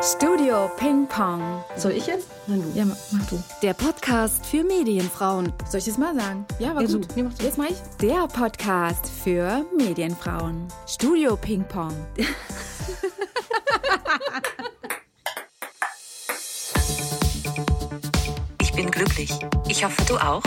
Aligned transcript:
Studio 0.00 0.70
Ping 0.78 1.08
Pong. 1.08 1.64
Soll 1.76 1.90
ich 1.92 2.06
jetzt? 2.06 2.28
Nein, 2.46 2.62
du. 2.62 2.70
Ja, 2.78 2.86
mach 2.86 3.26
du. 3.26 3.42
Der 3.62 3.74
Podcast 3.74 4.46
für 4.46 4.62
Medienfrauen. 4.62 5.52
Soll 5.68 5.80
ich 5.80 5.86
das 5.86 5.98
mal 5.98 6.14
sagen? 6.14 6.46
Ja, 6.58 6.74
war 6.74 6.80
ja, 6.82 6.88
gut. 6.88 7.08
Nee, 7.16 7.24
jetzt 7.42 7.58
mach 7.58 7.68
ich. 7.68 7.76
Der 8.00 8.26
Podcast 8.28 9.10
für 9.22 9.66
Medienfrauen. 9.76 10.68
Studio 10.86 11.36
Ping 11.36 11.64
Pong. 11.64 11.92
ich 18.62 18.72
bin 18.72 18.90
glücklich. 18.90 19.38
Ich 19.68 19.84
hoffe, 19.84 20.02
du 20.06 20.16
auch. 20.16 20.42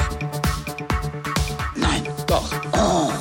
Nein, 1.76 2.04
doch. 2.26 2.50
Oh. 2.74 3.12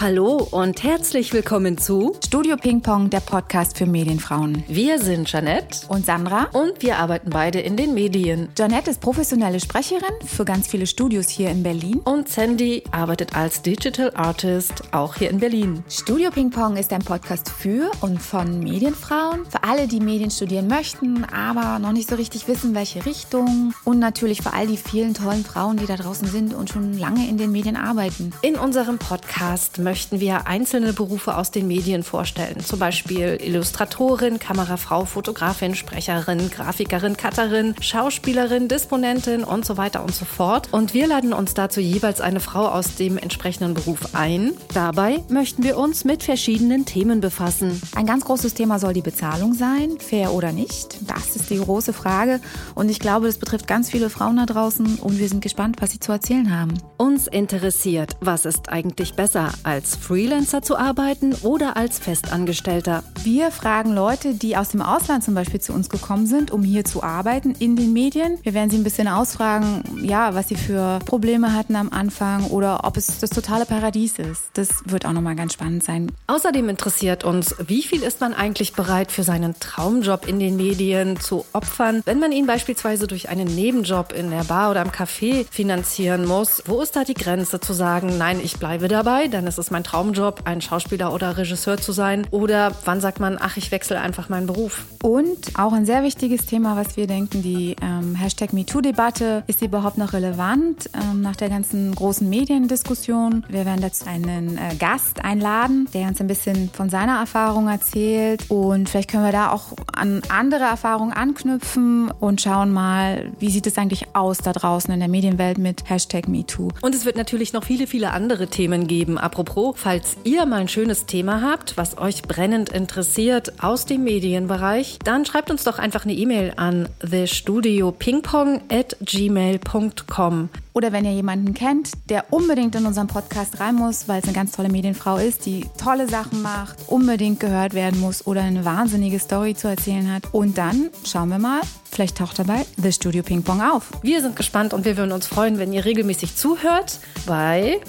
Hallo 0.00 0.48
und 0.50 0.82
herzlich 0.82 1.34
willkommen 1.34 1.76
zu 1.76 2.16
Studio 2.24 2.56
Ping 2.56 2.80
Pong, 2.80 3.10
der 3.10 3.20
Podcast 3.20 3.76
für 3.76 3.84
Medienfrauen. 3.84 4.64
Wir 4.66 4.98
sind 4.98 5.30
Janette 5.30 5.86
und 5.88 6.06
Sandra 6.06 6.44
und 6.54 6.80
wir 6.80 6.96
arbeiten 6.96 7.28
beide 7.28 7.60
in 7.60 7.76
den 7.76 7.92
Medien. 7.92 8.48
Janette 8.56 8.92
ist 8.92 9.02
professionelle 9.02 9.60
Sprecherin 9.60 10.14
für 10.24 10.46
ganz 10.46 10.68
viele 10.68 10.86
Studios 10.86 11.28
hier 11.28 11.50
in 11.50 11.62
Berlin 11.62 11.98
und 11.98 12.30
Sandy 12.30 12.82
arbeitet 12.92 13.36
als 13.36 13.60
Digital 13.60 14.10
Artist 14.14 14.84
auch 14.92 15.16
hier 15.16 15.28
in 15.28 15.38
Berlin. 15.38 15.84
Studio 15.90 16.30
Ping 16.30 16.48
Pong 16.48 16.78
ist 16.78 16.94
ein 16.94 17.02
Podcast 17.02 17.50
für 17.50 17.90
und 18.00 18.22
von 18.22 18.60
Medienfrauen, 18.60 19.44
für 19.50 19.64
alle, 19.64 19.86
die 19.86 20.00
Medien 20.00 20.30
studieren 20.30 20.66
möchten, 20.66 21.24
aber 21.26 21.78
noch 21.78 21.92
nicht 21.92 22.08
so 22.08 22.16
richtig 22.16 22.48
wissen, 22.48 22.74
welche 22.74 23.04
Richtung 23.04 23.74
und 23.84 23.98
natürlich 23.98 24.40
für 24.40 24.54
all 24.54 24.66
die 24.66 24.78
vielen 24.78 25.12
tollen 25.12 25.44
Frauen, 25.44 25.76
die 25.76 25.84
da 25.84 25.96
draußen 25.96 26.26
sind 26.26 26.54
und 26.54 26.70
schon 26.70 26.98
lange 26.98 27.28
in 27.28 27.36
den 27.36 27.52
Medien 27.52 27.76
arbeiten. 27.76 28.32
In 28.40 28.56
unserem 28.56 28.96
Podcast 28.96 29.76
möchten 29.76 29.89
wir 30.10 30.46
einzelne 30.46 30.92
Berufe 30.92 31.36
aus 31.36 31.50
den 31.50 31.66
Medien 31.66 32.02
vorstellen. 32.02 32.60
Zum 32.60 32.78
Beispiel 32.78 33.38
Illustratorin, 33.42 34.38
Kamerafrau, 34.38 35.04
Fotografin, 35.04 35.74
Sprecherin, 35.74 36.50
Grafikerin, 36.50 37.16
Cutterin, 37.16 37.74
Schauspielerin, 37.80 38.68
Disponentin 38.68 39.44
und 39.44 39.64
so 39.64 39.76
weiter 39.76 40.02
und 40.02 40.14
so 40.14 40.24
fort. 40.24 40.68
Und 40.72 40.94
wir 40.94 41.06
laden 41.06 41.32
uns 41.32 41.54
dazu 41.54 41.80
jeweils 41.80 42.20
eine 42.20 42.40
Frau 42.40 42.68
aus 42.68 42.96
dem 42.96 43.18
entsprechenden 43.18 43.74
Beruf 43.74 44.14
ein. 44.14 44.52
Dabei 44.74 45.22
möchten 45.28 45.62
wir 45.62 45.78
uns 45.78 46.04
mit 46.04 46.22
verschiedenen 46.22 46.84
Themen 46.84 47.20
befassen. 47.20 47.80
Ein 47.94 48.06
ganz 48.06 48.24
großes 48.24 48.54
Thema 48.54 48.78
soll 48.78 48.92
die 48.92 49.02
Bezahlung 49.02 49.54
sein, 49.54 49.98
fair 49.98 50.32
oder 50.32 50.52
nicht. 50.52 50.98
Das 51.08 51.36
ist 51.36 51.50
die 51.50 51.58
große 51.58 51.92
Frage. 51.92 52.40
Und 52.74 52.88
ich 52.90 53.00
glaube, 53.00 53.26
das 53.26 53.38
betrifft 53.38 53.66
ganz 53.66 53.90
viele 53.90 54.10
Frauen 54.10 54.36
da 54.36 54.46
draußen 54.46 54.96
und 54.96 55.18
wir 55.18 55.28
sind 55.28 55.40
gespannt, 55.40 55.76
was 55.80 55.90
sie 55.92 56.00
zu 56.00 56.12
erzählen 56.12 56.56
haben. 56.56 56.74
Uns 56.96 57.26
interessiert, 57.26 58.16
was 58.20 58.44
ist 58.44 58.68
eigentlich 58.68 59.14
besser 59.14 59.50
als 59.62 59.79
als 59.80 59.96
Freelancer 59.96 60.60
zu 60.60 60.76
arbeiten 60.76 61.34
oder 61.40 61.78
als 61.78 61.98
Festangestellter. 61.98 63.02
Wir 63.24 63.50
fragen 63.50 63.94
Leute, 63.94 64.34
die 64.34 64.54
aus 64.58 64.68
dem 64.68 64.82
Ausland 64.82 65.24
zum 65.24 65.34
Beispiel 65.34 65.58
zu 65.58 65.72
uns 65.72 65.88
gekommen 65.88 66.26
sind, 66.26 66.50
um 66.50 66.62
hier 66.62 66.84
zu 66.84 67.02
arbeiten 67.02 67.54
in 67.58 67.76
den 67.76 67.94
Medien. 67.94 68.38
Wir 68.42 68.52
werden 68.52 68.68
sie 68.68 68.76
ein 68.76 68.84
bisschen 68.84 69.08
ausfragen, 69.08 69.82
ja, 70.02 70.34
was 70.34 70.48
sie 70.48 70.56
für 70.56 70.98
Probleme 71.06 71.54
hatten 71.54 71.76
am 71.76 71.88
Anfang 71.88 72.44
oder 72.48 72.84
ob 72.84 72.98
es 72.98 73.20
das 73.20 73.30
totale 73.30 73.64
Paradies 73.64 74.18
ist. 74.18 74.50
Das 74.52 74.68
wird 74.84 75.06
auch 75.06 75.12
nochmal 75.12 75.34
ganz 75.34 75.54
spannend 75.54 75.82
sein. 75.82 76.12
Außerdem 76.26 76.68
interessiert 76.68 77.24
uns, 77.24 77.54
wie 77.66 77.82
viel 77.82 78.02
ist 78.02 78.20
man 78.20 78.34
eigentlich 78.34 78.74
bereit 78.74 79.10
für 79.10 79.22
seinen 79.22 79.58
Traumjob 79.60 80.28
in 80.28 80.38
den 80.38 80.56
Medien 80.56 81.18
zu 81.18 81.46
opfern, 81.54 82.02
wenn 82.04 82.18
man 82.18 82.32
ihn 82.32 82.46
beispielsweise 82.46 83.06
durch 83.06 83.30
einen 83.30 83.48
Nebenjob 83.48 84.12
in 84.12 84.28
der 84.30 84.44
Bar 84.44 84.72
oder 84.72 84.82
am 84.82 84.90
Café 84.90 85.46
finanzieren 85.50 86.26
muss. 86.26 86.62
Wo 86.66 86.82
ist 86.82 86.96
da 86.96 87.04
die 87.04 87.14
Grenze 87.14 87.60
zu 87.60 87.72
sagen, 87.72 88.18
nein, 88.18 88.42
ich 88.44 88.58
bleibe 88.58 88.88
dabei, 88.88 89.28
dann 89.28 89.46
ist 89.46 89.56
es 89.70 89.72
mein 89.72 89.84
Traumjob, 89.84 90.42
ein 90.44 90.60
Schauspieler 90.60 91.14
oder 91.14 91.36
Regisseur 91.36 91.78
zu 91.78 91.92
sein? 91.92 92.26
Oder 92.30 92.72
wann 92.84 93.00
sagt 93.00 93.20
man, 93.20 93.38
ach, 93.40 93.56
ich 93.56 93.70
wechsle 93.70 94.00
einfach 94.00 94.28
meinen 94.28 94.46
Beruf? 94.46 94.84
Und 95.02 95.58
auch 95.58 95.72
ein 95.72 95.86
sehr 95.86 96.02
wichtiges 96.02 96.46
Thema, 96.46 96.76
was 96.76 96.96
wir 96.96 97.06
denken, 97.06 97.42
die 97.42 97.76
ähm, 97.80 98.14
Hashtag 98.14 98.52
MeToo-Debatte. 98.52 99.44
Ist 99.46 99.60
sie 99.60 99.66
überhaupt 99.66 99.96
noch 99.96 100.12
relevant 100.12 100.90
ähm, 100.94 101.22
nach 101.22 101.36
der 101.36 101.48
ganzen 101.48 101.94
großen 101.94 102.28
Mediendiskussion? 102.28 103.44
Wir 103.48 103.64
werden 103.64 103.80
dazu 103.80 104.06
einen 104.06 104.58
äh, 104.58 104.74
Gast 104.78 105.24
einladen, 105.24 105.88
der 105.94 106.08
uns 106.08 106.20
ein 106.20 106.26
bisschen 106.26 106.70
von 106.70 106.90
seiner 106.90 107.18
Erfahrung 107.18 107.68
erzählt. 107.68 108.50
Und 108.50 108.88
vielleicht 108.88 109.10
können 109.10 109.24
wir 109.24 109.32
da 109.32 109.52
auch 109.52 109.72
an 109.92 110.22
andere 110.28 110.64
Erfahrungen 110.64 111.12
anknüpfen 111.12 112.10
und 112.10 112.40
schauen 112.40 112.72
mal, 112.72 113.30
wie 113.38 113.50
sieht 113.50 113.66
es 113.66 113.78
eigentlich 113.78 114.14
aus 114.14 114.38
da 114.38 114.52
draußen 114.52 114.92
in 114.92 115.00
der 115.00 115.08
Medienwelt 115.08 115.58
mit 115.58 115.88
Hashtag 115.88 116.28
MeToo. 116.28 116.68
Und 116.82 116.94
es 116.94 117.04
wird 117.04 117.16
natürlich 117.16 117.52
noch 117.52 117.64
viele, 117.64 117.86
viele 117.86 118.10
andere 118.10 118.48
Themen 118.48 118.86
geben. 118.86 119.18
Apropos 119.18 119.59
Apropos, 119.60 119.78
falls 119.78 120.16
ihr 120.24 120.46
mal 120.46 120.62
ein 120.62 120.68
schönes 120.68 121.04
Thema 121.04 121.42
habt, 121.42 121.76
was 121.76 121.98
euch 121.98 122.22
brennend 122.22 122.70
interessiert 122.70 123.62
aus 123.62 123.84
dem 123.84 124.04
Medienbereich, 124.04 124.98
dann 125.04 125.26
schreibt 125.26 125.50
uns 125.50 125.64
doch 125.64 125.78
einfach 125.78 126.04
eine 126.04 126.14
E-Mail 126.14 126.54
an 126.56 126.88
thestudiopingpong 127.02 128.62
at 128.70 128.96
gmail.com. 129.00 130.48
Oder 130.72 130.92
wenn 130.92 131.04
ihr 131.04 131.12
jemanden 131.12 131.52
kennt, 131.52 131.90
der 132.08 132.32
unbedingt 132.32 132.74
in 132.74 132.86
unseren 132.86 133.08
Podcast 133.08 133.60
rein 133.60 133.74
muss, 133.74 134.08
weil 134.08 134.20
es 134.20 134.24
eine 134.24 134.32
ganz 134.32 134.52
tolle 134.52 134.70
Medienfrau 134.70 135.18
ist, 135.18 135.44
die 135.44 135.66
tolle 135.76 136.08
Sachen 136.08 136.40
macht, 136.40 136.78
unbedingt 136.86 137.40
gehört 137.40 137.74
werden 137.74 138.00
muss 138.00 138.26
oder 138.26 138.42
eine 138.42 138.64
wahnsinnige 138.64 139.18
Story 139.18 139.54
zu 139.54 139.68
erzählen 139.68 140.10
hat. 140.10 140.32
Und 140.32 140.56
dann 140.56 140.88
schauen 141.04 141.28
wir 141.28 141.38
mal, 141.38 141.60
vielleicht 141.90 142.16
taucht 142.16 142.38
dabei 142.38 142.64
The 142.82 142.92
Studio 142.92 143.22
Ping 143.22 143.42
Pong 143.42 143.60
auf. 143.60 143.90
Wir 144.00 144.22
sind 144.22 144.36
gespannt 144.36 144.72
und 144.72 144.86
wir 144.86 144.96
würden 144.96 145.12
uns 145.12 145.26
freuen, 145.26 145.58
wenn 145.58 145.72
ihr 145.72 145.84
regelmäßig 145.84 146.36
zuhört 146.36 147.00
bei 147.26 147.80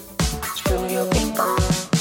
Studio 0.56 1.06
Ping 1.10 1.34
Pong. 1.34 2.01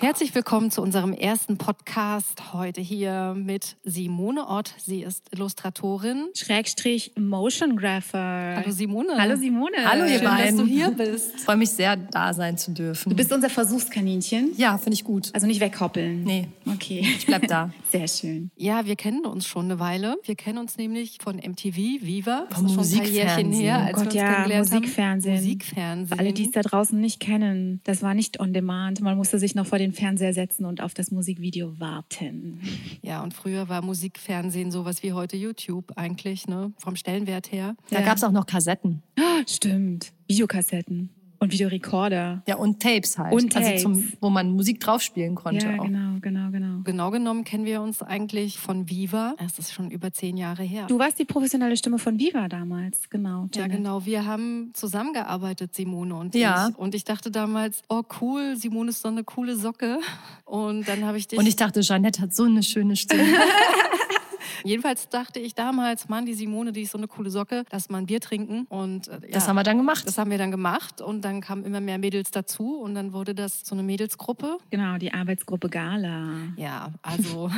Herzlich 0.00 0.34
willkommen 0.34 0.70
zu 0.70 0.80
unserem 0.80 1.12
ersten 1.12 1.58
Podcast 1.58 2.54
heute 2.54 2.80
hier 2.80 3.34
mit 3.36 3.76
Simone 3.84 4.46
Ott. 4.48 4.72
Sie 4.78 5.02
ist 5.02 5.28
Illustratorin. 5.30 6.30
Schrägstrich 6.34 7.12
Motion 7.18 7.76
Grapher. 7.76 8.56
Hallo 8.56 8.70
Simone. 8.70 9.08
Hallo 9.18 9.36
Simone. 9.36 9.76
Hallo 9.84 10.06
ihr 10.06 10.20
Schön, 10.20 10.24
beiden. 10.24 10.56
dass 10.56 10.66
du 10.66 10.72
hier 10.72 10.90
bist. 10.92 11.34
Ich 11.36 11.42
freue 11.42 11.58
mich 11.58 11.68
sehr, 11.68 11.96
da 11.96 12.32
sein 12.32 12.56
zu 12.56 12.70
dürfen. 12.70 13.10
Du 13.10 13.14
bist 13.14 13.30
unser 13.30 13.50
Versuchskaninchen. 13.50 14.52
Ja, 14.56 14.78
finde 14.78 14.94
ich 14.94 15.04
gut. 15.04 15.28
Also 15.34 15.46
nicht 15.46 15.60
wegkoppeln. 15.60 16.24
Nee. 16.24 16.48
Okay. 16.64 17.00
Ich 17.00 17.26
bleib 17.26 17.46
da. 17.46 17.70
Sehr 17.92 18.08
schön. 18.08 18.50
Ja, 18.56 18.86
wir 18.86 18.96
kennen 18.96 19.26
uns 19.26 19.46
schon 19.46 19.66
eine 19.66 19.80
Weile. 19.80 20.16
Wir 20.24 20.36
kennen 20.36 20.58
uns 20.58 20.78
nämlich 20.78 21.18
von 21.20 21.36
MTV, 21.36 21.76
Viva. 21.76 22.46
Das 22.48 22.62
ist 22.62 22.72
schon 22.72 22.78
ein 22.78 22.98
paar 23.04 23.06
Jährchen 23.06 23.52
her, 23.52 23.80
als 23.80 23.98
oh 23.98 24.04
Gott, 24.04 24.14
wir 24.14 24.60
uns 24.60 24.70
ja, 24.70 24.76
Musikfernsehen. 24.78 25.36
Haben. 25.36 25.44
Musikfernsehen. 25.44 26.08
Für 26.08 26.18
alle, 26.18 26.32
die 26.32 26.44
es 26.46 26.52
da 26.52 26.62
draußen 26.62 26.98
nicht 26.98 27.20
kennen, 27.20 27.80
das 27.84 28.00
war 28.02 28.14
nicht 28.14 28.40
on 28.40 28.54
demand. 28.54 29.02
Man 29.02 29.18
musste 29.18 29.38
sich 29.38 29.54
noch 29.54 29.66
vor 29.66 29.78
den 29.78 29.89
Fernseher 29.92 30.32
setzen 30.32 30.64
und 30.64 30.80
auf 30.80 30.94
das 30.94 31.10
Musikvideo 31.10 31.78
warten. 31.78 32.60
Ja, 33.02 33.22
und 33.22 33.34
früher 33.34 33.68
war 33.68 33.82
Musikfernsehen 33.82 34.70
sowas 34.70 35.02
wie 35.02 35.12
heute 35.12 35.36
YouTube 35.36 35.92
eigentlich, 35.96 36.46
ne? 36.46 36.72
Vom 36.76 36.96
Stellenwert 36.96 37.50
her. 37.50 37.76
Da 37.90 38.00
ja. 38.00 38.04
gab 38.04 38.16
es 38.16 38.24
auch 38.24 38.30
noch 38.30 38.46
Kassetten. 38.46 39.02
Stimmt. 39.46 40.12
Videokassetten. 40.28 41.10
Und 41.40 41.52
Videorekorder. 41.52 42.42
Ja, 42.46 42.56
und 42.56 42.82
Tapes 42.82 43.18
halt. 43.18 43.32
Und 43.32 43.52
Tapes. 43.52 43.84
Also 43.84 43.92
zum, 43.94 44.12
wo 44.20 44.28
man 44.28 44.52
Musik 44.52 44.78
draufspielen 44.78 45.34
konnte. 45.34 45.66
Ja, 45.66 45.78
auch. 45.78 45.84
genau, 45.84 46.18
genau, 46.20 46.50
genau. 46.50 46.82
Genau 46.84 47.10
genommen 47.10 47.44
kennen 47.44 47.64
wir 47.64 47.80
uns 47.80 48.02
eigentlich 48.02 48.58
von 48.58 48.90
Viva. 48.90 49.34
Es 49.44 49.58
ist 49.58 49.72
schon 49.72 49.90
über 49.90 50.12
zehn 50.12 50.36
Jahre 50.36 50.62
her. 50.62 50.86
Du 50.86 50.98
warst 50.98 51.18
die 51.18 51.24
professionelle 51.24 51.78
Stimme 51.78 51.98
von 51.98 52.18
Viva 52.18 52.46
damals, 52.48 53.08
genau. 53.08 53.48
Ja, 53.54 53.68
genau. 53.68 54.04
Wir 54.04 54.26
haben 54.26 54.70
zusammengearbeitet, 54.74 55.74
Simone 55.74 56.14
und 56.14 56.34
ja. 56.34 56.68
ich. 56.68 56.76
Und 56.76 56.94
ich 56.94 57.04
dachte 57.04 57.30
damals, 57.30 57.82
oh 57.88 58.02
cool, 58.20 58.56
Simone 58.56 58.90
ist 58.90 59.00
so 59.00 59.08
eine 59.08 59.24
coole 59.24 59.56
Socke. 59.56 59.98
Und 60.44 60.86
dann 60.88 61.06
habe 61.06 61.16
ich 61.16 61.26
dich... 61.26 61.38
Und 61.38 61.46
ich 61.46 61.56
dachte, 61.56 61.80
Jeanette 61.80 62.20
hat 62.20 62.34
so 62.34 62.44
eine 62.44 62.62
schöne 62.62 62.96
Stimme. 62.96 63.24
Jedenfalls 64.64 65.08
dachte 65.08 65.40
ich 65.40 65.54
damals, 65.54 66.08
Mann, 66.08 66.26
die 66.26 66.34
Simone, 66.34 66.72
die 66.72 66.82
ist 66.82 66.92
so 66.92 66.98
eine 66.98 67.08
coole 67.08 67.30
Socke, 67.30 67.64
lass 67.70 67.88
mal 67.88 67.98
ein 67.98 68.06
Bier 68.06 68.20
trinken. 68.20 68.66
Und 68.68 69.08
äh, 69.08 69.20
ja, 69.22 69.28
das 69.32 69.48
haben 69.48 69.56
wir 69.56 69.62
dann 69.62 69.78
gemacht. 69.78 70.06
Das 70.06 70.18
haben 70.18 70.30
wir 70.30 70.38
dann 70.38 70.50
gemacht 70.50 71.00
und 71.00 71.24
dann 71.24 71.40
kamen 71.40 71.64
immer 71.64 71.80
mehr 71.80 71.98
Mädels 71.98 72.30
dazu 72.30 72.80
und 72.80 72.94
dann 72.94 73.12
wurde 73.12 73.34
das 73.34 73.62
so 73.64 73.74
eine 73.74 73.82
Mädelsgruppe. 73.82 74.58
Genau, 74.70 74.98
die 74.98 75.12
Arbeitsgruppe 75.12 75.68
Gala. 75.68 76.30
Ja, 76.56 76.92
also 77.02 77.50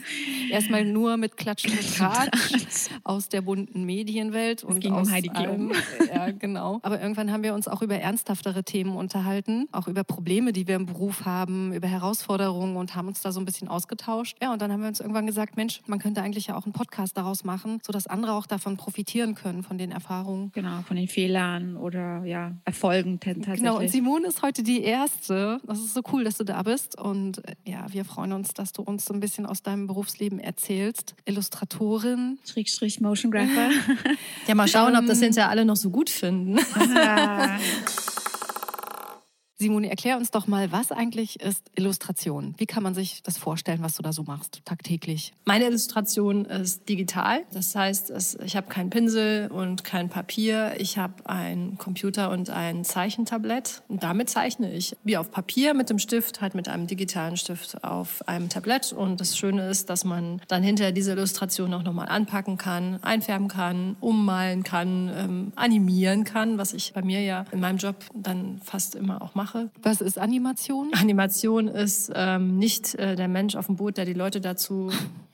erstmal 0.50 0.84
nur 0.84 1.16
mit 1.16 1.36
Klatschen 1.36 1.72
und 1.72 1.96
Tratsch 1.96 2.88
aus 3.04 3.28
der 3.28 3.42
bunten 3.42 3.84
Medienwelt 3.84 4.64
und 4.64 4.80
ging 4.80 4.92
aus 4.92 5.08
um 5.08 5.12
Heidi 5.12 5.28
Klum. 5.28 5.72
ja, 6.12 6.30
genau. 6.30 6.80
Aber 6.82 7.00
irgendwann 7.00 7.32
haben 7.32 7.42
wir 7.42 7.54
uns 7.54 7.68
auch 7.68 7.82
über 7.82 7.96
ernsthaftere 7.96 8.64
Themen 8.64 8.96
unterhalten, 8.96 9.68
auch 9.72 9.88
über 9.88 10.04
Probleme, 10.04 10.52
die 10.52 10.66
wir 10.66 10.76
im 10.76 10.86
Beruf 10.86 11.24
haben, 11.24 11.72
über 11.72 11.88
Herausforderungen 11.88 12.76
und 12.76 12.94
haben 12.94 13.08
uns 13.08 13.20
da 13.20 13.32
so 13.32 13.40
ein 13.40 13.44
bisschen 13.44 13.68
ausgetauscht. 13.68 14.36
Ja, 14.42 14.52
und 14.52 14.62
dann 14.62 14.72
haben 14.72 14.80
wir 14.80 14.88
uns 14.88 15.00
irgendwann 15.00 15.26
gesagt, 15.26 15.56
Mensch, 15.56 15.80
man 15.86 15.98
könnte 15.98 16.22
eigentlich 16.22 16.47
ja 16.48 16.56
auch 16.56 16.64
einen 16.64 16.72
Podcast 16.72 17.16
daraus 17.16 17.44
machen, 17.44 17.80
sodass 17.84 18.06
andere 18.06 18.32
auch 18.32 18.46
davon 18.46 18.76
profitieren 18.76 19.34
können, 19.34 19.62
von 19.62 19.78
den 19.78 19.90
Erfahrungen. 19.90 20.50
Genau, 20.52 20.82
von 20.82 20.96
den 20.96 21.08
Fehlern 21.08 21.76
oder 21.76 22.24
ja, 22.24 22.52
Erfolgen 22.64 23.20
tatsächlich. 23.20 23.60
Genau, 23.60 23.78
und 23.78 23.88
Simone 23.88 24.26
ist 24.28 24.42
heute 24.42 24.62
die 24.62 24.82
Erste. 24.82 25.60
Das 25.64 25.78
ist 25.78 25.94
so 25.94 26.02
cool, 26.12 26.24
dass 26.24 26.38
du 26.38 26.44
da 26.44 26.62
bist. 26.62 26.98
Und 26.98 27.46
äh, 27.46 27.54
ja, 27.64 27.86
wir 27.90 28.04
freuen 28.04 28.32
uns, 28.32 28.54
dass 28.54 28.72
du 28.72 28.82
uns 28.82 29.04
so 29.04 29.14
ein 29.14 29.20
bisschen 29.20 29.46
aus 29.46 29.62
deinem 29.62 29.86
Berufsleben 29.86 30.38
erzählst. 30.38 31.14
Illustratorin. 31.24 32.38
Schrägstrich 32.44 33.00
Motion 33.00 33.30
Grapher. 33.30 33.70
ja, 34.46 34.54
mal 34.54 34.68
schauen, 34.68 34.96
ob 34.96 35.06
das 35.06 35.20
hinterher 35.20 35.50
alle 35.50 35.64
noch 35.64 35.76
so 35.76 35.90
gut 35.90 36.10
finden. 36.10 36.58
Simone, 39.60 39.90
erklär 39.90 40.16
uns 40.18 40.30
doch 40.30 40.46
mal, 40.46 40.70
was 40.70 40.92
eigentlich 40.92 41.40
ist 41.40 41.64
Illustration? 41.74 42.54
Wie 42.58 42.66
kann 42.66 42.84
man 42.84 42.94
sich 42.94 43.24
das 43.24 43.38
vorstellen, 43.38 43.82
was 43.82 43.96
du 43.96 44.04
da 44.04 44.12
so 44.12 44.22
machst, 44.22 44.60
tagtäglich? 44.64 45.32
Meine 45.46 45.64
Illustration 45.64 46.44
ist 46.44 46.88
digital. 46.88 47.40
Das 47.52 47.74
heißt, 47.74 48.38
ich 48.44 48.54
habe 48.54 48.68
keinen 48.68 48.88
Pinsel 48.88 49.50
und 49.50 49.82
kein 49.82 50.10
Papier. 50.10 50.74
Ich 50.78 50.96
habe 50.96 51.28
einen 51.28 51.76
Computer 51.76 52.30
und 52.30 52.50
ein 52.50 52.84
Zeichentablett. 52.84 53.82
Und 53.88 54.04
damit 54.04 54.30
zeichne 54.30 54.72
ich 54.72 54.96
wie 55.02 55.16
auf 55.16 55.32
Papier 55.32 55.74
mit 55.74 55.90
dem 55.90 55.98
Stift, 55.98 56.40
halt 56.40 56.54
mit 56.54 56.68
einem 56.68 56.86
digitalen 56.86 57.36
Stift 57.36 57.82
auf 57.82 58.28
einem 58.28 58.48
Tablett. 58.48 58.92
Und 58.92 59.20
das 59.20 59.36
Schöne 59.36 59.68
ist, 59.68 59.90
dass 59.90 60.04
man 60.04 60.40
dann 60.46 60.62
hinterher 60.62 60.92
diese 60.92 61.10
Illustration 61.10 61.74
auch 61.74 61.82
nochmal 61.82 62.08
anpacken 62.08 62.58
kann, 62.58 63.02
einfärben 63.02 63.48
kann, 63.48 63.96
ummalen 63.98 64.62
kann, 64.62 65.10
ähm, 65.12 65.52
animieren 65.56 66.22
kann, 66.22 66.58
was 66.58 66.74
ich 66.74 66.92
bei 66.92 67.02
mir 67.02 67.22
ja 67.22 67.44
in 67.50 67.58
meinem 67.58 67.78
Job 67.78 67.96
dann 68.14 68.60
fast 68.62 68.94
immer 68.94 69.20
auch 69.20 69.34
mache 69.34 69.47
mache. 69.48 69.70
Was 69.82 70.00
ist 70.00 70.18
Animation? 70.18 70.90
Animation 70.94 71.68
ist 71.68 72.10
ähm, 72.14 72.58
nicht 72.58 72.94
äh, 72.94 73.16
der 73.16 73.28
Mensch 73.28 73.56
auf 73.56 73.66
dem 73.66 73.76
Boot, 73.76 73.96
der 73.96 74.04
die 74.04 74.12
Leute 74.12 74.40
dazu 74.40 74.90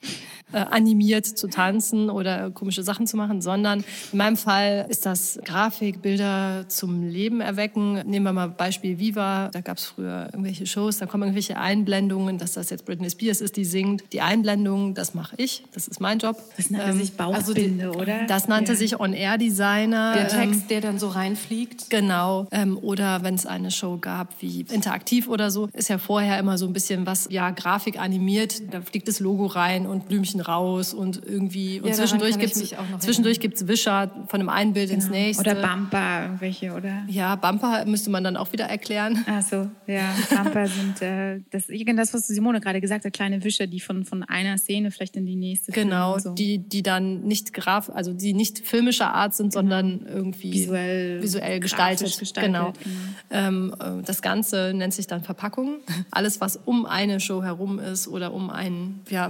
äh, 0.54 0.58
animiert 0.58 1.26
zu 1.26 1.48
tanzen 1.48 2.10
oder 2.10 2.50
komische 2.50 2.82
Sachen 2.82 3.06
zu 3.06 3.16
machen, 3.16 3.40
sondern 3.40 3.84
in 4.12 4.18
meinem 4.18 4.36
Fall 4.36 4.86
ist 4.88 5.04
das 5.04 5.38
Grafik, 5.44 6.00
Bilder 6.02 6.66
zum 6.68 7.08
Leben 7.08 7.40
erwecken. 7.40 7.94
Nehmen 8.06 8.24
wir 8.24 8.32
mal 8.32 8.48
Beispiel 8.48 8.98
Viva, 8.98 9.48
da 9.52 9.60
gab 9.60 9.78
es 9.78 9.86
früher 9.86 10.28
irgendwelche 10.32 10.66
Shows, 10.66 10.98
da 10.98 11.06
kommen 11.06 11.24
irgendwelche 11.24 11.58
Einblendungen, 11.58 12.38
dass 12.38 12.52
das 12.52 12.70
jetzt 12.70 12.84
Britney 12.84 13.10
Spears 13.10 13.40
ist, 13.40 13.56
die 13.56 13.64
singt. 13.64 14.12
Die 14.12 14.20
Einblendungen, 14.20 14.94
das 14.94 15.14
mache 15.14 15.34
ich, 15.38 15.64
das 15.72 15.88
ist 15.88 16.00
mein 16.00 16.18
Job. 16.18 16.40
Das 16.56 16.70
nannte 16.70 16.90
ähm, 16.90 16.98
sich 16.98 17.12
Bauchbinde, 17.14 17.86
also 17.88 18.00
oder? 18.00 18.24
Das 18.26 18.46
nannte 18.46 18.72
ja. 18.72 18.78
sich 18.78 19.00
On-Air-Designer. 19.00 20.14
Der 20.14 20.28
Text, 20.28 20.62
ähm, 20.62 20.68
der 20.68 20.80
dann 20.80 20.98
so 20.98 21.08
reinfliegt. 21.08 21.90
Genau. 21.90 22.46
Ähm, 22.52 22.78
oder 22.80 23.22
wenn 23.24 23.34
es 23.34 23.46
eine 23.46 23.70
Show 23.70 23.98
gab 23.98 24.34
wie 24.40 24.64
Interaktiv 24.70 25.28
oder 25.28 25.50
so, 25.50 25.68
ist 25.72 25.88
ja 25.88 25.98
vorher 25.98 26.38
immer 26.38 26.58
so 26.58 26.66
ein 26.66 26.72
bisschen 26.72 27.06
was, 27.06 27.28
ja, 27.30 27.50
Grafik 27.50 27.98
animiert, 27.98 28.62
da 28.72 28.80
fliegt 28.82 29.08
das 29.08 29.20
Logo 29.20 29.46
rein 29.46 29.86
und 29.94 30.08
Blümchen 30.08 30.40
raus 30.40 30.92
und 30.92 31.22
irgendwie 31.24 31.80
und 31.80 31.88
ja, 31.88 31.94
zwischendurch 31.94 32.38
gibt 32.38 32.56
es 32.56 32.74
zwischendurch 32.98 33.40
gibt's 33.40 33.66
Wischer 33.66 34.10
von 34.28 34.40
einem 34.40 34.48
einen 34.48 34.72
Bild 34.72 34.90
genau. 34.90 35.02
ins 35.02 35.10
nächste 35.10 35.42
oder 35.42 35.54
Bumper 35.54 36.22
irgendwelche 36.24 36.72
oder 36.72 37.04
ja 37.08 37.36
Bumper 37.36 37.84
müsste 37.86 38.10
man 38.10 38.24
dann 38.24 38.36
auch 38.36 38.52
wieder 38.52 38.64
erklären 38.64 39.24
ach 39.26 39.42
so 39.42 39.70
ja 39.86 40.14
Bumper 40.30 40.66
sind 40.66 41.00
äh, 41.02 41.40
das 41.50 41.64
das 41.68 42.14
was 42.14 42.26
Simone 42.26 42.60
gerade 42.60 42.80
gesagt 42.80 43.04
hat 43.04 43.12
kleine 43.12 43.42
Wischer 43.44 43.66
die 43.66 43.80
von 43.80 44.04
von 44.04 44.22
einer 44.22 44.58
Szene 44.58 44.90
vielleicht 44.90 45.16
in 45.16 45.26
die 45.26 45.36
nächste 45.36 45.72
genau 45.72 46.18
so. 46.18 46.30
die 46.30 46.58
die 46.58 46.82
dann 46.82 47.22
nicht 47.22 47.54
graf 47.54 47.90
also 47.90 48.12
die 48.12 48.34
nicht 48.34 48.58
filmischer 48.58 49.14
Art 49.14 49.34
sind 49.34 49.52
genau. 49.52 49.60
sondern 49.60 50.06
irgendwie 50.06 50.52
visuell 50.52 51.22
visuell 51.22 51.60
gestaltet, 51.60 52.18
gestaltet 52.18 52.52
genau, 52.52 52.72
genau. 52.72 52.94
Ähm, 53.30 53.74
äh, 53.80 54.02
das 54.04 54.22
Ganze 54.22 54.72
nennt 54.74 54.92
sich 54.94 55.06
dann 55.06 55.22
Verpackung 55.22 55.76
alles 56.10 56.40
was 56.40 56.56
um 56.56 56.86
eine 56.86 57.20
Show 57.20 57.42
herum 57.42 57.78
ist 57.78 58.08
oder 58.08 58.32
um 58.32 58.50
ein 58.50 59.00
ja, 59.10 59.28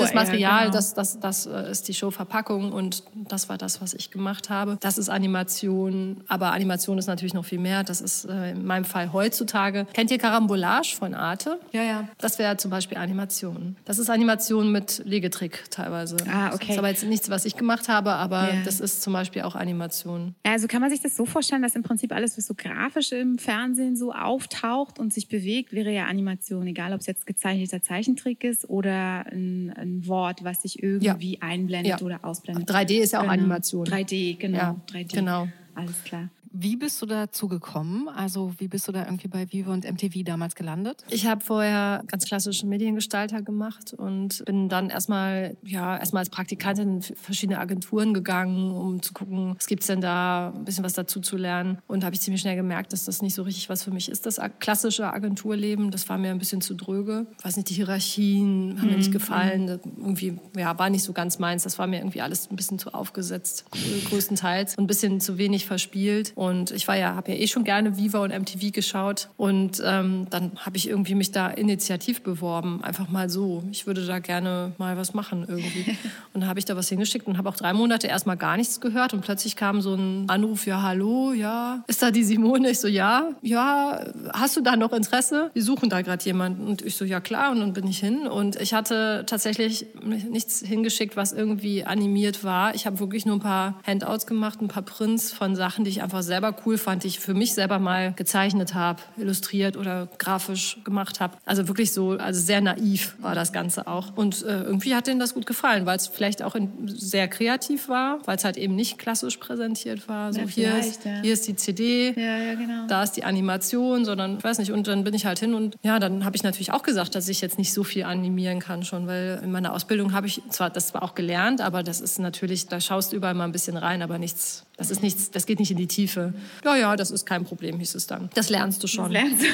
gedrehtes 0.00 0.14
Material 0.14 0.40
Material, 0.40 0.60
genau. 0.66 0.72
das, 0.72 0.94
das, 0.94 1.20
das 1.20 1.46
äh, 1.46 1.70
ist 1.70 1.88
die 1.88 1.94
Showverpackung 1.94 2.72
und 2.72 3.02
das 3.14 3.48
war 3.48 3.58
das, 3.58 3.80
was 3.80 3.94
ich 3.94 4.10
gemacht 4.10 4.50
habe. 4.50 4.78
Das 4.80 4.98
ist 4.98 5.08
Animation, 5.08 6.22
aber 6.28 6.52
Animation 6.52 6.98
ist 6.98 7.06
natürlich 7.06 7.34
noch 7.34 7.44
viel 7.44 7.58
mehr. 7.58 7.84
Das 7.84 8.00
ist 8.00 8.24
äh, 8.24 8.52
in 8.52 8.64
meinem 8.64 8.84
Fall 8.84 9.12
heutzutage. 9.12 9.86
Kennt 9.92 10.10
ihr 10.10 10.18
Carambolage 10.18 10.94
von 10.96 11.14
Arte? 11.14 11.60
Ja, 11.72 11.82
ja. 11.82 12.08
Das 12.18 12.38
wäre 12.38 12.56
zum 12.56 12.70
Beispiel 12.70 12.98
Animation. 12.98 13.76
Das 13.84 13.98
ist 13.98 14.10
Animation 14.10 14.72
mit 14.72 15.02
Legetrick 15.04 15.70
teilweise. 15.70 16.16
Ah, 16.30 16.48
okay. 16.48 16.58
Das 16.60 16.70
ist 16.70 16.78
aber 16.78 16.88
jetzt 16.88 17.04
nichts, 17.04 17.30
was 17.30 17.44
ich 17.44 17.56
gemacht 17.56 17.88
habe, 17.88 18.12
aber 18.12 18.42
yeah. 18.42 18.62
das 18.64 18.80
ist 18.80 19.02
zum 19.02 19.12
Beispiel 19.12 19.42
auch 19.42 19.54
Animation. 19.54 20.34
Also 20.42 20.66
kann 20.66 20.80
man 20.80 20.90
sich 20.90 21.00
das 21.00 21.16
so 21.16 21.26
vorstellen, 21.26 21.62
dass 21.62 21.74
im 21.74 21.82
Prinzip 21.82 22.12
alles, 22.12 22.36
was 22.36 22.46
so 22.46 22.54
grafisch 22.54 23.12
im 23.12 23.38
Fernsehen 23.38 23.96
so 23.96 24.12
auftaucht 24.12 24.98
und 24.98 25.12
sich 25.12 25.28
bewegt, 25.28 25.72
wäre 25.72 25.90
ja 25.90 26.06
Animation, 26.06 26.66
egal 26.66 26.92
ob 26.92 27.00
es 27.00 27.06
jetzt 27.06 27.26
gezeichneter 27.26 27.82
Zeichentrick 27.82 28.44
ist 28.44 28.68
oder 28.68 29.26
ein, 29.26 29.72
ein 29.76 29.89
Wort, 30.06 30.44
was 30.44 30.62
sich 30.62 30.82
irgendwie 30.82 31.34
ja. 31.34 31.40
einblendet 31.40 32.00
ja. 32.00 32.06
oder 32.06 32.24
ausblendet. 32.24 32.70
3D 32.70 33.00
ist 33.00 33.12
ja 33.12 33.20
auch 33.20 33.22
genau. 33.22 33.34
Animation. 33.34 33.86
3D, 33.86 34.36
genau. 34.38 34.58
Ja, 34.58 34.76
3D. 34.92 35.14
Genau. 35.14 35.48
Alles 35.74 36.02
klar. 36.04 36.28
Wie 36.52 36.76
bist 36.76 37.00
du 37.00 37.06
dazu 37.06 37.46
gekommen? 37.48 38.08
Also 38.08 38.52
wie 38.58 38.66
bist 38.66 38.88
du 38.88 38.92
da 38.92 39.04
irgendwie 39.04 39.28
bei 39.28 39.50
Vivo 39.52 39.72
und 39.72 39.84
MTV 39.84 40.24
damals 40.24 40.54
gelandet? 40.56 41.04
Ich 41.08 41.26
habe 41.26 41.44
vorher 41.44 42.02
ganz 42.08 42.24
klassische 42.24 42.66
Mediengestalter 42.66 43.40
gemacht 43.42 43.94
und 43.94 44.44
bin 44.46 44.68
dann 44.68 44.90
erstmal 44.90 45.56
ja 45.62 45.96
erstmal 45.96 46.20
als 46.20 46.30
Praktikantin 46.30 46.96
in 46.96 47.02
verschiedene 47.02 47.58
Agenturen 47.58 48.14
gegangen, 48.14 48.72
um 48.72 49.00
zu 49.00 49.12
gucken, 49.12 49.54
was 49.56 49.66
gibt's 49.66 49.86
denn 49.86 50.00
da, 50.00 50.52
ein 50.54 50.64
bisschen 50.64 50.84
was 50.84 50.94
dazu 50.94 51.20
zu 51.20 51.36
lernen. 51.36 51.78
Und 51.86 52.04
habe 52.04 52.14
ich 52.14 52.20
ziemlich 52.20 52.40
schnell 52.40 52.56
gemerkt, 52.56 52.92
dass 52.92 53.04
das 53.04 53.22
nicht 53.22 53.34
so 53.34 53.42
richtig 53.42 53.68
was 53.68 53.84
für 53.84 53.92
mich 53.92 54.08
ist, 54.08 54.26
das 54.26 54.40
klassische 54.58 55.12
Agenturleben. 55.12 55.92
Das 55.92 56.08
war 56.08 56.18
mir 56.18 56.30
ein 56.30 56.38
bisschen 56.38 56.60
zu 56.60 56.74
dröge. 56.74 57.26
Ich 57.38 57.44
weiß 57.44 57.56
nicht, 57.56 57.70
die 57.70 57.74
Hierarchien 57.74 58.76
haben 58.78 58.86
mhm. 58.86 58.90
mir 58.90 58.98
nicht 58.98 59.10
mhm. 59.10 59.12
gefallen. 59.12 59.80
Irgendwie 59.98 60.38
ja 60.56 60.76
war 60.78 60.90
nicht 60.90 61.04
so 61.04 61.12
ganz 61.12 61.38
meins. 61.38 61.62
Das 61.62 61.78
war 61.78 61.86
mir 61.86 61.98
irgendwie 61.98 62.22
alles 62.22 62.50
ein 62.50 62.56
bisschen 62.56 62.78
zu 62.80 62.92
aufgesetzt, 62.92 63.66
größtenteils 64.06 64.76
und 64.76 64.84
ein 64.84 64.86
bisschen 64.88 65.20
zu 65.20 65.38
wenig 65.38 65.66
verspielt. 65.66 66.32
Und 66.40 66.70
ich 66.70 66.88
war 66.88 66.96
ja, 66.96 67.16
habe 67.16 67.32
ja 67.32 67.36
eh 67.36 67.46
schon 67.46 67.64
gerne 67.64 67.98
Viva 67.98 68.20
und 68.20 68.30
MTV 68.30 68.72
geschaut. 68.72 69.28
Und 69.36 69.82
ähm, 69.84 70.26
dann 70.30 70.52
habe 70.56 70.78
ich 70.78 70.88
irgendwie 70.88 71.14
mich 71.14 71.32
da 71.32 71.48
initiativ 71.48 72.22
beworben, 72.22 72.82
einfach 72.82 73.10
mal 73.10 73.28
so. 73.28 73.62
Ich 73.70 73.86
würde 73.86 74.06
da 74.06 74.20
gerne 74.20 74.72
mal 74.78 74.96
was 74.96 75.12
machen 75.12 75.44
irgendwie. 75.46 75.98
Und 76.32 76.40
dann 76.40 76.48
habe 76.48 76.58
ich 76.58 76.64
da 76.64 76.76
was 76.76 76.88
hingeschickt 76.88 77.26
und 77.26 77.38
habe 77.38 77.48
auch 77.48 77.56
drei 77.56 77.72
Monate 77.72 78.06
erstmal 78.06 78.36
gar 78.36 78.56
nichts 78.56 78.80
gehört. 78.80 79.12
Und 79.12 79.22
plötzlich 79.22 79.56
kam 79.56 79.80
so 79.82 79.94
ein 79.94 80.26
Anruf, 80.28 80.64
ja, 80.64 80.80
hallo, 80.80 81.32
ja, 81.32 81.82
ist 81.88 82.02
da 82.02 82.12
die 82.12 82.22
Simone? 82.22 82.70
Ich 82.70 82.78
so, 82.78 82.86
ja, 82.86 83.30
ja, 83.42 84.06
hast 84.32 84.56
du 84.56 84.60
da 84.60 84.76
noch 84.76 84.92
Interesse? 84.92 85.50
Wir 85.54 85.64
suchen 85.64 85.90
da 85.90 86.02
gerade 86.02 86.24
jemanden. 86.24 86.68
Und 86.68 86.82
ich 86.82 86.94
so, 86.94 87.04
ja 87.04 87.18
klar. 87.18 87.50
Und 87.50 87.58
dann 87.58 87.72
bin 87.72 87.88
ich 87.88 87.98
hin. 87.98 88.28
Und 88.28 88.54
ich 88.60 88.72
hatte 88.72 89.24
tatsächlich 89.26 89.86
nichts 90.04 90.60
hingeschickt, 90.60 91.16
was 91.16 91.32
irgendwie 91.32 91.84
animiert 91.84 92.44
war. 92.44 92.76
Ich 92.76 92.86
habe 92.86 93.00
wirklich 93.00 93.26
nur 93.26 93.36
ein 93.36 93.40
paar 93.40 93.80
Handouts 93.84 94.26
gemacht, 94.28 94.62
ein 94.62 94.68
paar 94.68 94.84
Prints 94.84 95.32
von 95.32 95.56
Sachen, 95.56 95.84
die 95.84 95.90
ich 95.90 96.00
einfach 96.00 96.22
selber 96.30 96.56
cool 96.64 96.78
fand, 96.78 97.04
die 97.04 97.08
ich 97.08 97.20
für 97.20 97.34
mich 97.34 97.52
selber 97.52 97.78
mal 97.78 98.14
gezeichnet 98.14 98.74
habe, 98.74 99.02
illustriert 99.18 99.76
oder 99.76 100.08
grafisch 100.18 100.78
gemacht 100.84 101.20
habe. 101.20 101.36
Also 101.44 101.68
wirklich 101.68 101.92
so, 101.92 102.12
also 102.12 102.40
sehr 102.40 102.62
naiv 102.62 103.16
war 103.20 103.34
das 103.34 103.52
Ganze 103.52 103.86
auch. 103.86 104.16
Und 104.16 104.42
äh, 104.42 104.62
irgendwie 104.62 104.94
hat 104.94 105.06
denen 105.06 105.20
das 105.20 105.34
gut 105.34 105.46
gefallen, 105.46 105.86
weil 105.86 105.96
es 105.96 106.06
vielleicht 106.06 106.42
auch 106.42 106.54
in, 106.54 106.70
sehr 106.86 107.28
kreativ 107.28 107.88
war, 107.88 108.18
weil 108.26 108.36
es 108.36 108.44
halt 108.44 108.56
eben 108.56 108.74
nicht 108.74 108.98
klassisch 108.98 109.36
präsentiert 109.36 110.08
war. 110.08 110.32
So 110.32 110.40
ja, 110.40 110.46
hier, 110.46 110.78
ist, 110.78 111.04
ja. 111.04 111.20
hier 111.20 111.32
ist 111.34 111.46
die 111.46 111.56
CD, 111.56 112.14
ja, 112.16 112.38
ja, 112.38 112.54
genau. 112.54 112.86
da 112.88 113.02
ist 113.02 113.12
die 113.12 113.24
Animation, 113.24 114.04
sondern 114.04 114.38
ich 114.38 114.44
weiß 114.44 114.58
nicht. 114.58 114.72
Und 114.72 114.86
dann 114.86 115.04
bin 115.04 115.14
ich 115.14 115.26
halt 115.26 115.38
hin 115.38 115.54
und 115.54 115.76
ja, 115.82 115.98
dann 115.98 116.24
habe 116.24 116.36
ich 116.36 116.42
natürlich 116.42 116.72
auch 116.72 116.82
gesagt, 116.82 117.14
dass 117.14 117.28
ich 117.28 117.40
jetzt 117.40 117.58
nicht 117.58 117.72
so 117.72 117.84
viel 117.84 118.04
animieren 118.04 118.60
kann 118.60 118.82
schon, 118.84 119.06
weil 119.06 119.40
in 119.42 119.50
meiner 119.50 119.74
Ausbildung 119.74 120.12
habe 120.12 120.26
ich 120.26 120.42
zwar 120.48 120.70
das 120.70 120.94
war 120.94 121.02
auch 121.02 121.14
gelernt, 121.14 121.60
aber 121.60 121.82
das 121.82 122.00
ist 122.00 122.18
natürlich, 122.18 122.66
da 122.66 122.80
schaust 122.80 123.12
du 123.12 123.16
überall 123.16 123.34
mal 123.34 123.44
ein 123.44 123.52
bisschen 123.52 123.76
rein, 123.76 124.02
aber 124.02 124.18
nichts, 124.18 124.64
das 124.80 124.90
ist 124.90 125.02
nichts, 125.02 125.30
das 125.30 125.44
geht 125.44 125.58
nicht 125.58 125.70
in 125.70 125.76
die 125.76 125.86
Tiefe. 125.86 126.32
Ja, 126.64 126.74
ja, 126.74 126.96
das 126.96 127.10
ist 127.10 127.26
kein 127.26 127.44
Problem, 127.44 127.78
hieß 127.78 127.94
es 127.96 128.06
dann. 128.06 128.30
Das 128.32 128.48
lernst 128.48 128.82
du 128.82 128.86
schon. 128.86 129.12
Das, 129.12 129.22
lernst 129.22 129.42
du. 129.42 129.46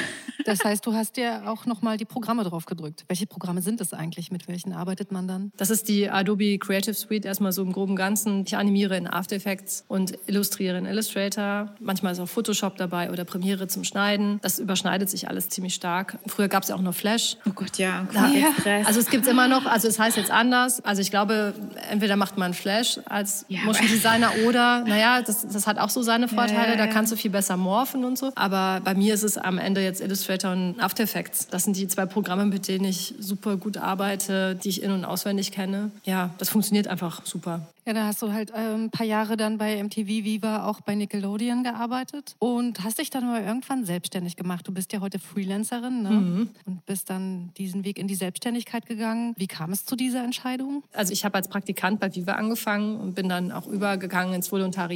das 0.45 0.65
heißt, 0.65 0.87
du 0.87 0.95
hast 0.95 1.17
dir 1.17 1.43
auch 1.49 1.67
nochmal 1.67 1.97
die 1.97 2.05
Programme 2.05 2.45
drauf 2.45 2.65
gedrückt. 2.65 3.05
Welche 3.09 3.27
Programme 3.27 3.61
sind 3.61 3.81
es 3.81 3.93
eigentlich? 3.93 4.31
Mit 4.31 4.47
welchen 4.47 4.73
arbeitet 4.73 5.11
man 5.11 5.27
dann? 5.27 5.51
Das 5.57 5.71
ist 5.71 5.89
die 5.89 6.09
Adobe 6.09 6.59
Creative 6.59 6.95
Suite 6.95 7.25
erstmal 7.25 7.51
so 7.51 7.63
im 7.63 7.73
groben 7.73 7.97
Ganzen. 7.97 8.45
Ich 8.47 8.57
animiere 8.57 8.97
in 8.97 9.09
After 9.09 9.35
Effects 9.35 9.85
und 9.89 10.17
illustriere 10.29 10.79
in 10.79 10.87
Illustrator. 10.87 11.75
Manchmal 11.81 12.13
ist 12.13 12.21
auch 12.21 12.29
Photoshop 12.29 12.77
dabei 12.77 13.11
oder 13.11 13.25
Premiere 13.25 13.67
zum 13.67 13.83
Schneiden. 13.83 14.39
Das 14.43 14.61
überschneidet 14.61 15.11
sich 15.11 15.27
alles 15.29 15.49
ziemlich 15.49 15.75
stark. 15.75 16.21
Früher 16.29 16.47
gab 16.47 16.63
es 16.63 16.69
ja 16.69 16.77
auch 16.77 16.83
noch 16.83 16.95
Flash. 16.95 17.37
Oh 17.47 17.51
Gott, 17.53 17.79
ja. 17.79 18.07
Da, 18.15 18.29
ja. 18.29 18.53
Also 18.85 19.01
es 19.01 19.11
gibt 19.11 19.27
immer 19.27 19.49
noch, 19.49 19.67
also 19.67 19.89
es 19.89 19.99
heißt 19.99 20.19
jetzt 20.19 20.31
anders. 20.31 20.85
Also 20.85 21.03
ich 21.03 21.11
glaube, 21.11 21.53
entweder 21.91 22.15
macht 22.15 22.39
man 22.39 22.55
Flash 22.55 23.01
als 23.07 23.45
ja, 23.49 23.65
Motion 23.65 23.89
Designer 23.89 24.31
oder, 24.47 24.85
naja, 24.85 25.16
Ja, 25.17 25.23
das, 25.23 25.47
das 25.47 25.67
hat 25.67 25.79
auch 25.79 25.91
so 25.91 26.03
seine 26.03 26.29
Vorteile. 26.29 26.75
Ja, 26.75 26.77
ja, 26.77 26.77
da 26.77 26.87
kannst 26.87 27.13
du 27.13 27.17
viel 27.17 27.31
besser 27.31 27.57
morphen 27.57 28.05
und 28.05 28.19
so. 28.19 28.33
Aber 28.35 28.81
bei 28.85 28.95
mir 28.95 29.15
ist 29.15 29.23
es 29.23 29.39
am 29.39 29.59
Ende 29.59 29.83
jetzt 29.83 30.01
Illustrator 30.01 30.53
und 30.53 30.79
After 30.79 31.05
Effects. 31.05 31.49
Das 31.49 31.65
sind 31.65 31.77
die 31.77 31.89
zwei 31.89 32.07
Programme, 32.07 32.45
mit 32.45 32.69
denen 32.69 32.85
ich 32.85 33.15
super 33.19 33.57
gut 33.57 33.79
arbeite, 33.79 34.57
die 34.57 34.69
ich 34.69 34.83
in- 34.83 34.93
und 34.93 35.05
auswendig 35.05 35.53
kenne. 35.53 35.91
Ja, 36.05 36.31
das 36.39 36.51
funktioniert 36.51 36.89
einfach 36.89 37.25
super. 37.25 37.67
Ja, 37.87 37.93
da 37.93 38.07
hast 38.07 38.21
du 38.21 38.33
halt 38.33 38.51
äh, 38.51 38.75
ein 38.75 38.91
paar 38.91 39.07
Jahre 39.07 39.37
dann 39.37 39.59
bei 39.59 39.81
MTV 39.81 40.09
Viva 40.09 40.67
auch 40.67 40.81
bei 40.81 40.97
Nickelodeon 40.97 41.63
gearbeitet 41.63 42.35
und 42.41 42.83
hast 42.83 42.99
dich 42.99 43.11
dann 43.11 43.23
aber 43.23 43.41
irgendwann 43.41 43.85
selbstständig 43.85 44.35
gemacht. 44.35 44.67
Du 44.67 44.73
bist 44.73 44.93
ja 44.93 45.01
heute 45.01 45.21
Freelancerin 45.21 46.03
ne? 46.03 46.11
mhm. 46.11 46.49
und 46.65 46.85
bist 46.85 47.11
dann 47.11 47.53
diesen 47.57 47.85
Weg 47.85 48.01
in 48.01 48.09
die 48.09 48.17
Selbstständigkeit 48.17 48.87
gegangen. 48.87 49.35
Wie 49.39 49.47
kam 49.47 49.71
es 49.71 49.85
zu 49.85 49.95
dieser 49.95 50.25
Entscheidung? 50.25 50.83
Also 50.95 51.13
ich 51.13 51.25
habe 51.25 51.37
als 51.37 51.47
Praktikant 51.47 52.01
bei 52.01 52.13
Viva 52.13 52.33
angefangen 52.33 52.97
und 52.99 53.15
bin 53.15 53.29
dann 53.29 53.53
auch 53.53 53.69
übergegangen 53.69 54.35
ins 54.35 54.51
Volontariat. 54.51 54.87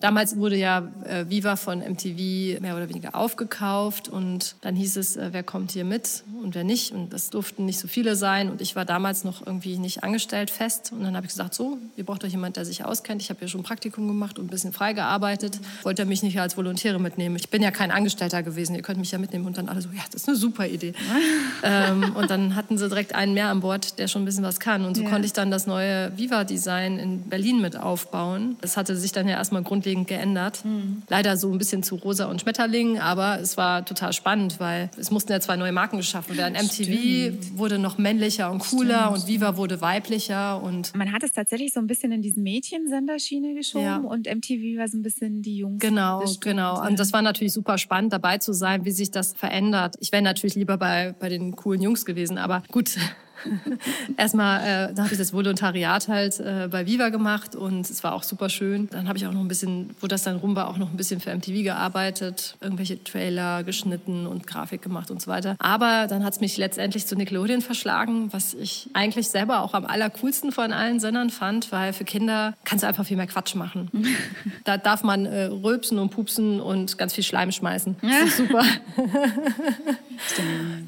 Damals 0.00 0.36
wurde 0.36 0.56
ja 0.56 0.88
äh, 1.04 1.26
Viva 1.28 1.56
von 1.56 1.80
MTV 1.80 2.60
mehr 2.60 2.76
oder 2.76 2.88
weniger 2.88 3.14
aufgekauft 3.14 4.08
und 4.08 4.56
dann 4.60 4.76
hieß 4.76 4.96
es, 4.96 5.16
äh, 5.16 5.28
wer 5.32 5.42
kommt 5.42 5.72
hier 5.72 5.84
mit 5.84 6.24
und 6.42 6.54
wer 6.54 6.64
nicht. 6.64 6.92
Und 6.92 7.12
das 7.12 7.30
durften 7.30 7.64
nicht 7.64 7.78
so 7.78 7.88
viele 7.88 8.16
sein 8.16 8.50
und 8.50 8.60
ich 8.60 8.76
war 8.76 8.84
damals 8.84 9.24
noch 9.24 9.46
irgendwie 9.46 9.78
nicht 9.78 10.04
angestellt 10.04 10.50
fest 10.50 10.92
und 10.92 11.02
dann 11.02 11.16
habe 11.16 11.26
ich 11.26 11.32
gesagt, 11.32 11.54
so, 11.54 11.78
ihr 11.96 12.04
braucht 12.04 12.24
euch 12.24 12.32
jemand, 12.32 12.56
der 12.56 12.64
sich 12.64 12.84
auskennt. 12.84 13.22
Ich 13.22 13.30
habe 13.30 13.40
ja 13.40 13.48
schon 13.48 13.62
Praktikum 13.62 14.06
gemacht 14.06 14.38
und 14.38 14.46
ein 14.46 14.50
bisschen 14.50 14.72
freigearbeitet. 14.72 15.58
Wollte 15.82 16.04
mich 16.04 16.22
nicht 16.22 16.38
als 16.40 16.56
Volontäre 16.56 16.98
mitnehmen. 16.98 17.36
Ich 17.36 17.48
bin 17.50 17.62
ja 17.62 17.70
kein 17.70 17.90
Angestellter 17.90 18.42
gewesen. 18.42 18.74
Ihr 18.74 18.82
könnt 18.82 18.98
mich 18.98 19.10
ja 19.10 19.18
mitnehmen. 19.18 19.46
Und 19.46 19.58
dann 19.58 19.68
alle 19.68 19.80
so, 19.80 19.88
ja, 19.90 20.02
das 20.10 20.22
ist 20.22 20.28
eine 20.28 20.36
super 20.36 20.66
Idee. 20.66 20.94
ähm, 21.62 22.14
und 22.14 22.30
dann 22.30 22.54
hatten 22.54 22.78
sie 22.78 22.88
direkt 22.88 23.14
einen 23.14 23.34
mehr 23.34 23.48
an 23.48 23.60
Bord, 23.60 23.98
der 23.98 24.08
schon 24.08 24.22
ein 24.22 24.24
bisschen 24.24 24.44
was 24.44 24.60
kann. 24.60 24.84
Und 24.84 24.96
so 24.96 25.02
ja. 25.02 25.10
konnte 25.10 25.26
ich 25.26 25.32
dann 25.32 25.50
das 25.50 25.66
neue 25.66 26.16
Viva-Design 26.16 26.98
in 26.98 27.22
Berlin 27.22 27.60
mit 27.60 27.76
aufbauen. 27.76 28.56
Das 28.60 28.76
hatte 28.76 28.96
sich 28.96 29.12
dann 29.12 29.28
ja 29.28 29.36
erstmal 29.36 29.53
grundlegend 29.62 30.08
geändert. 30.08 30.64
Mhm. 30.64 31.02
Leider 31.08 31.36
so 31.36 31.50
ein 31.50 31.58
bisschen 31.58 31.82
zu 31.82 31.96
Rosa 31.96 32.26
und 32.26 32.40
Schmetterling, 32.40 32.98
aber 32.98 33.40
es 33.40 33.56
war 33.56 33.84
total 33.84 34.12
spannend, 34.12 34.60
weil 34.60 34.90
es 34.98 35.10
mussten 35.10 35.32
ja 35.32 35.40
zwei 35.40 35.56
neue 35.56 35.72
Marken 35.72 35.98
geschaffen 35.98 36.36
werden. 36.36 36.54
MTV 36.54 36.84
Stimmt. 36.84 37.58
wurde 37.58 37.78
noch 37.78 37.98
männlicher 37.98 38.50
und 38.50 38.60
cooler 38.60 39.04
Stimmt. 39.04 39.18
und 39.18 39.26
Viva 39.28 39.56
wurde 39.56 39.80
weiblicher. 39.80 40.62
Und 40.62 40.94
Man 40.94 41.12
hat 41.12 41.22
es 41.22 41.32
tatsächlich 41.32 41.72
so 41.72 41.80
ein 41.80 41.86
bisschen 41.86 42.12
in 42.12 42.22
diese 42.22 42.40
Mädchensenderschiene 42.40 43.54
geschoben 43.54 43.84
ja. 43.84 43.96
und 43.96 44.26
MTV 44.26 44.78
war 44.78 44.88
so 44.88 44.98
ein 44.98 45.02
bisschen 45.02 45.42
die 45.42 45.58
Jungs. 45.58 45.80
Genau, 45.80 46.24
genau. 46.40 46.84
Und 46.86 46.98
das 46.98 47.12
war 47.12 47.22
natürlich 47.22 47.52
super 47.52 47.78
spannend 47.78 48.12
dabei 48.12 48.38
zu 48.38 48.52
sein, 48.52 48.84
wie 48.84 48.90
sich 48.90 49.10
das 49.10 49.34
verändert. 49.34 49.96
Ich 50.00 50.12
wäre 50.12 50.22
natürlich 50.22 50.54
lieber 50.54 50.76
bei, 50.78 51.14
bei 51.18 51.28
den 51.28 51.56
coolen 51.56 51.82
Jungs 51.82 52.04
gewesen, 52.04 52.38
aber 52.38 52.62
gut, 52.70 52.96
Erstmal, 54.16 54.60
äh, 54.90 54.94
da 54.94 55.04
habe 55.04 55.12
ich 55.12 55.18
das 55.18 55.32
Volontariat 55.32 56.08
halt 56.08 56.40
äh, 56.40 56.68
bei 56.70 56.86
Viva 56.86 57.08
gemacht 57.08 57.54
und 57.56 57.88
es 57.88 58.02
war 58.02 58.14
auch 58.14 58.22
super 58.22 58.48
schön. 58.48 58.88
Dann 58.90 59.08
habe 59.08 59.18
ich 59.18 59.26
auch 59.26 59.32
noch 59.32 59.40
ein 59.40 59.48
bisschen, 59.48 59.90
wo 60.00 60.06
das 60.06 60.22
dann 60.22 60.36
rum 60.36 60.56
war, 60.56 60.68
auch 60.68 60.78
noch 60.78 60.90
ein 60.90 60.96
bisschen 60.96 61.20
für 61.20 61.34
MTV 61.34 61.62
gearbeitet, 61.62 62.56
irgendwelche 62.60 63.02
Trailer 63.02 63.62
geschnitten 63.62 64.26
und 64.26 64.46
Grafik 64.46 64.82
gemacht 64.82 65.10
und 65.10 65.20
so 65.20 65.30
weiter. 65.30 65.56
Aber 65.58 66.06
dann 66.08 66.24
hat 66.24 66.34
es 66.34 66.40
mich 66.40 66.56
letztendlich 66.56 67.06
zu 67.06 67.16
Nickelodeon 67.16 67.60
verschlagen, 67.60 68.32
was 68.32 68.54
ich 68.54 68.88
eigentlich 68.92 69.28
selber 69.28 69.62
auch 69.62 69.74
am 69.74 69.84
allercoolsten 69.84 70.52
von 70.52 70.72
allen 70.72 71.00
Sendern 71.00 71.30
fand, 71.30 71.70
weil 71.72 71.92
für 71.92 72.04
Kinder 72.04 72.54
kannst 72.64 72.82
du 72.82 72.88
einfach 72.88 73.04
viel 73.04 73.16
mehr 73.16 73.26
Quatsch 73.26 73.54
machen. 73.54 73.90
da 74.64 74.78
darf 74.78 75.02
man 75.02 75.26
äh, 75.26 75.44
rülpsen 75.44 75.98
und 75.98 76.10
pupsen 76.10 76.60
und 76.60 76.96
ganz 76.98 77.14
viel 77.14 77.24
Schleim 77.24 77.52
schmeißen. 77.52 77.96
Das 78.14 78.28
ist 78.28 78.36
super. 78.36 78.62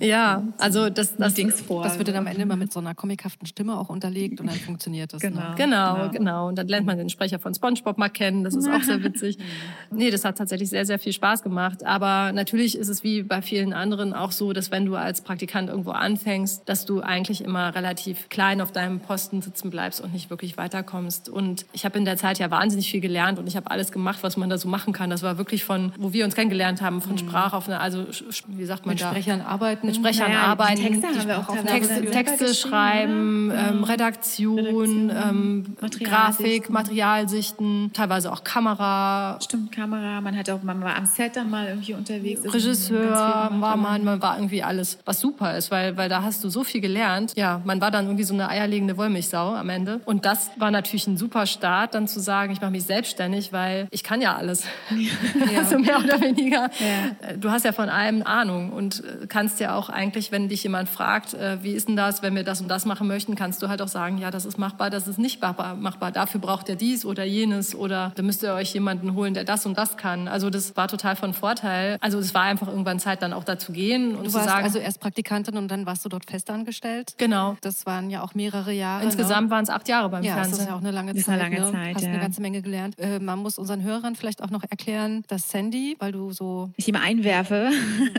ja, 0.01 0.43
also 0.59 0.89
das, 0.91 1.17
das, 1.17 1.35
das, 1.35 1.65
das 1.67 1.99
wird 1.99 2.09
dann 2.09 2.17
am 2.17 2.27
Ende 2.27 2.46
immer 2.47 2.57
mit 2.57 2.73
so 2.73 2.81
einer 2.81 2.95
comichaften 2.95 3.47
Stimme 3.47 3.79
auch 3.79 3.89
unterlegt 3.89 4.41
und 4.41 4.47
dann 4.47 4.57
funktioniert 4.57 5.13
das. 5.13 5.21
Genau. 5.21 5.41
Ne? 5.41 5.55
Genau, 5.57 5.95
genau, 5.95 6.11
genau. 6.11 6.49
Und 6.49 6.57
dann 6.57 6.69
lernt 6.69 6.87
man 6.87 6.97
den 6.97 7.09
Sprecher 7.09 7.39
von 7.39 7.55
SpongeBob 7.55 7.99
mal 7.99 8.09
kennen. 8.09 8.45
Das 8.45 8.55
ist 8.55 8.69
auch 8.69 8.83
sehr 8.83 9.03
witzig. 9.03 9.39
nee, 9.91 10.11
das 10.11 10.25
hat 10.25 10.39
tatsächlich 10.39 10.71
sehr, 10.71 10.87
sehr 10.87 10.99
viel 10.99 11.13
Spaß 11.13 11.43
gemacht. 11.43 11.85
Aber 11.85 12.33
natürlich 12.33 12.79
ist 12.79 12.89
es 12.89 13.03
wie 13.03 13.23
bei 13.23 13.43
vielen 13.43 13.73
anderen 13.73 14.15
auch 14.15 14.33
so, 14.33 14.53
dass 14.53 14.71
wenn 14.71 14.87
du 14.87 14.97
als 14.97 15.21
Praktikant 15.21 15.69
irgendwo 15.69 15.91
anfängst, 15.91 16.69
dass 16.69 16.87
du 16.87 17.01
eigentlich 17.01 17.43
immer 17.43 17.75
relativ 17.75 18.29
klein 18.29 18.61
auf 18.61 18.73
deinem 18.73 19.01
Posten 19.01 19.43
sitzen 19.43 19.71
bleibst 19.71 20.01
und 20.01 20.13
nicht 20.13 20.31
wirklich 20.31 20.57
weiterkommst. 20.57 21.29
Und 21.29 21.67
ich 21.73 21.85
habe 21.85 21.99
in 21.99 22.05
der 22.05 22.17
Zeit 22.17 22.39
ja 22.39 22.51
wahnsinnig 22.51 22.91
viel 22.91 23.01
gelernt 23.01 23.39
und 23.39 23.47
ich 23.47 23.57
habe 23.57 23.71
alles 23.71 23.91
gemacht, 23.93 24.21
was 24.23 24.37
man 24.37 24.49
da 24.49 24.59
so 24.59 24.69
machen 24.69 24.93
kann. 24.93 25.11
Das 25.11 25.23
war 25.23 25.39
wirklich 25.39 25.65
von, 25.65 25.93
wo 25.99 26.13
wir 26.13 26.25
uns 26.25 26.35
kennengelernt 26.35 26.81
haben, 26.81 27.01
von 27.01 27.13
mhm. 27.13 27.19
Sprache 27.19 27.57
auf 27.57 27.69
eine, 27.69 27.81
also 27.81 28.07
wie 28.49 28.65
sagt 28.65 28.87
man 28.87 28.95
mit 28.95 29.03
da? 29.03 29.13
Mit 29.13 29.23
Sprechern 29.23 29.41
arbeiten. 29.41 29.87
Mit 29.87 29.97
Sprechern 29.97 30.31
naja, 30.31 30.45
arbeiten. 30.45 30.83
Texte 30.83 31.09
haben 31.09 31.29
wir 31.29 31.39
auch 31.39 31.47
Texte, 31.65 32.05
Texte 32.11 32.26
Texte 32.27 32.55
schreiben, 32.55 33.51
ja. 33.51 33.69
ähm, 33.69 33.85
Redaktion, 33.85 34.59
Redaktion 34.59 35.11
ähm, 35.11 35.77
Grafik, 36.03 36.71
Materialsichten, 36.71 37.91
teilweise 37.93 38.33
auch 38.33 38.45
Kamera. 38.45 39.39
Stimmt, 39.43 39.73
Kamera. 39.73 40.21
Man 40.21 40.37
hat 40.37 40.51
auch, 40.51 40.63
man 40.63 40.83
war 40.83 40.97
am 40.97 41.07
Set 41.07 41.37
dann 41.37 41.51
mal 41.51 41.69
irgendwie 41.69 41.95
unterwegs. 41.95 42.43
Regisseur 42.53 43.11
war 43.11 43.77
man, 43.77 44.05
man 44.05 44.23
war 44.23 44.37
irgendwie 44.37 44.63
alles, 44.63 44.99
was 45.05 45.21
super 45.21 45.57
ist, 45.57 45.71
weil, 45.71 45.97
weil 45.97 46.09
da 46.09 46.23
hast 46.23 46.43
du 46.45 46.49
so 46.49 46.65
viel 46.65 46.81
gelernt. 46.81 47.33
Ja, 47.37 47.61
man 47.65 47.81
war 47.81 47.91
dann 47.91 48.07
irgendwie 48.07 48.25
so 48.25 48.35
eine 48.35 48.49
eierlegende 48.49 48.97
Wollmilchsau 48.97 49.55
am 49.55 49.69
Ende. 49.69 50.01
Und 50.05 50.25
das 50.25 50.51
war 50.57 50.71
natürlich 50.71 51.07
ein 51.07 51.17
super 51.17 51.47
Start, 51.47 51.95
dann 51.95 52.09
zu 52.09 52.21
sagen, 52.21 52.53
ich 52.53 52.61
mache 52.61 52.71
mich 52.71 52.85
selbstständig, 52.85 53.53
weil 53.53 53.89
ich 53.91 54.03
kann 54.03 54.21
ja 54.21 54.37
alles. 54.37 54.65
Ja. 54.91 55.11
also 55.59 55.79
mehr 55.79 55.99
oder 55.99 56.21
weniger. 56.21 56.71
Ja. 56.81 57.37
Du 57.37 57.51
hast 57.51 57.65
ja 57.65 57.73
von 57.73 57.89
allem 57.89 58.23
Ahnung 58.23 58.73
und 58.73 59.05
äh, 59.05 59.27
kannst 59.27 59.61
ja 59.61 59.75
auch 59.77 59.89
eigentlich, 59.89 60.33
wenn 60.33 60.49
dich 60.49 60.63
jemand 60.63 60.89
fragt, 60.89 61.35
äh, 61.35 61.63
wie 61.63 61.73
ist 61.73 61.89
denn 61.89 61.97
das, 61.97 62.16
wenn 62.23 62.35
wir 62.35 62.45
das 62.45 62.61
und 62.61 62.69
das 62.69 62.85
machen 62.85 63.07
möchten, 63.07 63.35
kannst 63.35 63.63
du 63.63 63.69
halt 63.69 63.83
auch 63.83 63.89
sagen, 63.89 64.19
ja, 64.19 64.31
das 64.31 64.45
ist 64.45 64.59
machbar, 64.59 64.91
das 64.91 65.09
ist 65.09 65.19
nicht 65.19 65.41
machbar. 65.43 66.13
Dafür 66.13 66.41
braucht 66.41 66.69
ihr 66.69 66.77
dies 66.77 67.05
oder 67.05 67.25
jenes 67.25 67.75
oder 67.75 68.13
da 68.15 68.23
müsst 68.23 68.43
ihr 68.43 68.53
euch 68.55 68.73
jemanden 68.75 69.15
holen, 69.15 69.35
der 69.35 69.45
das 69.45 69.67
und 69.67 69.77
das 69.77 69.97
kann. 69.97 70.29
Also 70.29 70.51
das 70.51 70.77
war 70.77 70.89
total 70.89 71.17
von 71.17 71.35
Vorteil. 71.35 71.99
Also 72.01 72.19
es 72.19 72.35
war 72.35 72.43
einfach 72.43 72.69
irgendwann 72.69 72.99
Zeit, 72.99 73.23
dann 73.23 73.33
auch 73.33 73.45
da 73.45 73.59
zu 73.59 73.73
gehen 73.73 74.17
und 74.17 74.25
du 74.25 74.31
zu 74.31 74.37
warst 74.37 74.49
sagen. 74.49 74.65
Also 74.65 74.79
erst 74.79 75.01
Praktikantin 75.01 75.57
und 75.57 75.69
dann 75.69 75.87
warst 75.87 76.05
du 76.05 76.09
dort 76.09 76.25
festangestellt. 76.29 77.15
Genau. 77.19 77.57
Das 77.61 77.87
waren 77.87 78.11
ja 78.11 78.23
auch 78.23 78.35
mehrere 78.35 78.73
Jahre. 78.73 79.05
Insgesamt 79.05 79.49
ne? 79.49 79.51
waren 79.51 79.65
es 79.65 79.71
acht 79.71 79.89
Jahre 79.89 80.09
beim 80.09 80.25
ja, 80.25 80.35
Fernsehen. 80.35 80.53
Das 80.53 80.61
ist 80.61 80.69
ja 80.69 80.75
auch 80.75 80.81
eine 80.81 80.91
lange 80.91 81.15
das 81.15 81.25
Zeit. 81.25 81.41
Eine 81.41 81.57
lange 81.57 81.67
ne? 81.67 81.73
Zeit 81.73 81.95
Hast 81.97 82.03
ja. 82.03 82.11
eine 82.11 82.21
ganze 82.21 82.41
Menge 82.41 82.63
gelernt. 82.63 82.99
Äh, 82.99 83.21
man 83.21 83.39
muss 83.39 83.59
unseren 83.59 83.83
Hörern 83.83 84.17
vielleicht 84.17 84.43
auch 84.43 84.51
noch 84.51 84.63
erklären, 84.69 85.25
dass 85.29 85.51
Sandy, 85.51 85.97
weil 85.99 86.13
du 86.13 86.33
so 86.33 86.71
ich 86.77 86.89
immer 86.89 87.01
einwerfe, 87.01 87.71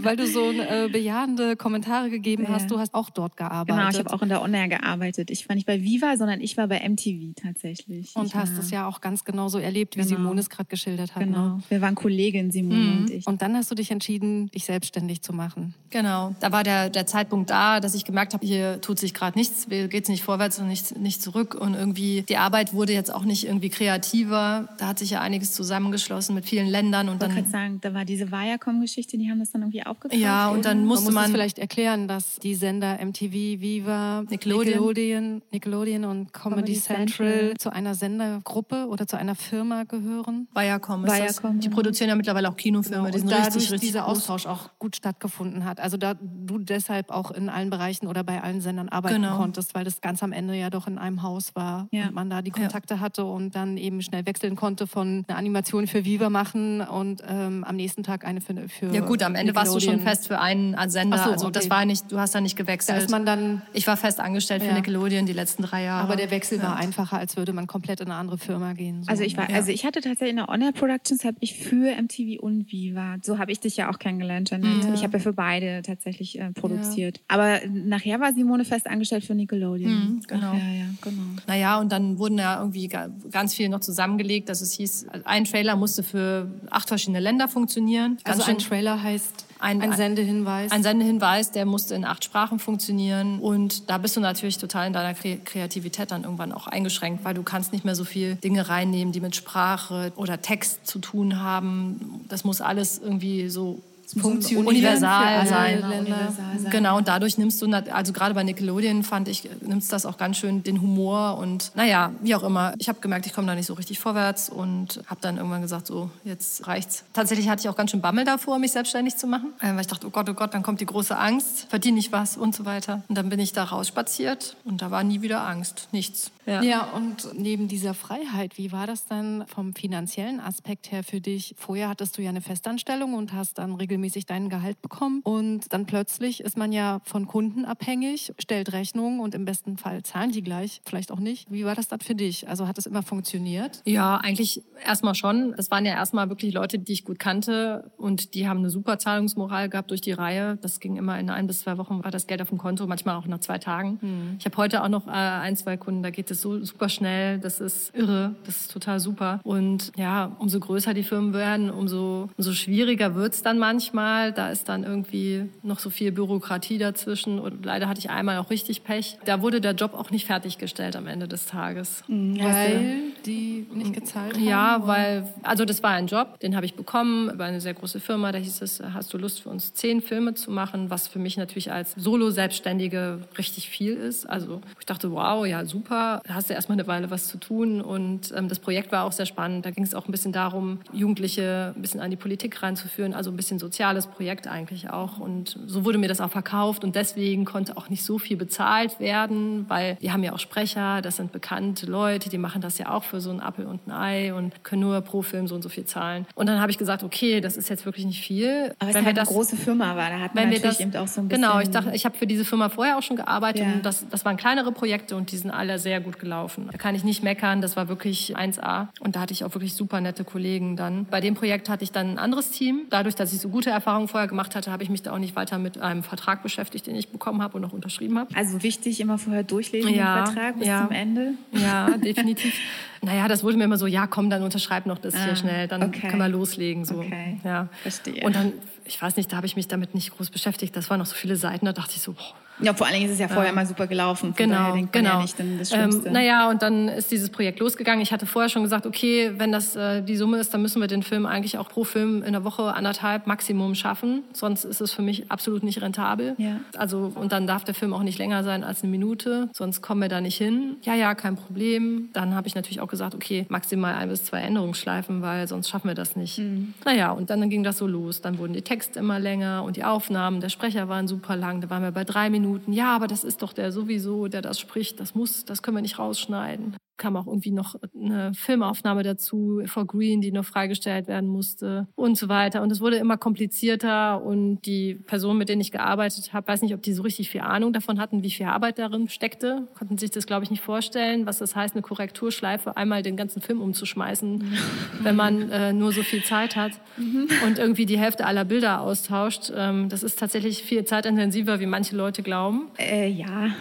weil 0.01 0.16
du 0.16 0.27
so 0.27 0.51
äh, 0.51 0.89
bejahende 0.89 1.56
Kommentare 1.56 2.10
gegeben 2.10 2.44
ja. 2.44 2.50
hast, 2.50 2.70
du 2.70 2.80
hast 2.80 2.94
auch 2.94 3.10
dort 3.10 3.38
gearbeitet. 3.38 3.75
Genau, 3.75 3.87
ich 3.91 4.00
habe 4.00 4.13
auch 4.13 4.22
in 4.22 4.29
der 4.29 4.41
On 4.41 4.53
Air 4.53 4.67
gearbeitet. 4.67 5.32
Ich 5.32 5.48
war 5.48 5.56
nicht 5.56 5.65
bei 5.65 5.82
Viva, 5.82 6.17
sondern 6.17 6.41
ich 6.41 6.58
war 6.58 6.67
bei 6.67 6.88
MTV 6.88 7.34
tatsächlich. 7.36 8.15
Und 8.15 8.27
ich 8.27 8.36
hast 8.36 8.58
es 8.58 8.72
ja 8.72 8.88
auch 8.88 9.01
ganz 9.01 9.24
genau 9.24 9.48
so 9.48 9.60
erlebt, 9.60 9.96
wie 9.96 10.01
genau. 10.01 10.15
Simone 10.15 10.39
es 10.39 10.50
gerade 10.50 10.70
geschildert 10.70 11.15
hat. 11.15 11.24
Genau. 11.24 11.56
Ne? 11.56 11.63
Wir 11.70 11.82
waren 11.82 11.96
Kollegin, 11.96 12.51
Simone 12.51 12.79
mhm. 12.79 12.98
und 12.98 13.10
ich. 13.10 13.27
Und 13.27 13.41
dann 13.41 13.56
hast 13.56 13.72
du 13.72 13.75
dich 13.75 13.91
entschieden, 13.91 14.50
dich 14.51 14.65
selbstständig 14.65 15.22
zu 15.22 15.34
machen. 15.34 15.74
Genau. 15.89 16.36
Da 16.39 16.51
war 16.51 16.63
der, 16.63 16.89
der 16.89 17.06
Zeitpunkt 17.06 17.50
da, 17.50 17.79
dass 17.79 17.96
ich 17.96 18.06
gemerkt 18.06 18.34
habe, 18.34 18.46
hier 18.46 18.82
tut 18.82 19.00
sich 19.00 19.13
gerade 19.13 19.38
nichts, 19.38 19.67
geht 19.70 20.03
es 20.03 20.10
nicht 20.10 20.24
vorwärts 20.24 20.60
und 20.60 20.67
nicht, 20.67 20.98
nicht 20.98 21.22
zurück. 21.22 21.56
Und 21.56 21.74
irgendwie 21.74 22.24
die 22.27 22.38
Arbeit 22.38 22.74
wurde 22.74 22.94
jetzt 22.94 23.13
auch 23.13 23.24
nicht 23.24 23.46
irgendwie 23.46 23.70
kreativer. 23.70 24.70
Da 24.77 24.88
hat 24.88 25.00
sich 25.00 25.12
ja 25.12 25.22
einiges 25.22 25.53
zusammengeschlossen 25.53 26.36
mit 26.36 26.46
vielen 26.46 26.67
Ländern. 26.67 27.10
Und 27.10 27.22
ich 27.24 27.29
dann 27.29 27.50
sagen, 27.50 27.82
da 27.82 27.94
war 27.94 28.06
diese 28.06 28.32
Viacom-Geschichte, 28.32 29.17
die 29.17 29.29
haben 29.29 29.39
das 29.39 29.51
dann 29.51 29.62
irgendwie 29.62 29.86
aufgekauft. 29.86 30.22
Ja, 30.22 30.50
und 30.50 30.65
dann 30.65 30.86
musste 30.86 31.12
man, 31.12 31.24
man 31.24 31.32
vielleicht 31.32 31.60
erklären, 31.60 32.08
dass 32.08 32.38
die 32.38 32.56
Sender 32.56 33.00
MTV, 33.03 33.62
Viva, 33.77 34.24
Nickelodeon, 34.29 34.65
Nickelodeon, 34.65 35.41
Nickelodeon 35.51 36.05
und 36.05 36.34
Comedy, 36.34 36.62
Comedy 36.62 36.74
Central, 36.74 37.29
Central, 37.29 37.57
zu 37.57 37.72
einer 37.72 37.96
Sendergruppe 37.96 38.88
oder 38.88 39.07
zu 39.07 39.17
einer 39.17 39.36
Firma 39.36 39.84
gehören. 39.84 40.48
Viacom 40.53 41.05
ist 41.05 41.13
Viacom, 41.13 41.55
das. 41.55 41.63
Die 41.63 41.69
produzieren 41.69 42.10
ja 42.10 42.15
mittlerweile 42.15 42.50
auch 42.50 42.55
Kinofilme. 42.55 43.12
Genau. 43.12 43.12
Die 43.12 43.19
sind 43.19 43.31
richtig, 43.31 43.72
richtig 43.72 43.79
dieser 43.81 44.07
Austausch 44.07 44.46
auch 44.46 44.69
gut 44.79 44.96
stattgefunden 44.96 45.65
hat. 45.65 45.79
Also 45.79 45.98
da 45.98 46.15
du 46.19 46.57
deshalb 46.57 47.12
auch 47.12 47.31
in 47.31 47.50
allen 47.50 47.69
Bereichen 47.69 48.07
oder 48.07 48.24
bei 48.24 48.41
allen 48.41 48.62
Sendern 48.62 48.89
arbeiten 48.89 49.22
genau. 49.22 49.38
konntest, 49.38 49.75
weil 49.75 49.84
das 49.84 50.01
ganz 50.01 50.24
am 50.24 50.31
Ende 50.31 50.55
ja 50.55 50.69
doch 50.69 50.88
in 50.88 50.98
einem 50.98 51.22
Haus 51.22 51.55
war 51.55 51.88
ja. 51.91 52.07
und 52.07 52.15
man 52.15 52.29
da 52.29 52.41
die 52.41 52.51
Kontakte 52.51 52.96
ja. 52.96 53.00
hatte 53.00 53.25
und 53.25 53.55
dann 53.55 53.77
eben 53.77 54.01
schnell 54.01 54.25
wechseln 54.25 54.55
konnte 54.55 54.88
von 54.88 55.24
einer 55.27 55.38
Animation 55.38 55.88
für 55.88 56.05
Viva 56.05 56.29
machen 56.29 56.81
und 56.81 57.22
ähm, 57.27 57.63
am 57.63 57.75
nächsten 57.75 58.03
Tag 58.03 58.25
eine 58.25 58.41
für, 58.41 58.55
für 58.67 58.93
Ja 58.93 59.01
gut, 59.01 59.22
am 59.22 59.36
Ende 59.36 59.53
warst 59.55 59.75
du 59.75 59.79
schon 59.79 60.00
fest 60.00 60.27
für 60.27 60.39
einen 60.39 60.75
Sender. 60.89 61.17
So, 61.17 61.31
also 61.31 61.46
okay. 61.48 61.53
das 61.53 61.69
war 61.69 61.86
nicht, 61.86 62.12
du 62.12 62.19
hast 62.19 62.34
da 62.34 62.41
nicht 62.41 62.55
gewechselt. 62.55 62.98
Da 62.98 63.01
ist 63.01 63.12
man 63.12 63.25
dann, 63.25 63.62
ich 63.74 63.88
war 63.88 63.97
fest 63.97 64.19
angestellt 64.19 64.63
für 64.63 64.74
Nickelodeon 64.74 65.25
die 65.25 65.33
letzten 65.33 65.63
drei 65.63 65.83
Jahre. 65.83 66.03
Aber 66.03 66.15
der 66.15 66.31
Wechsel 66.31 66.62
war 66.62 66.75
einfacher, 66.75 67.17
als 67.17 67.38
würde 67.38 67.53
man 67.53 67.67
komplett 67.67 68.01
in 68.01 68.07
eine 68.07 68.15
andere 68.15 68.38
Firma 68.38 68.74
gehen. 68.74 69.03
So. 69.03 69.09
Also 69.09 69.24
ich 69.24 69.38
war, 69.38 69.50
also 69.50 69.71
ich 69.71 69.86
hatte 69.86 70.01
tatsächlich 70.01 70.31
in 70.31 70.38
der 70.38 70.50
On 70.50 70.62
Air 70.62 70.71
Productions 70.71 71.24
habe 71.24 71.38
ich 71.39 71.55
für 71.55 71.95
MTV 72.01 72.41
und 72.41 72.71
Viva. 72.71 73.17
So 73.21 73.38
habe 73.38 73.51
ich 73.51 73.59
dich 73.59 73.77
ja 73.77 73.89
auch 73.89 74.00
kennengelernt, 74.00 74.50
Janette. 74.50 74.88
Mhm. 74.88 74.93
Ich 74.93 75.03
habe 75.03 75.17
ja 75.17 75.19
für 75.19 75.33
beide 75.33 75.81
tatsächlich 75.81 76.39
äh, 76.39 76.51
produziert. 76.51 77.21
Aber 77.27 77.59
nachher 77.67 78.19
war 78.19 78.33
Simone 78.33 78.65
fest 78.65 78.88
angestellt 78.88 79.25
für 79.25 79.36
Nickelodeon. 79.36 79.91
Mhm, 79.91 80.21
genau. 80.27 80.51
Ach, 80.53 80.57
ja, 80.57 80.74
ja, 80.74 80.86
genau. 81.01 81.21
Naja, 81.47 81.79
und 81.79 81.91
dann 81.91 82.17
wurden 82.17 82.38
ja 82.38 82.59
irgendwie 82.59 82.88
ganz 82.88 83.53
viel 83.53 83.69
noch 83.69 83.79
zusammengelegt, 83.79 84.50
dass 84.50 84.62
es 84.62 84.74
hieß, 84.74 85.07
ein 85.24 85.45
Trailer 85.45 85.75
musste 85.75 86.03
für 86.03 86.51
acht 86.69 86.88
verschiedene 86.88 87.19
Länder 87.19 87.47
funktionieren. 87.47 88.17
Ganz 88.24 88.39
also 88.39 88.51
ein 88.51 88.59
Trailer 88.59 89.01
heißt 89.01 89.47
ein, 89.59 89.81
ein 89.81 89.93
Sendehinweis. 89.93 90.71
Ein 90.71 90.83
Sendehinweis, 90.83 91.51
der 91.51 91.65
musste 91.65 91.95
in 91.95 92.05
acht 92.05 92.23
Sprachen 92.23 92.59
funktionieren. 92.59 93.39
Und 93.39 93.89
da 93.89 93.97
bist 93.97 94.15
du 94.15 94.19
natürlich 94.19 94.57
total 94.57 94.87
in 94.87 94.93
deiner 94.93 95.13
Kreativität 95.13 96.11
dann 96.11 96.23
irgendwann 96.23 96.51
auch 96.51 96.67
eingeschränkt, 96.67 97.23
weil 97.25 97.33
du 97.33 97.43
kannst 97.43 97.73
nicht 97.73 97.85
mehr 97.85 97.95
so 97.95 98.05
viel 98.05 98.35
Dinge 98.35 98.69
reinnehmen, 98.69 99.11
die 99.11 99.21
mit 99.21 99.35
Sprache 99.35 100.11
oder 100.15 100.41
Text 100.41 100.85
zu 100.85 100.99
tun 100.99 101.41
haben. 101.41 102.25
Das 102.29 102.43
muss 102.43 102.61
alles 102.61 102.99
irgendwie 102.99 103.49
so 103.49 103.81
universal 104.15 105.47
sein. 105.47 105.83
universal 105.83 106.59
sein. 106.59 106.71
Genau, 106.71 106.97
und 106.97 107.07
dadurch 107.07 107.37
nimmst 107.37 107.61
du, 107.61 107.71
also 107.91 108.13
gerade 108.13 108.33
bei 108.33 108.43
Nickelodeon 108.43 109.03
fand 109.03 109.27
ich, 109.27 109.49
nimmst 109.61 109.91
das 109.91 110.05
auch 110.05 110.17
ganz 110.17 110.37
schön 110.37 110.63
den 110.63 110.81
Humor 110.81 111.37
und 111.37 111.71
naja, 111.75 112.11
wie 112.21 112.35
auch 112.35 112.43
immer. 112.43 112.73
Ich 112.77 112.89
habe 112.89 112.99
gemerkt, 112.99 113.25
ich 113.25 113.33
komme 113.33 113.47
da 113.47 113.55
nicht 113.55 113.65
so 113.65 113.73
richtig 113.73 113.99
vorwärts 113.99 114.49
und 114.49 115.01
habe 115.07 115.19
dann 115.21 115.37
irgendwann 115.37 115.61
gesagt, 115.61 115.87
so, 115.87 116.09
jetzt 116.23 116.67
reicht's. 116.67 117.03
Tatsächlich 117.13 117.49
hatte 117.49 117.61
ich 117.61 117.69
auch 117.69 117.75
ganz 117.75 117.91
schön 117.91 118.01
Bammel 118.01 118.25
davor, 118.25 118.59
mich 118.59 118.71
selbstständig 118.71 119.17
zu 119.17 119.27
machen, 119.27 119.53
äh, 119.59 119.73
weil 119.73 119.81
ich 119.81 119.87
dachte, 119.87 120.07
oh 120.07 120.09
Gott, 120.09 120.29
oh 120.29 120.33
Gott, 120.33 120.53
dann 120.53 120.63
kommt 120.63 120.81
die 120.81 120.85
große 120.85 121.17
Angst, 121.17 121.67
verdiene 121.69 121.99
ich 121.99 122.11
was 122.11 122.37
und 122.37 122.55
so 122.55 122.65
weiter. 122.65 123.03
Und 123.07 123.17
dann 123.17 123.29
bin 123.29 123.39
ich 123.39 123.53
da 123.53 123.65
rausspaziert 123.65 124.55
und 124.63 124.81
da 124.81 124.91
war 124.91 125.03
nie 125.03 125.21
wieder 125.21 125.45
Angst, 125.45 125.89
nichts. 125.91 126.31
Ja. 126.45 126.61
ja, 126.61 126.83
und 126.95 127.27
neben 127.33 127.67
dieser 127.67 127.93
Freiheit, 127.93 128.57
wie 128.57 128.71
war 128.71 128.87
das 128.87 129.05
dann 129.05 129.45
vom 129.47 129.75
finanziellen 129.75 130.39
Aspekt 130.39 130.91
her 130.93 131.03
für 131.03 131.19
dich? 131.19 131.53
Vorher 131.57 131.89
hattest 131.89 132.17
du 132.17 132.21
ja 132.21 132.29
eine 132.29 132.39
Festanstellung 132.39 133.15
und 133.15 133.33
hast 133.33 133.57
dann 133.57 133.75
regelmäßig 133.75 133.97
regelmäßig 133.98 134.25
dein 134.25 134.50
Gehalt 134.50 134.82
bekommen. 134.82 135.22
Und 135.24 135.74
dann 135.74 135.86
plötzlich 135.86 136.42
ist 136.42 136.58
man 136.58 136.72
ja 136.72 137.01
von 137.04 137.27
Kunden 137.27 137.66
abhängig, 137.66 138.34
stellt 138.38 138.72
Rechnungen 138.72 139.20
und 139.20 139.34
im 139.34 139.46
besten 139.46 139.77
Fall 139.77 140.04
zahlen 140.04 140.32
die 140.32 140.44
gleich, 140.44 140.82
vielleicht 140.86 141.12
auch 141.12 141.20
nicht. 141.20 141.51
Wie 141.51 141.66
war 141.66 141.75
das 141.75 141.88
dann 141.88 142.00
für 142.00 142.16
dich? 142.16 142.48
Also 142.48 142.68
hat 142.68 142.77
es 142.77 142.86
immer 142.86 143.01
funktioniert? 143.01 143.82
Ja, 143.86 144.18
eigentlich 144.18 144.62
erstmal 144.86 145.16
schon. 145.16 145.54
Es 145.58 145.72
waren 145.72 145.86
ja 145.86 145.94
erstmal 145.94 146.30
wirklich 146.30 146.54
Leute, 146.54 146.77
die 146.80 146.94
ich 146.94 147.06
gut 147.06 147.18
kannte 147.18 147.92
und 147.98 148.36
die 148.36 148.48
haben 148.48 148.60
eine 148.60 148.70
super 148.70 149.00
Zahlungsmoral 149.00 149.70
gehabt 149.70 149.89
durch 149.89 150.01
die 150.01 150.12
Reihe. 150.12 150.58
Das 150.62 150.80
ging 150.80 150.98
immer 150.98 151.20
in 151.20 151.30
ein 151.30 151.48
bis 151.48 151.62
zwei 151.62 151.77
Wochen, 151.77 152.04
war 152.04 152.12
das 152.12 152.27
Geld 152.27 152.42
auf 152.42 152.50
dem 152.50 152.58
Konto, 152.58 152.86
manchmal 152.86 153.16
auch 153.16 153.25
nach 153.25 153.39
zwei 153.39 153.58
Tagen. 153.58 153.98
Hm. 154.01 154.36
Ich 154.39 154.46
habe 154.46 154.58
heute 154.58 154.84
auch 154.84 154.89
noch 154.89 155.08
äh, 155.08 155.12
ein, 155.12 155.56
zwei 155.56 155.77
Kunden, 155.77 156.04
da 156.04 156.12
geht 156.12 156.30
es 156.30 156.42
so 156.42 156.63
super 156.63 156.89
schnell. 156.89 157.39
Das 157.39 157.60
ist 157.60 157.96
irre, 157.96 158.36
das 158.46 158.62
ist 158.62 158.72
total 158.72 159.00
super. 159.00 159.39
Und 159.44 159.92
ja, 159.98 160.36
umso 160.39 160.60
größer 160.60 160.94
die 160.94 161.04
Firmen 161.04 161.34
werden, 161.34 161.72
umso, 161.72 162.30
umso 162.38 162.51
schwieriger 162.54 163.16
wird 163.16 163.34
es 163.34 163.42
dann 163.42 163.58
manchmal 163.58 163.87
manchmal. 163.88 164.32
Da 164.32 164.50
ist 164.50 164.70
dann 164.70 164.84
irgendwie 164.84 165.50
noch 165.63 165.79
so 165.79 165.89
viel 165.89 166.12
Bürokratie 166.12 166.77
dazwischen. 166.77 167.39
Und 167.39 167.65
leider 167.65 167.88
hatte 167.88 168.00
ich 168.00 168.10
einmal 168.10 168.38
auch 168.38 168.50
richtig 168.50 168.84
Pech. 168.84 169.17
Da 169.25 169.41
wurde 169.41 169.62
der 169.62 169.74
Job 169.74 169.94
auch 169.94 170.12
nicht 170.12 170.25
fertiggestellt 170.25 170.96
am 170.96 171.08
Ende 171.08 171.27
des 171.27 171.46
Tages. 171.46 172.03
Mhm, 172.08 172.39
weil 172.41 172.98
die 173.25 173.65
nicht 173.74 173.94
gezahlt 173.94 174.36
haben? 174.36 174.44
Ja, 174.44 174.82
weil, 174.86 175.27
also 175.44 175.65
das 175.65 175.84
war 175.84 175.91
ein 175.91 176.08
Job, 176.08 176.39
den 176.39 176.56
habe 176.56 176.65
ich 176.65 176.75
bekommen 176.75 177.29
über 177.29 177.46
eine 177.46 177.62
sehr 177.62 177.74
große 177.74 178.00
Firma. 178.00 178.32
Da 178.32 178.38
hieß 178.38 178.62
es, 178.62 178.82
hast 178.94 179.13
du 179.13 179.17
Lust 179.17 179.41
für 179.41 179.50
uns 179.50 179.74
zehn 179.74 180.01
Filme 180.01 180.34
zu 180.34 180.51
machen, 180.51 180.89
was 180.89 181.08
für 181.08 181.20
mich 181.20 181.38
natürlich 181.38 181.72
als 181.72 181.94
Solo-Selbstständige 181.96 183.20
richtig 183.38 183.70
viel 183.70 183.94
ist. 183.94 184.25
Also 184.29 184.62
ich 184.79 184.86
dachte, 184.86 185.12
wow, 185.12 185.46
ja 185.46 185.65
super, 185.65 186.22
da 186.25 186.34
hast 186.34 186.50
du 186.50 186.53
erstmal 186.53 186.77
eine 186.77 186.88
Weile 186.88 187.10
was 187.10 187.27
zu 187.27 187.38
tun. 187.38 187.82
Und 187.82 188.34
ähm, 188.36 188.48
das 188.48 188.60
Projekt 188.60 188.91
war 188.91 189.03
auch 189.03 189.12
sehr 189.12 189.25
spannend. 189.25 189.65
Da 189.65 189.72
ging 189.72 189.84
es 189.84 189.94
auch 189.94 190.08
ein 190.08 190.12
bisschen 190.12 190.32
darum, 190.32 190.79
Jugendliche 190.91 191.74
ein 191.75 191.82
bisschen 191.82 192.00
an 192.00 192.12
die 192.12 192.17
Politik 192.17 192.62
reinzuführen, 192.62 193.13
also 193.13 193.32
ein 193.32 193.38
bisschen 193.38 193.60
sozial 193.60 193.76
soziales 193.77 194.07
Projekt 194.07 194.48
eigentlich 194.48 194.89
auch. 194.89 195.19
Und 195.19 195.60
so 195.67 195.86
wurde 195.86 196.00
mir 196.00 196.07
das 196.07 196.19
auch 196.19 196.31
verkauft 196.31 196.84
und 196.84 196.96
deswegen 196.96 197.46
konnte 197.46 197.77
auch 197.77 197.89
nicht 197.89 198.03
so 198.03 198.17
viel 198.17 198.36
bezahlt 198.36 199.00
werden, 199.00 199.65
weil 199.67 199.98
wir 200.00 200.13
haben 200.13 200.24
ja 200.24 200.34
auch 200.34 200.39
Sprecher, 200.39 201.03
das 201.03 201.17
sind 201.17 201.31
bekannte 201.31 201.86
Leute, 201.86 202.29
die 202.29 202.39
machen 202.39 202.60
das 202.60 202.79
ja 202.79 202.89
auch 202.89 203.03
für 203.03 203.22
so 203.22 203.29
ein 203.29 203.39
Apfel 203.39 203.67
und 203.67 203.86
ein 203.86 203.91
Ei 203.91 204.34
und 204.34 204.63
können 204.63 204.81
nur 204.81 205.00
pro 205.01 205.22
Film 205.22 205.48
so 205.48 205.53
und 205.53 205.62
so 205.62 205.69
viel 205.69 205.86
zahlen. 205.86 206.25
Und 206.34 206.48
dann 206.48 206.60
habe 206.60 206.72
ich 206.72 206.79
gesagt, 206.79 207.03
okay, 207.03 207.39
das 207.39 207.55
ist 207.55 207.69
jetzt 207.69 207.86
wirklich 207.86 208.07
nicht 208.07 208.22
viel. 208.22 208.74
Aber 208.79 208.91
wenn 208.93 209.01
es 209.01 209.05
halt 209.05 209.17
das, 209.17 209.27
eine 209.27 209.38
große 209.38 209.57
Firma 209.57 209.96
war, 209.96 210.10
da 210.10 210.19
hat 210.19 210.34
man 210.34 210.46
natürlich 210.46 210.63
das, 210.63 210.79
eben 210.79 210.96
auch 210.96 211.07
so 211.07 211.22
ein 211.22 211.27
bisschen... 211.27 211.43
Genau, 211.43 211.60
ich 211.60 211.69
dachte, 211.69 211.91
ich 211.93 212.03
habe 212.03 212.17
für 212.17 212.25
diese 212.25 212.46
Firma 212.46 212.69
vorher 212.69 212.98
auch 212.98 213.03
schon 213.03 213.17
gearbeitet 213.17 213.63
ja. 213.63 213.74
und 213.74 213.86
das, 213.86 214.07
das 214.10 214.25
waren 214.25 214.38
kleinere 214.38 214.72
Projekte 214.72 215.15
und 215.15 215.31
die 215.31 215.38
sind 215.38 215.51
alle 215.51 215.77
sehr 215.77 216.01
gut 216.01 216.17
gelaufen. 216.17 216.67
Da 216.72 216.79
kann 216.79 216.96
ich 216.96 217.03
nicht 217.03 217.22
meckern, 217.22 217.62
das 217.62 217.75
war 217.75 217.89
wirklich 217.89 218.36
1A 218.36 218.88
und 219.01 219.15
da 219.15 219.19
hatte 219.19 219.34
ich 219.34 219.43
auch 219.43 219.53
wirklich 219.53 219.75
super 219.75 220.01
nette 220.01 220.24
Kollegen 220.24 220.75
dann. 220.75 221.05
Bei 221.05 221.22
dem 221.22 221.36
Projekt 221.36 221.69
hatte 221.69 221.84
ich 221.84 221.91
dann 221.91 222.13
ein 222.13 222.17
anderes 222.17 222.50
Team. 222.50 222.88
Dadurch, 222.89 223.13
dass 223.13 223.34
ich 223.34 223.39
so 223.39 223.50
gute 223.67 223.74
Erfahrungen 223.74 224.07
vorher 224.07 224.29
gemacht 224.29 224.55
hatte, 224.55 224.71
habe 224.71 224.83
ich 224.83 224.89
mich 224.89 225.01
da 225.01 225.12
auch 225.12 225.17
nicht 225.17 225.36
weiter 225.36 225.57
mit 225.57 225.77
einem 225.77 226.01
Vertrag 226.01 226.41
beschäftigt, 226.41 226.88
den 226.88 226.95
ich 226.95 227.09
bekommen 227.09 227.41
habe 227.41 227.57
und 227.57 227.62
noch 227.62 227.74
unterschrieben 227.74 228.17
habe. 228.17 228.33
Also 228.33 228.63
wichtig, 228.63 229.01
immer 229.01 229.17
vorher 229.17 229.43
durchlesen 229.43 229.93
ja, 229.93 230.24
den 230.24 230.25
Vertrag 230.25 230.57
bis 230.57 230.67
ja, 230.67 230.86
zum 230.86 230.95
Ende. 230.95 231.33
Ja, 231.51 231.97
definitiv. 231.97 232.53
naja, 233.07 233.29
das 233.29 233.41
wurde 233.41 233.55
mir 233.55 233.63
immer 233.63 233.77
so, 233.77 233.87
ja, 233.87 234.05
komm, 234.05 234.29
dann 234.29 234.43
unterschreib 234.43 234.85
noch 234.85 234.97
das 234.97 235.15
ah, 235.15 235.23
hier 235.23 235.35
schnell, 235.37 235.69
dann 235.69 235.81
okay. 235.81 236.09
können 236.09 236.19
wir 236.19 236.27
loslegen. 236.27 236.83
So. 236.83 236.95
Okay, 236.95 237.39
ja. 237.43 237.69
verstehe. 237.81 238.25
Und 238.25 238.35
dann, 238.35 238.51
ich 238.83 239.01
weiß 239.01 239.15
nicht, 239.15 239.31
da 239.31 239.37
habe 239.37 239.47
ich 239.47 239.55
mich 239.55 239.69
damit 239.69 239.95
nicht 239.95 240.15
groß 240.15 240.29
beschäftigt. 240.29 240.75
Das 240.75 240.89
waren 240.89 240.99
noch 240.99 241.05
so 241.05 241.15
viele 241.15 241.37
Seiten, 241.37 241.65
da 241.65 241.71
dachte 241.71 241.93
ich 241.95 242.01
so, 242.01 242.11
boah, 242.11 242.35
ja, 242.59 242.73
vor 242.73 242.87
allen 242.87 242.95
Dingen 242.95 243.05
ist 243.05 243.13
es 243.13 243.19
ja 243.19 243.27
vorher 243.27 243.47
ja. 243.47 243.53
mal 243.53 243.65
super 243.65 243.85
gelaufen. 243.85 244.33
Genau, 244.35 244.73
genau. 244.91 245.09
Ja 245.09 245.21
nicht 245.21 245.35
das 245.59 245.71
ähm, 245.71 246.01
naja, 246.11 246.49
und 246.49 246.61
dann 246.61 246.87
ist 246.87 247.11
dieses 247.11 247.29
Projekt 247.29 247.59
losgegangen. 247.59 248.01
Ich 248.01 248.11
hatte 248.11 248.25
vorher 248.25 248.49
schon 248.49 248.63
gesagt, 248.63 248.85
okay, 248.85 249.33
wenn 249.37 249.51
das 249.51 249.75
äh, 249.75 250.01
die 250.01 250.15
Summe 250.15 250.39
ist, 250.39 250.53
dann 250.53 250.61
müssen 250.61 250.81
wir 250.81 250.87
den 250.87 251.03
Film 251.03 251.25
eigentlich 251.25 251.57
auch 251.57 251.69
pro 251.69 251.83
Film 251.83 252.23
in 252.23 252.33
der 252.33 252.43
Woche 252.43 252.73
anderthalb 252.73 253.27
Maximum 253.27 253.75
schaffen. 253.75 254.23
Sonst 254.33 254.63
ist 254.63 254.81
es 254.81 254.91
für 254.91 255.03
mich 255.03 255.31
absolut 255.31 255.63
nicht 255.63 255.81
rentabel. 255.81 256.35
Ja. 256.37 256.59
Also, 256.75 257.11
und 257.13 257.31
dann 257.31 257.45
darf 257.45 257.63
der 257.63 257.75
Film 257.75 257.93
auch 257.93 258.03
nicht 258.03 258.17
länger 258.17 258.43
sein 258.43 258.63
als 258.63 258.81
eine 258.81 258.91
Minute. 258.91 259.49
Sonst 259.53 259.81
kommen 259.81 260.01
wir 260.01 260.09
da 260.09 260.19
nicht 260.19 260.37
hin. 260.37 260.77
Ja, 260.81 260.95
ja, 260.95 261.13
kein 261.13 261.35
Problem. 261.35 262.09
Dann 262.13 262.33
habe 262.33 262.47
ich 262.47 262.55
natürlich 262.55 262.81
auch 262.81 262.87
gesagt, 262.87 262.97
okay, 263.01 263.46
maximal 263.50 263.96
ein 263.96 264.10
bis 264.10 264.25
zwei 264.25 264.39
Änderungsschleifen, 264.39 265.22
weil 265.22 265.48
sonst 265.48 265.70
schaffen 265.70 265.88
wir 265.88 265.96
das 265.96 266.16
nicht. 266.16 266.38
Mhm. 266.39 266.74
Naja, 266.86 267.12
und 267.12 267.30
dann 267.30 267.50
ging 267.50 267.63
das 267.63 267.77
so 267.77 267.88
los. 267.88 268.22
Dann 268.22 268.38
wurden 268.38 268.54
die 268.54 268.62
Texte 268.62 269.00
immer 269.00 269.20
länger 269.20 269.63
und 269.63 269.77
die 269.77 269.84
Aufnahmen. 269.84 270.42
Der 270.42 270.50
Sprecher 270.50 270.88
waren 270.90 271.07
super 271.07 271.36
lang. 271.36 271.62
Da 271.62 271.70
waren 271.70 271.83
wir 271.83 271.92
bei 271.92 272.03
drei 272.03 272.29
Minuten 272.29 272.48
Minuten, 272.48 272.74
ja, 272.74 272.96
aber 272.96 273.07
das 273.07 273.24
ist 273.24 273.42
doch 273.42 273.53
der 273.53 273.72
sowieso, 273.72 274.27
der 274.27 274.42
das 274.42 274.60
spricht, 274.60 275.00
das 275.00 275.16
muss, 275.16 275.46
das 275.46 275.62
können 275.62 275.77
wir 275.77 275.81
nicht 275.81 276.00
rausschneiden 276.00 276.75
kam 276.98 277.16
auch 277.16 277.27
irgendwie 277.27 277.51
noch 277.51 277.75
eine 277.96 278.33
Filmaufnahme 278.33 279.03
dazu 279.03 279.62
for 279.66 279.86
Green, 279.86 280.20
die 280.20 280.31
noch 280.31 280.46
freigestellt 280.46 281.07
werden 281.07 281.29
musste 281.29 281.88
und 281.96 282.18
so 282.18 282.27
weiter. 282.27 282.62
Und 282.62 282.72
es 282.72 282.81
wurde 282.81 282.98
immer 282.98 283.18
komplizierter 283.18 284.24
und 284.24 284.62
die 284.66 284.96
Personen, 284.96 285.38
mit 285.38 285.50
denen 285.50 285.62
ich 285.62 285.72
gearbeitet 285.72 286.33
habe, 286.33 286.48
weiß 286.48 286.64
nicht, 286.64 286.74
ob 286.74 286.81
die 286.81 286.94
so 286.94 287.03
richtig 287.03 287.29
viel 287.29 287.42
Ahnung 287.42 287.72
davon 287.72 288.00
hatten, 288.00 288.24
wie 288.24 288.31
viel 288.31 288.48
Arbeit 288.48 288.79
darin 288.79 289.07
steckte, 289.07 289.68
konnten 289.77 289.98
sich 289.98 290.12
das, 290.12 290.25
glaube 290.25 290.44
ich, 290.44 290.51
nicht 290.51 290.64
vorstellen, 290.64 291.25
was 291.25 291.38
das 291.38 291.55
heißt, 291.55 291.75
eine 291.75 291.83
Korrekturschleife 291.83 292.75
einmal 292.77 293.03
den 293.03 293.18
ganzen 293.18 293.42
Film 293.42 293.61
umzuschmeißen, 293.61 294.37
mhm. 294.37 294.57
wenn 295.03 295.16
man 295.16 295.51
äh, 295.51 295.74
nur 295.74 295.92
so 295.92 296.01
viel 296.03 296.24
Zeit 296.24 296.55
hat 296.55 296.72
mhm. 296.98 297.27
und 297.46 297.59
irgendwie 297.59 297.85
die 297.85 297.98
Hälfte 298.00 298.25
aller 298.25 298.46
Bilder 298.46 298.81
austauscht. 298.81 299.51
Ähm, 299.55 299.90
das 299.90 300.03
ist 300.03 300.18
tatsächlich 300.18 300.63
viel 300.63 300.85
zeitintensiver, 300.85 301.59
wie 301.59 301.66
manche 301.66 301.96
Leute 301.96 302.24
glauben. 302.24 302.68
Äh, 302.77 303.09
ja. 303.09 303.27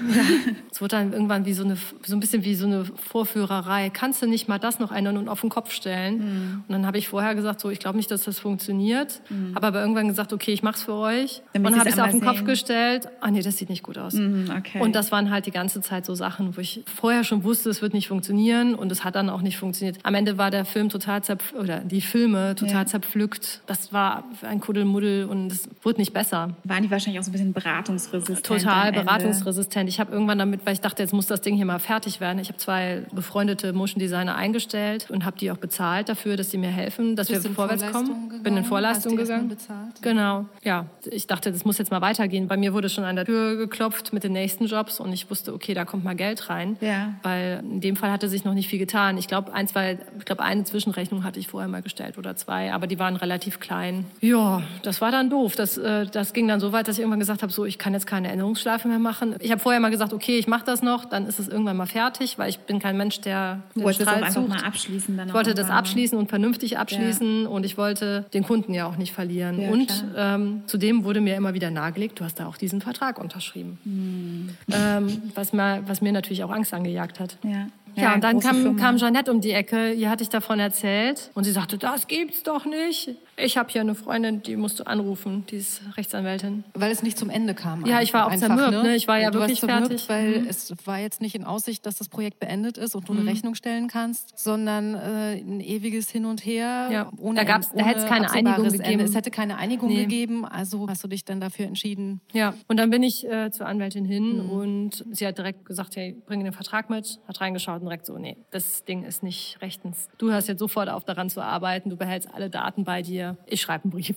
Es 0.70 0.82
wurde 0.82 0.96
dann 0.96 1.12
irgendwann 1.14 1.46
wie 1.46 1.54
so 1.54 1.64
eine, 1.64 1.76
so 2.04 2.14
ein 2.14 2.20
bisschen 2.20 2.44
wie 2.44 2.54
so 2.54 2.66
eine 2.66 2.84
Vor 2.84 3.26
Vorführerei. 3.26 3.90
Kannst 3.90 4.22
du 4.22 4.26
nicht 4.26 4.46
mal 4.46 4.58
das 4.58 4.78
noch 4.78 4.92
ändern 4.92 5.16
und 5.16 5.28
auf 5.28 5.40
den 5.40 5.50
Kopf 5.50 5.72
stellen? 5.72 6.18
Mhm. 6.18 6.64
Und 6.68 6.72
dann 6.72 6.86
habe 6.86 6.98
ich 6.98 7.08
vorher 7.08 7.34
gesagt, 7.34 7.60
so, 7.60 7.70
ich 7.70 7.78
glaube 7.78 7.96
nicht, 7.96 8.10
dass 8.10 8.24
das 8.24 8.38
funktioniert. 8.38 9.20
Mhm. 9.28 9.54
Habe 9.54 9.66
aber 9.66 9.80
irgendwann 9.80 10.08
gesagt, 10.08 10.32
okay, 10.32 10.52
ich 10.52 10.62
mache 10.62 10.76
es 10.76 10.82
für 10.82 10.92
euch. 10.92 11.42
Damit 11.52 11.72
und 11.72 11.78
habe 11.78 11.88
es 11.88 11.98
auf 11.98 12.10
den 12.10 12.20
sehen. 12.20 12.28
Kopf 12.28 12.44
gestellt. 12.44 13.08
Ah 13.20 13.30
nee, 13.30 13.42
das 13.42 13.56
sieht 13.56 13.68
nicht 13.68 13.82
gut 13.82 13.98
aus. 13.98 14.14
Mhm, 14.14 14.52
okay. 14.56 14.80
Und 14.80 14.94
das 14.94 15.12
waren 15.12 15.30
halt 15.30 15.46
die 15.46 15.50
ganze 15.50 15.80
Zeit 15.80 16.06
so 16.06 16.14
Sachen, 16.14 16.56
wo 16.56 16.60
ich 16.60 16.82
vorher 16.86 17.24
schon 17.24 17.42
wusste, 17.44 17.70
es 17.70 17.82
wird 17.82 17.94
nicht 17.94 18.08
funktionieren 18.08 18.74
und 18.74 18.92
es 18.92 19.04
hat 19.06 19.14
dann 19.14 19.30
auch 19.30 19.40
nicht 19.40 19.56
funktioniert. 19.56 19.98
Am 20.02 20.14
Ende 20.14 20.36
war 20.36 20.50
der 20.50 20.64
Film 20.64 20.88
total 20.88 21.22
zerpf 21.22 21.54
oder 21.54 21.78
die 21.78 22.00
Filme 22.00 22.54
total 22.54 22.82
ja. 22.82 22.86
zerpflückt. 22.86 23.62
Das 23.66 23.92
war 23.92 24.24
ein 24.42 24.60
Kuddelmuddel 24.60 25.24
und 25.26 25.50
es 25.50 25.68
wurde 25.82 26.00
nicht 26.00 26.12
besser. 26.12 26.50
Waren 26.64 26.82
die 26.82 26.90
wahrscheinlich 26.90 27.20
auch 27.20 27.24
so 27.24 27.30
ein 27.30 27.32
bisschen 27.32 27.52
beratungsresistent? 27.52 28.44
Total 28.44 28.92
beratungsresistent. 28.92 29.88
Ich 29.88 30.00
habe 30.00 30.12
irgendwann 30.12 30.38
damit, 30.38 30.66
weil 30.66 30.74
ich 30.74 30.80
dachte, 30.80 31.02
jetzt 31.02 31.12
muss 31.12 31.26
das 31.26 31.40
Ding 31.40 31.54
hier 31.54 31.64
mal 31.64 31.78
fertig 31.78 32.20
werden. 32.20 32.38
Ich 32.38 32.48
habe 32.48 32.58
zwei 32.58 33.04
befreundete 33.12 33.72
Motion 33.72 34.00
Designer 34.00 34.34
eingestellt 34.34 35.08
und 35.10 35.24
habe 35.24 35.38
die 35.38 35.50
auch 35.50 35.56
bezahlt 35.56 36.08
dafür, 36.08 36.36
dass 36.36 36.50
sie 36.50 36.58
mir 36.58 36.70
helfen, 36.70 37.16
dass 37.16 37.28
Bist 37.28 37.44
wir 37.44 37.50
vorwärts 37.52 37.90
kommen. 37.92 38.28
Gegangen? 38.28 38.42
Bin 38.42 38.56
in 38.56 38.64
Vorleistung 38.64 39.16
gegangen. 39.16 39.48
Bezahlt? 39.48 40.02
Genau, 40.02 40.46
ja. 40.62 40.86
Ich 41.10 41.26
dachte, 41.26 41.52
das 41.52 41.64
muss 41.64 41.78
jetzt 41.78 41.90
mal 41.90 42.00
weitergehen. 42.00 42.48
Bei 42.48 42.56
mir 42.56 42.72
wurde 42.74 42.88
schon 42.88 43.04
an 43.04 43.16
der 43.16 43.24
Tür 43.24 43.56
geklopft 43.56 44.12
mit 44.12 44.24
den 44.24 44.32
nächsten 44.32 44.66
Jobs 44.66 44.98
und 44.98 45.12
ich 45.12 45.30
wusste, 45.30 45.54
okay, 45.54 45.74
da 45.74 45.84
kommt 45.84 46.04
mal 46.04 46.16
Geld 46.16 46.50
rein. 46.50 46.76
Ja. 46.80 47.14
Weil 47.22 47.62
in 47.62 47.80
dem 47.80 47.96
Fall 47.96 48.10
hatte 48.10 48.28
sich 48.28 48.44
noch 48.44 48.54
nicht 48.54 48.68
viel 48.68 48.78
getan. 48.78 48.95
Ich 49.18 49.28
glaube, 49.28 49.52
ein, 49.52 49.68
zwei, 49.68 49.98
ich 50.18 50.24
glaube, 50.24 50.42
eine 50.42 50.64
Zwischenrechnung 50.64 51.22
hatte 51.22 51.38
ich 51.38 51.48
vorher 51.48 51.68
mal 51.68 51.82
gestellt 51.82 52.16
oder 52.18 52.34
zwei, 52.36 52.72
aber 52.72 52.86
die 52.86 52.98
waren 52.98 53.16
relativ 53.16 53.60
klein. 53.60 54.06
Ja, 54.20 54.62
das 54.82 55.00
war 55.00 55.10
dann 55.10 55.28
doof. 55.28 55.54
Das, 55.54 55.76
äh, 55.76 56.06
das 56.06 56.32
ging 56.32 56.48
dann 56.48 56.60
so 56.60 56.72
weit, 56.72 56.88
dass 56.88 56.96
ich 56.96 57.00
irgendwann 57.00 57.20
gesagt 57.20 57.42
habe, 57.42 57.52
so, 57.52 57.64
ich 57.64 57.78
kann 57.78 57.92
jetzt 57.92 58.06
keine 58.06 58.30
Änderungsschleife 58.30 58.88
mehr 58.88 58.98
machen. 58.98 59.34
Ich 59.40 59.50
habe 59.50 59.60
vorher 59.60 59.80
mal 59.80 59.90
gesagt, 59.90 60.12
okay, 60.12 60.38
ich 60.38 60.46
mache 60.46 60.64
das 60.64 60.82
noch, 60.82 61.04
dann 61.04 61.26
ist 61.26 61.38
es 61.38 61.48
irgendwann 61.48 61.76
mal 61.76 61.86
fertig, 61.86 62.38
weil 62.38 62.48
ich 62.48 62.58
bin 62.60 62.78
kein 62.78 62.96
Mensch, 62.96 63.20
der 63.20 63.60
wolltest 63.74 64.08
Strahl 64.08 64.24
einfach 64.24 64.46
mal 64.46 64.64
abschließen. 64.64 65.16
Dann 65.16 65.28
ich 65.28 65.34
wollte 65.34 65.54
das 65.54 65.68
abschließen 65.68 66.18
und 66.18 66.28
vernünftig 66.28 66.78
abschließen 66.78 67.42
ja. 67.42 67.48
und 67.48 67.64
ich 67.64 67.76
wollte 67.76 68.24
den 68.32 68.44
Kunden 68.44 68.72
ja 68.72 68.86
auch 68.86 68.96
nicht 68.96 69.12
verlieren. 69.12 69.60
Ja, 69.60 69.70
und 69.70 70.04
ähm, 70.16 70.62
zudem 70.66 71.04
wurde 71.04 71.20
mir 71.20 71.36
immer 71.36 71.54
wieder 71.54 71.70
nahegelegt, 71.70 72.20
du 72.20 72.24
hast 72.24 72.40
da 72.40 72.46
auch 72.46 72.56
diesen 72.56 72.80
Vertrag 72.80 73.18
unterschrieben. 73.18 73.78
Hm. 73.84 74.48
Ähm, 74.72 75.22
was, 75.34 75.52
mir, 75.52 75.82
was 75.86 76.00
mir 76.00 76.12
natürlich 76.12 76.44
auch 76.44 76.50
Angst 76.50 76.72
angejagt 76.72 77.20
hat. 77.20 77.36
Ja. 77.42 77.66
Ja, 77.96 78.14
und 78.14 78.22
dann 78.22 78.40
kam, 78.40 78.76
kam 78.76 78.96
Jeanette 78.98 79.30
um 79.30 79.40
die 79.40 79.52
Ecke, 79.52 79.92
ihr 79.92 80.10
hatte 80.10 80.22
ich 80.22 80.28
davon 80.28 80.60
erzählt. 80.60 81.30
Und 81.34 81.44
sie 81.44 81.52
sagte, 81.52 81.78
das 81.78 82.06
gibt's 82.06 82.42
doch 82.42 82.66
nicht. 82.66 83.16
Ich 83.38 83.58
habe 83.58 83.68
hier 83.70 83.82
eine 83.82 83.94
Freundin, 83.94 84.42
die 84.42 84.56
musst 84.56 84.80
du 84.80 84.86
anrufen, 84.86 85.44
die 85.50 85.56
ist 85.56 85.82
Rechtsanwältin. 85.96 86.64
Weil 86.72 86.90
es 86.90 87.02
nicht 87.02 87.18
zum 87.18 87.28
Ende 87.28 87.54
kam. 87.54 87.84
Ja, 87.84 88.00
ich 88.00 88.14
war 88.14 88.26
auch 88.26 88.30
einfach, 88.30 88.46
zermürbt, 88.46 88.82
ne? 88.82 88.96
Ich 88.96 89.06
war 89.08 89.20
ja 89.20 89.30
du 89.30 89.40
wirklich 89.40 89.60
zermürbt, 89.60 90.00
fertig. 90.00 90.08
Weil 90.08 90.40
mhm. 90.40 90.48
es 90.48 90.74
war 90.86 90.98
jetzt 90.98 91.20
nicht 91.20 91.34
in 91.34 91.44
Aussicht, 91.44 91.84
dass 91.84 91.96
das 91.96 92.08
Projekt 92.08 92.40
beendet 92.40 92.78
ist 92.78 92.94
und 92.94 93.06
du 93.08 93.12
mhm. 93.12 93.20
eine 93.20 93.30
Rechnung 93.30 93.54
stellen 93.54 93.88
kannst, 93.88 94.38
sondern 94.38 94.94
äh, 94.94 95.38
ein 95.38 95.60
eviges 95.60 96.08
Hin 96.08 96.24
und 96.24 96.46
Her. 96.46 96.88
Ja. 96.90 97.10
Ohne, 97.18 97.40
da, 97.40 97.44
gab's, 97.44 97.70
da 97.74 97.84
hätte 97.84 98.00
es 98.00 98.06
keine 98.06 98.30
Einigung 98.30 98.70
gegeben. 98.70 99.00
Es 99.00 99.14
hätte 99.14 99.30
keine 99.30 99.58
Einigung 99.58 99.90
nee. 99.90 100.02
gegeben, 100.02 100.46
also 100.46 100.88
hast 100.88 101.04
du 101.04 101.08
dich 101.08 101.24
dann 101.26 101.40
dafür 101.40 101.66
entschieden. 101.66 102.22
Ja, 102.32 102.54
und 102.68 102.78
dann 102.78 102.88
bin 102.88 103.02
ich 103.02 103.28
äh, 103.28 103.50
zur 103.50 103.66
Anwältin 103.66 104.06
hin 104.06 104.44
mhm. 104.44 104.50
und 104.50 105.04
sie 105.10 105.26
hat 105.26 105.36
direkt 105.36 105.66
gesagt, 105.66 105.96
hey, 105.96 106.16
bring 106.26 106.42
den 106.42 106.54
Vertrag 106.54 106.88
mit, 106.88 107.20
hat 107.28 107.40
reingeschaut 107.42 107.80
und 107.80 107.86
direkt 107.86 108.06
so, 108.06 108.16
nee, 108.16 108.38
das 108.50 108.84
Ding 108.84 109.04
ist 109.04 109.22
nicht 109.22 109.58
rechtens. 109.60 110.08
Du 110.16 110.30
hörst 110.30 110.48
jetzt 110.48 110.60
sofort 110.60 110.88
auf, 110.88 111.04
daran 111.04 111.28
zu 111.28 111.42
arbeiten, 111.42 111.90
du 111.90 111.96
behältst 111.96 112.32
alle 112.32 112.48
Daten 112.48 112.84
bei 112.84 113.02
dir. 113.02 113.25
Ich 113.46 113.60
schreibe 113.60 113.84
einen 113.84 113.90
Brief 113.90 114.06
Brief. 114.06 114.16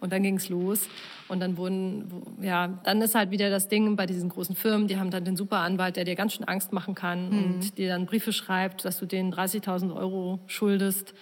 Und 0.00 0.12
dann 0.12 0.22
ging 0.22 0.36
es 0.36 0.48
los. 0.48 0.88
Und 1.28 1.40
dann 1.40 1.56
wurden, 1.56 2.04
ja, 2.42 2.78
dann 2.84 3.00
ist 3.00 3.14
halt 3.14 3.30
wieder 3.30 3.48
das 3.48 3.68
Ding 3.68 3.96
bei 3.96 4.06
diesen 4.06 4.28
großen 4.28 4.54
Firmen, 4.54 4.88
die 4.88 4.98
haben 4.98 5.10
dann 5.10 5.24
den 5.24 5.36
Superanwalt, 5.36 5.96
der 5.96 6.04
dir 6.04 6.14
ganz 6.14 6.34
schön 6.34 6.44
Angst 6.44 6.72
machen 6.72 6.94
kann 6.94 7.30
mhm. 7.30 7.44
und 7.44 7.78
dir 7.78 7.88
dann 7.88 8.06
Briefe 8.06 8.32
schreibt, 8.32 8.84
dass 8.84 8.98
du 8.98 9.06
denen 9.06 9.32
30.000 9.32 9.94
Euro 9.94 10.40
schuldest. 10.46 11.14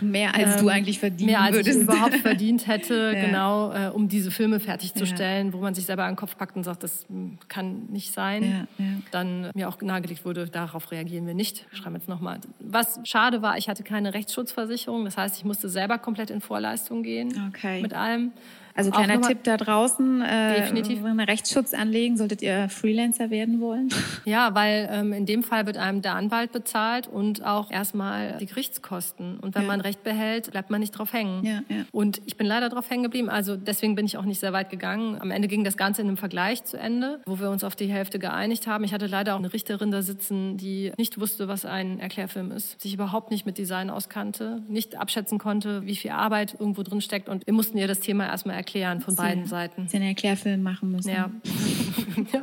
Mehr 0.00 0.34
als 0.34 0.56
ähm, 0.56 0.62
du 0.62 0.68
eigentlich 0.68 0.98
verdienen 0.98 1.30
Mehr 1.30 1.42
als 1.42 1.56
würdest. 1.56 1.78
ich 1.78 1.82
überhaupt 1.84 2.16
verdient 2.16 2.66
hätte, 2.66 3.12
ja. 3.14 3.26
genau, 3.26 3.72
äh, 3.72 3.90
um 3.90 4.08
diese 4.08 4.30
Filme 4.30 4.60
fertigzustellen, 4.60 5.48
ja. 5.48 5.52
wo 5.52 5.58
man 5.58 5.74
sich 5.74 5.84
selber 5.84 6.04
an 6.04 6.12
den 6.12 6.16
Kopf 6.16 6.36
packt 6.36 6.56
und 6.56 6.64
sagt, 6.64 6.82
das 6.82 7.04
hm, 7.08 7.38
kann 7.48 7.86
nicht 7.90 8.12
sein. 8.12 8.66
Ja, 8.78 8.84
dann 9.10 9.50
mir 9.54 9.68
auch 9.68 9.80
nahegelegt 9.82 10.24
wurde, 10.24 10.46
darauf 10.46 10.90
reagieren 10.90 11.26
wir 11.26 11.34
nicht. 11.34 11.66
Ich 11.72 11.78
schreibe 11.78 11.96
jetzt 11.96 12.08
nochmal. 12.08 12.40
Was 12.60 13.00
schade 13.04 13.42
war, 13.42 13.58
ich 13.58 13.68
hatte 13.68 13.82
keine 13.82 14.14
Rechtsschutzversicherung. 14.14 15.04
Das 15.04 15.16
heißt, 15.16 15.36
ich 15.36 15.44
musste 15.44 15.68
selber 15.68 15.98
komplett 15.98 16.30
in 16.30 16.40
Vorleistung 16.40 17.02
gehen 17.02 17.50
okay. 17.50 17.82
mit 17.82 17.92
allem. 17.92 18.32
Also 18.80 18.90
kleiner 18.90 19.20
Tipp 19.20 19.44
da 19.44 19.56
draußen, 19.56 20.22
äh, 20.22 20.60
Definitiv. 20.60 21.04
einen 21.04 21.20
Rechtsschutz 21.20 21.74
anlegen, 21.74 22.16
solltet 22.16 22.42
ihr 22.42 22.68
Freelancer 22.68 23.30
werden 23.30 23.60
wollen. 23.60 23.88
Ja, 24.24 24.54
weil 24.54 24.88
ähm, 24.92 25.12
in 25.12 25.24
dem 25.24 25.42
Fall 25.42 25.66
wird 25.66 25.76
einem 25.76 26.02
der 26.02 26.14
Anwalt 26.14 26.52
bezahlt 26.52 27.06
und 27.08 27.44
auch 27.44 27.70
erstmal 27.70 28.36
die 28.38 28.46
Gerichtskosten. 28.46 29.38
Und 29.40 29.54
wenn 29.54 29.62
ja. 29.62 29.68
man 29.68 29.80
Recht 29.80 30.04
behält, 30.04 30.50
bleibt 30.50 30.70
man 30.70 30.80
nicht 30.80 30.92
drauf 30.92 31.12
hängen. 31.12 31.44
Ja, 31.44 31.62
ja. 31.68 31.84
Und 31.90 32.20
ich 32.26 32.36
bin 32.36 32.46
leider 32.46 32.68
drauf 32.68 32.90
hängen 32.90 33.02
geblieben, 33.02 33.28
also 33.30 33.56
deswegen 33.56 33.94
bin 33.94 34.04
ich 34.04 34.18
auch 34.18 34.24
nicht 34.24 34.40
sehr 34.40 34.52
weit 34.52 34.68
gegangen. 34.68 35.16
Am 35.20 35.30
Ende 35.30 35.48
ging 35.48 35.64
das 35.64 35.76
Ganze 35.76 36.02
in 36.02 36.08
einem 36.08 36.16
Vergleich 36.16 36.64
zu 36.64 36.78
Ende, 36.78 37.20
wo 37.24 37.40
wir 37.40 37.50
uns 37.50 37.64
auf 37.64 37.76
die 37.76 37.86
Hälfte 37.86 38.18
geeinigt 38.18 38.66
haben. 38.66 38.84
Ich 38.84 38.92
hatte 38.92 39.06
leider 39.06 39.34
auch 39.34 39.38
eine 39.38 39.52
Richterin 39.52 39.90
da 39.90 40.02
sitzen, 40.02 40.56
die 40.56 40.92
nicht 40.98 41.18
wusste, 41.18 41.48
was 41.48 41.64
ein 41.64 41.98
Erklärfilm 41.98 42.52
ist, 42.52 42.80
sich 42.80 42.94
überhaupt 42.94 43.30
nicht 43.30 43.46
mit 43.46 43.58
Design 43.58 43.90
auskannte, 43.90 44.62
nicht 44.68 44.96
abschätzen 44.96 45.38
konnte, 45.38 45.86
wie 45.86 45.96
viel 45.96 46.10
Arbeit 46.10 46.56
irgendwo 46.58 46.82
drin 46.82 47.00
steckt. 47.00 47.28
Und 47.28 47.46
wir 47.46 47.54
mussten 47.54 47.78
ihr 47.78 47.88
das 47.88 48.00
Thema 48.00 48.26
erstmal 48.26 48.56
erklären 48.56 48.69
von 49.00 49.14
Sie, 49.14 49.22
beiden 49.22 49.46
Seiten. 49.46 49.88
Sie 49.88 49.96
einen 49.96 50.08
Erklärfilm 50.08 50.62
machen 50.62 50.92
müssen. 50.92 51.10
Ja, 51.10 51.30
ja 52.32 52.40